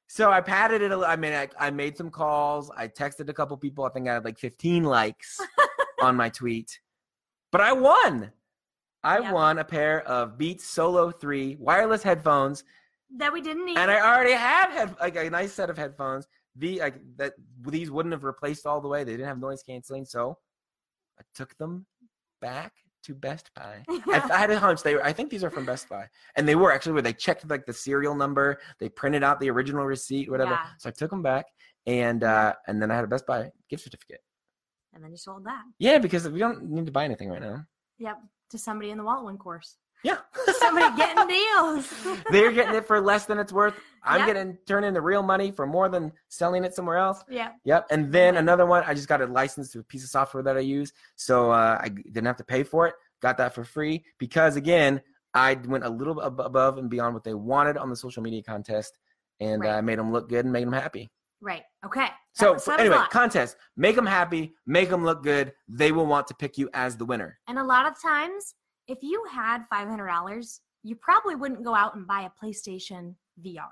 So 0.08 0.30
I 0.32 0.42
padded 0.42 0.84
it. 0.84 0.92
a 0.92 1.00
I 1.00 1.16
mean, 1.16 1.34
I, 1.34 1.48
I 1.60 1.72
made 1.72 1.98
some 1.98 2.12
calls. 2.12 2.70
I 2.78 2.88
texted 2.88 3.30
a 3.30 3.34
couple 3.34 3.58
people. 3.58 3.84
I 3.84 3.90
think 3.90 4.08
I 4.08 4.14
had 4.14 4.24
like 4.24 4.38
15 4.38 4.84
likes 4.84 5.40
on 6.04 6.16
my 6.16 6.30
tweet, 6.30 6.80
but 7.54 7.62
I 7.62 7.72
won. 7.72 8.32
I 9.04 9.32
won 9.32 9.60
a 9.60 9.64
pair 9.64 10.02
of 10.08 10.38
Beats 10.38 10.66
Solo 10.66 11.12
3 11.12 11.58
wireless 11.60 12.04
headphones, 12.04 12.64
that 13.18 13.32
we 13.32 13.42
didn't 13.42 13.66
need. 13.66 13.78
and 13.78 13.92
I 13.92 14.00
already 14.00 14.34
had 14.34 14.72
head, 14.72 14.96
like 15.00 15.16
a 15.16 15.30
nice 15.30 15.54
set 15.54 15.70
of 15.70 15.78
headphones. 15.78 16.28
The 16.56 16.80
like 16.80 16.96
that 17.18 17.34
these 17.62 17.92
wouldn't 17.92 18.12
have 18.14 18.24
replaced 18.24 18.66
all 18.66 18.82
the 18.82 18.88
way. 18.88 19.04
They 19.04 19.12
didn't 19.12 19.28
have 19.28 19.40
noise 19.40 19.64
canceling, 19.64 20.06
so 20.06 20.38
I 21.20 21.24
took 21.36 21.56
them 21.58 21.86
back 22.42 22.74
to 23.04 23.16
Best 23.16 23.50
Buy. 23.56 23.84
I, 23.90 24.30
I 24.32 24.38
had 24.38 24.52
a 24.52 24.60
hunch 24.60 24.84
they 24.84 24.96
were. 24.96 25.06
I 25.06 25.14
think 25.14 25.30
these 25.30 25.44
are 25.44 25.50
from 25.50 25.66
Best 25.66 25.90
Buy, 25.90 26.08
and 26.36 26.48
they 26.48 26.56
were 26.56 26.72
actually 26.72 26.94
where 26.94 27.02
they 27.02 27.14
checked 27.14 27.48
like 27.50 27.66
the 27.66 27.74
serial 27.74 28.16
number. 28.16 28.60
They 28.80 28.90
printed 28.90 29.24
out 29.24 29.40
the 29.40 29.50
original 29.50 29.86
receipt, 29.86 30.30
whatever. 30.30 30.52
Yeah. 30.52 30.66
So 30.80 30.90
I 30.90 30.92
took 30.92 31.10
them 31.10 31.22
back, 31.22 31.46
and 31.86 32.24
uh, 32.24 32.54
and 32.68 32.82
then 32.82 32.92
I 32.92 32.96
had 32.96 33.04
a 33.04 33.08
Best 33.08 33.26
Buy 33.26 33.52
gift 33.70 33.84
certificate. 33.84 34.22
And 34.94 35.04
then 35.04 35.12
you 35.12 35.18
sold 35.18 35.46
that. 35.46 35.64
Yeah, 35.80 35.98
because 35.98 36.28
we 36.30 36.40
don't 36.40 36.64
need 36.70 36.86
to 36.86 36.92
buy 36.92 37.06
anything 37.06 37.30
right 37.30 37.42
now. 37.42 37.66
Yep. 38.00 38.18
To 38.52 38.58
somebody 38.58 38.92
in 38.92 38.98
the 38.98 39.04
WalletWin 39.04 39.40
course. 39.40 39.78
Yeah, 40.04 40.18
Somebody 40.60 40.98
getting 40.98 41.28
deals. 41.28 41.94
they're 42.32 42.52
getting 42.52 42.76
it 42.76 42.86
for 42.86 43.00
less 43.00 43.26
than 43.26 43.40
it's 43.40 43.54
worth. 43.54 43.74
I'm 44.04 44.20
Yeah. 44.20 44.26
getting 44.28 44.58
turned 44.68 44.86
into 44.86 45.00
real 45.00 45.24
money 45.24 45.50
for 45.50 45.66
more 45.66 45.88
than 45.88 46.12
selling 46.28 46.66
it 46.66 46.76
somewhere 46.76 46.98
else. 46.98 47.24
yeah. 47.30 47.52
Yep. 47.64 47.88
And 47.90 48.12
then 48.12 48.36
another 48.36 48.66
one, 48.66 48.84
I 48.86 48.94
just 48.94 49.08
got 49.08 49.22
a 49.22 49.26
license 49.26 49.72
to 49.72 49.80
a 49.80 49.84
piece 49.84 50.04
of 50.04 50.10
software 50.10 50.44
that 50.44 50.58
I 50.58 50.60
use. 50.60 50.92
So 51.16 51.52
uh, 51.52 51.78
I 51.82 51.88
didn't 51.88 52.26
have 52.26 52.36
to 52.38 52.44
pay 52.44 52.64
for 52.64 52.86
it. 52.86 52.96
Got 53.22 53.38
that 53.38 53.56
for 53.56 53.64
free 53.64 54.04
because, 54.20 54.58
again, 54.58 55.02
I 55.34 55.54
went 55.54 55.86
a 55.86 55.90
little 55.90 56.20
above 56.20 56.78
and 56.78 56.90
beyond 56.90 57.14
what 57.14 57.24
they 57.24 57.34
wanted 57.34 57.78
on 57.78 57.90
the 57.90 57.96
social 57.96 58.22
media 58.22 58.44
contest 58.44 59.00
and 59.40 59.62
Right. 59.62 59.78
uh, 59.78 59.82
made 59.82 59.98
them 60.00 60.12
look 60.12 60.28
good 60.28 60.44
and 60.44 60.52
made 60.52 60.66
them 60.68 60.74
happy. 60.74 61.10
Right. 61.44 61.64
Okay. 61.86 62.08
So, 62.32 62.46
That- 62.46 62.54
was 62.54 62.68
anyway, 62.80 63.04
contest, 63.12 63.58
make 63.76 63.98
them 63.98 64.06
happy, 64.06 64.56
make 64.66 64.90
them 64.90 65.04
look 65.04 65.24
good. 65.24 65.54
They 65.68 65.92
will 65.92 66.06
want 66.06 66.26
to 66.28 66.34
pick 66.34 66.58
you 66.58 66.70
as 66.74 66.96
the 66.96 67.04
winner. 67.06 67.38
And 67.48 67.60
a 67.60 67.64
lot 67.64 67.86
of 67.86 68.02
times, 68.02 68.56
if 68.88 69.00
you 69.04 69.26
had 69.30 69.66
five 69.70 69.90
hundred 69.90 70.08
dollars, 70.08 70.62
you 70.84 70.96
probably 70.96 71.36
wouldn't 71.36 71.64
go 71.64 71.76
out 71.76 71.96
and 71.96 72.08
buy 72.08 72.22
a 72.22 72.30
PlayStation 72.42 73.16
VR, 73.42 73.72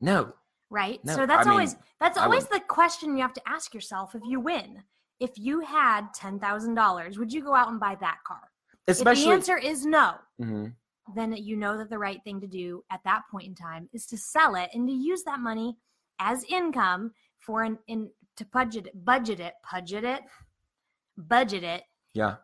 No. 0.00 0.32
right? 0.70 1.04
No, 1.04 1.14
so 1.16 1.26
that's 1.26 1.40
I 1.46 1.50
mean, 1.50 1.52
always 1.52 1.76
that's 1.98 2.16
always 2.18 2.46
the 2.46 2.60
question 2.60 3.16
you 3.16 3.22
have 3.22 3.32
to 3.34 3.42
ask 3.48 3.74
yourself 3.74 4.14
if 4.14 4.22
you 4.24 4.38
win. 4.38 4.84
If 5.18 5.32
you 5.36 5.60
had 5.60 6.14
ten 6.14 6.38
thousand 6.38 6.74
dollars, 6.76 7.18
would 7.18 7.32
you 7.32 7.42
go 7.42 7.54
out 7.54 7.68
and 7.70 7.80
buy 7.80 7.96
that 8.00 8.18
car? 8.24 8.42
if 8.86 8.96
Especially. 8.96 9.24
the 9.26 9.32
answer 9.32 9.58
is 9.58 9.84
no, 9.84 10.14
Mhm. 10.40 10.74
then 11.14 11.32
you 11.36 11.56
know 11.56 11.76
that 11.78 11.90
the 11.90 11.98
right 11.98 12.22
thing 12.24 12.40
to 12.40 12.46
do 12.46 12.82
at 12.90 13.02
that 13.04 13.22
point 13.30 13.46
in 13.46 13.54
time 13.54 13.88
is 13.92 14.06
to 14.06 14.16
sell 14.16 14.54
it 14.54 14.70
and 14.74 14.88
to 14.88 14.94
use 14.94 15.22
that 15.24 15.38
money 15.38 15.76
as 16.20 16.44
income 16.44 17.12
for 17.40 17.62
an 17.64 17.78
in 17.88 18.10
to 18.36 18.44
budget 18.46 18.86
it, 18.86 19.04
budget 19.04 19.40
it, 19.40 19.54
budget 19.72 20.04
it, 20.04 20.20
budget 21.16 21.64
it 21.64 21.82
Yeah. 22.14 22.36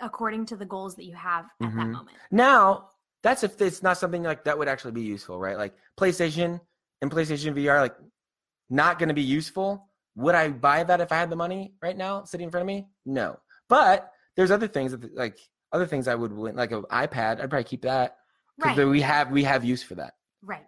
according 0.00 0.46
to 0.46 0.56
the 0.56 0.64
goals 0.64 0.94
that 0.96 1.04
you 1.04 1.14
have 1.14 1.46
at 1.46 1.50
that 1.60 1.66
Mhm. 1.70 1.92
moment. 1.92 2.16
Now, 2.30 2.90
that's 3.22 3.42
if 3.42 3.60
it's 3.60 3.82
not 3.82 3.98
something 3.98 4.22
like 4.22 4.44
that 4.44 4.56
would 4.58 4.68
actually 4.68 4.92
be 4.92 5.02
useful, 5.02 5.38
right? 5.38 5.56
Like 5.56 5.74
PlayStation 5.96 6.60
and 7.00 7.10
PlayStation 7.10 7.54
VR, 7.54 7.80
like 7.80 7.96
not 8.70 8.98
going 8.98 9.08
to 9.08 9.14
be 9.14 9.22
useful. 9.22 9.88
Would 10.16 10.34
I 10.34 10.48
buy 10.50 10.84
that 10.84 11.00
if 11.00 11.10
I 11.12 11.16
had 11.16 11.30
the 11.30 11.36
money 11.36 11.74
right 11.82 11.96
now 11.96 12.24
sitting 12.24 12.44
in 12.46 12.50
front 12.50 12.62
of 12.62 12.66
me? 12.66 12.88
No. 13.06 13.40
But 13.68 14.12
there's 14.36 14.50
other 14.50 14.68
things 14.68 14.92
that 14.92 15.14
like 15.14 15.38
other 15.72 15.86
things 15.86 16.06
I 16.08 16.14
would 16.14 16.32
like 16.32 16.70
an 16.70 16.82
iPad. 16.84 17.40
I'd 17.40 17.48
probably 17.50 17.64
keep 17.64 17.82
that 17.82 18.18
because 18.58 18.76
Right. 18.78 18.88
we 18.88 19.00
have 19.00 19.30
we 19.30 19.44
have 19.44 19.64
use 19.64 19.82
for 19.82 19.94
that. 19.96 20.14
Right. 20.42 20.66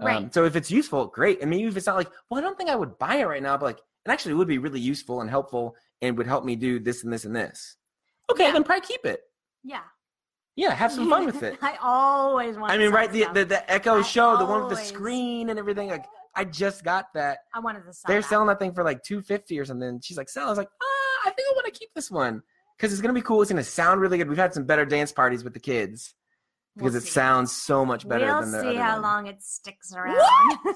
Um, 0.00 0.06
Right. 0.06 0.34
so 0.34 0.44
if 0.44 0.56
it's 0.56 0.70
useful, 0.70 1.06
great. 1.06 1.40
And 1.40 1.50
maybe 1.50 1.64
if 1.64 1.76
it's 1.76 1.86
not 1.86 1.96
like, 1.96 2.10
well, 2.28 2.38
I 2.38 2.42
don't 2.42 2.56
think 2.56 2.70
I 2.70 2.76
would 2.76 2.98
buy 2.98 3.16
it 3.16 3.24
right 3.26 3.42
now, 3.42 3.56
but 3.56 3.66
like 3.66 3.78
it 3.78 4.10
actually 4.10 4.34
would 4.34 4.48
be 4.48 4.58
really 4.58 4.80
useful 4.80 5.20
and 5.20 5.28
helpful 5.28 5.76
and 6.00 6.16
would 6.16 6.26
help 6.26 6.44
me 6.44 6.56
do 6.56 6.78
this 6.78 7.04
and 7.04 7.12
this 7.12 7.24
and 7.24 7.36
this. 7.36 7.76
Okay, 8.30 8.44
Yeah. 8.46 8.52
then 8.52 8.64
probably 8.64 8.86
keep 8.86 9.04
it. 9.04 9.20
Yeah. 9.62 9.82
Yeah, 10.56 10.74
have 10.74 10.92
some 10.92 11.08
fun 11.08 11.26
with 11.26 11.42
it. 11.42 11.58
I 11.62 11.76
always 11.82 12.56
want. 12.56 12.72
I 12.72 12.78
mean, 12.78 12.90
right? 12.90 13.10
The, 13.10 13.26
the 13.32 13.44
the 13.44 13.70
Echo 13.72 13.98
I 14.00 14.02
Show, 14.02 14.36
the 14.36 14.44
one 14.44 14.60
with 14.62 14.70
the 14.70 14.84
screen 14.84 15.48
and 15.48 15.58
everything. 15.58 15.88
Like, 15.88 16.06
I 16.34 16.44
just 16.44 16.82
got 16.84 17.06
that. 17.14 17.38
I 17.54 17.60
wanted 17.60 17.84
to 17.84 17.92
sell. 17.92 18.08
They're 18.08 18.20
that. 18.20 18.28
selling 18.28 18.48
that 18.48 18.58
thing 18.58 18.74
for 18.74 18.82
like 18.84 19.02
two 19.02 19.22
fifty 19.22 19.58
or 19.58 19.64
something. 19.64 20.00
She's 20.02 20.16
like, 20.18 20.28
sell. 20.28 20.46
I 20.46 20.48
was 20.50 20.58
like, 20.58 20.68
ah, 20.82 21.18
I 21.26 21.30
think 21.30 21.48
I 21.50 21.54
want 21.54 21.72
to 21.72 21.78
keep 21.78 21.90
this 21.94 22.10
one 22.10 22.42
because 22.76 22.92
it's 22.92 23.00
gonna 23.00 23.14
be 23.14 23.22
cool. 23.22 23.40
It's 23.42 23.50
gonna 23.50 23.62
sound 23.64 24.00
really 24.00 24.18
good. 24.18 24.28
We've 24.28 24.36
had 24.36 24.52
some 24.52 24.64
better 24.64 24.84
dance 24.84 25.12
parties 25.12 25.44
with 25.44 25.54
the 25.54 25.60
kids 25.60 26.14
because 26.76 26.92
We'll 26.94 27.02
it 27.02 27.06
sounds 27.06 27.52
so 27.52 27.84
much 27.84 28.08
better 28.08 28.26
we'll 28.26 28.40
than 28.42 28.52
the 28.52 28.60
see 28.62 28.76
how 28.76 28.94
one. 28.94 29.02
long 29.02 29.26
it 29.26 29.42
sticks 29.42 29.92
around. 29.94 30.16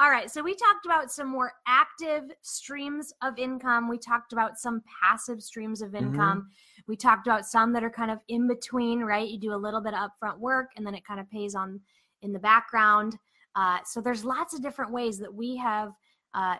All 0.00 0.10
right, 0.10 0.30
so 0.30 0.42
we 0.42 0.54
talked 0.54 0.84
about 0.86 1.12
some 1.12 1.28
more 1.28 1.52
active 1.66 2.24
streams 2.40 3.12
of 3.22 3.38
income. 3.38 3.88
We 3.88 3.98
talked 3.98 4.32
about 4.32 4.58
some 4.58 4.82
passive 5.02 5.42
streams 5.42 5.82
of 5.82 5.90
Mm-hmm. 5.92 6.06
income. 6.06 6.48
We 6.88 6.96
talked 6.96 7.26
about 7.26 7.44
some 7.46 7.72
that 7.74 7.84
are 7.84 7.90
kind 7.90 8.10
of 8.10 8.18
in 8.28 8.48
between, 8.48 9.00
right? 9.02 9.28
You 9.28 9.38
do 9.38 9.54
a 9.54 9.56
little 9.56 9.80
bit 9.80 9.94
of 9.94 10.10
upfront 10.10 10.38
work 10.38 10.70
and 10.76 10.84
then 10.86 10.94
it 10.94 11.04
kind 11.04 11.20
of 11.20 11.30
pays 11.30 11.54
on 11.54 11.80
in 12.22 12.32
the 12.32 12.38
background. 12.38 13.16
Uh, 13.54 13.78
so 13.84 14.00
there's 14.00 14.24
lots 14.24 14.54
of 14.54 14.62
different 14.62 14.90
ways 14.92 15.18
that 15.18 15.32
we 15.32 15.56
have 15.56 15.92
uh, 16.34 16.56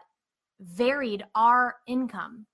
varied 0.61 1.25
our 1.35 1.77
income, 1.87 2.47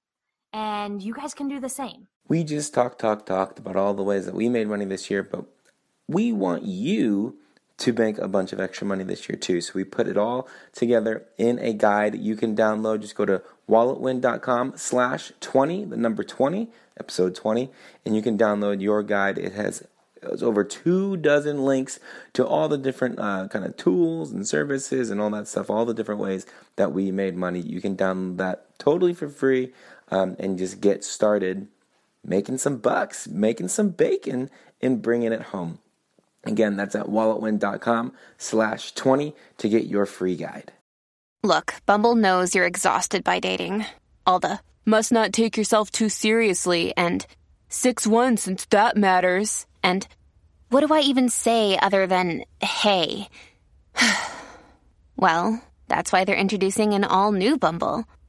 and 0.53 1.03
you 1.03 1.13
guys 1.13 1.35
can 1.35 1.49
do 1.49 1.59
the 1.61 1.69
same. 1.69 2.07
We 2.29 2.45
just 2.45 2.75
talked, 2.75 3.01
talked, 3.01 3.27
talked 3.27 3.59
about 3.59 3.77
all 3.77 3.95
the 3.95 4.03
ways 4.03 4.27
that 4.27 4.35
we 4.35 4.49
made 4.49 4.69
money 4.69 4.85
this 4.85 5.11
year, 5.11 5.23
but 5.23 5.47
we 6.07 6.31
want 6.31 6.65
you 6.65 7.37
to 7.79 7.93
make 7.93 8.19
a 8.19 8.29
bunch 8.29 8.53
of 8.53 8.61
extra 8.61 8.87
money 8.87 9.05
this 9.05 9.29
year 9.29 9.39
too. 9.39 9.61
So 9.61 9.73
we 9.75 9.85
put 9.85 10.09
it 10.09 10.19
all 10.19 10.49
together 10.73 11.27
in 11.39 11.59
a 11.59 11.73
guide 11.73 12.17
you 12.17 12.37
can 12.37 12.55
download. 12.55 13.01
Just 13.01 13.15
go 13.15 13.25
to 13.25 13.43
walletwin.com 13.69 14.75
slash 14.77 15.33
20, 15.41 15.87
the 15.87 15.97
number 15.97 16.23
20, 16.23 16.69
episode 16.99 17.35
20, 17.35 17.71
and 18.05 18.15
you 18.15 18.23
can 18.23 18.37
download 18.37 18.83
your 18.83 19.03
guide. 19.03 19.39
It 19.39 19.53
has 19.53 19.87
over 20.43 20.65
two 20.65 21.17
dozen 21.17 21.65
links 21.65 22.01
to 22.33 22.45
all 22.45 22.69
the 22.69 22.77
different 22.77 23.19
uh, 23.21 23.47
kind 23.49 23.65
of 23.65 23.77
tools 23.77 24.33
and 24.33 24.47
services 24.47 25.11
and 25.11 25.21
all 25.21 25.31
that 25.31 25.47
stuff, 25.47 25.71
all 25.71 25.85
the 25.85 25.95
different 25.95 26.21
ways 26.21 26.45
that 26.77 26.93
we 26.93 27.11
made 27.13 27.37
money. 27.37 27.61
You 27.61 27.81
can 27.81 27.97
download 27.97 28.37
that 28.39 28.79
totally 28.79 29.15
for 29.15 29.29
free 29.29 29.73
um, 30.11 30.37
and 30.41 30.59
just 30.59 30.81
get 30.81 31.05
started 31.05 31.69
making 32.25 32.59
some 32.59 32.79
bucks, 32.79 33.29
making 33.29 33.69
some 33.69 33.91
bacon, 33.91 34.51
and 34.81 35.03
bringing 35.03 35.33
it 35.33 35.43
home. 35.43 35.79
Again, 36.45 36.77
that's 36.77 36.95
at 36.95 37.07
walletwin.com 37.07 38.13
slash 38.39 38.93
20 38.93 39.35
to 39.59 39.69
get 39.69 39.87
your 39.87 40.07
free 40.07 40.37
guide. 40.37 40.73
Look, 41.43 41.75
Bumble 41.87 42.15
knows 42.15 42.55
you're 42.55 42.67
exhausted 42.67 43.25
by 43.25 43.41
dating. 43.41 43.87
All 44.27 44.41
the 44.41 44.61
must 44.85 45.13
not 45.13 45.33
take 45.33 45.57
yourself 45.57 45.91
too 45.91 46.09
seriously 46.09 46.93
and 46.97 47.27
6 47.69 48.07
1 48.07 48.37
since 48.37 48.65
that 48.67 48.97
matters. 48.97 49.67
And 49.83 50.07
what 50.71 50.87
do 50.87 50.93
I 50.93 51.01
even 51.01 51.29
say 51.29 51.79
other 51.79 52.07
than 52.07 52.45
hey? 52.61 53.29
well, 55.17 55.63
that's 55.89 56.13
why 56.13 56.25
they're 56.25 56.37
introducing 56.37 56.95
an 56.95 57.05
all 57.05 57.33
new 57.33 57.59
Bumble 57.59 58.05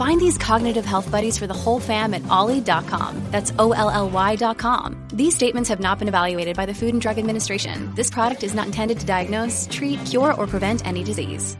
Find 0.00 0.18
these 0.18 0.38
cognitive 0.38 0.86
health 0.86 1.10
buddies 1.10 1.36
for 1.36 1.46
the 1.46 1.52
whole 1.52 1.78
fam 1.78 2.14
at 2.14 2.26
olly.com. 2.28 3.20
That's 3.30 3.52
O 3.58 3.72
L 3.72 3.90
L 3.90 4.08
Y.com. 4.08 4.96
These 5.12 5.34
statements 5.34 5.68
have 5.68 5.78
not 5.78 5.98
been 5.98 6.08
evaluated 6.08 6.56
by 6.56 6.64
the 6.64 6.72
Food 6.72 6.94
and 6.94 7.02
Drug 7.02 7.18
Administration. 7.18 7.94
This 7.96 8.08
product 8.08 8.42
is 8.42 8.54
not 8.54 8.64
intended 8.64 8.98
to 9.00 9.04
diagnose, 9.04 9.68
treat, 9.70 10.02
cure, 10.06 10.32
or 10.32 10.46
prevent 10.46 10.86
any 10.86 11.04
disease. 11.04 11.58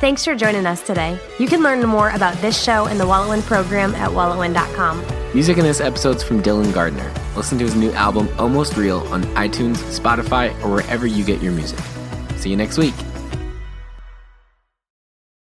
Thanks 0.00 0.24
for 0.24 0.34
joining 0.34 0.66
us 0.66 0.82
today. 0.82 1.16
You 1.38 1.46
can 1.46 1.62
learn 1.62 1.80
more 1.86 2.10
about 2.10 2.34
this 2.38 2.60
show 2.60 2.86
and 2.86 2.98
the 2.98 3.04
WalletWin 3.04 3.42
program 3.42 3.94
at 3.94 4.10
walletwin.com. 4.10 5.00
Music 5.32 5.58
in 5.58 5.62
this 5.62 5.80
episode's 5.80 6.24
from 6.24 6.42
Dylan 6.42 6.74
Gardner. 6.74 7.08
Listen 7.36 7.56
to 7.58 7.64
his 7.64 7.76
new 7.76 7.92
album, 7.92 8.28
Almost 8.36 8.76
Real, 8.76 8.98
on 9.12 9.22
iTunes, 9.36 9.76
Spotify, 9.96 10.50
or 10.64 10.70
wherever 10.74 11.06
you 11.06 11.24
get 11.24 11.40
your 11.40 11.52
music. 11.52 11.78
See 12.46 12.50
you 12.50 12.56
next 12.56 12.78
week. 12.78 13.15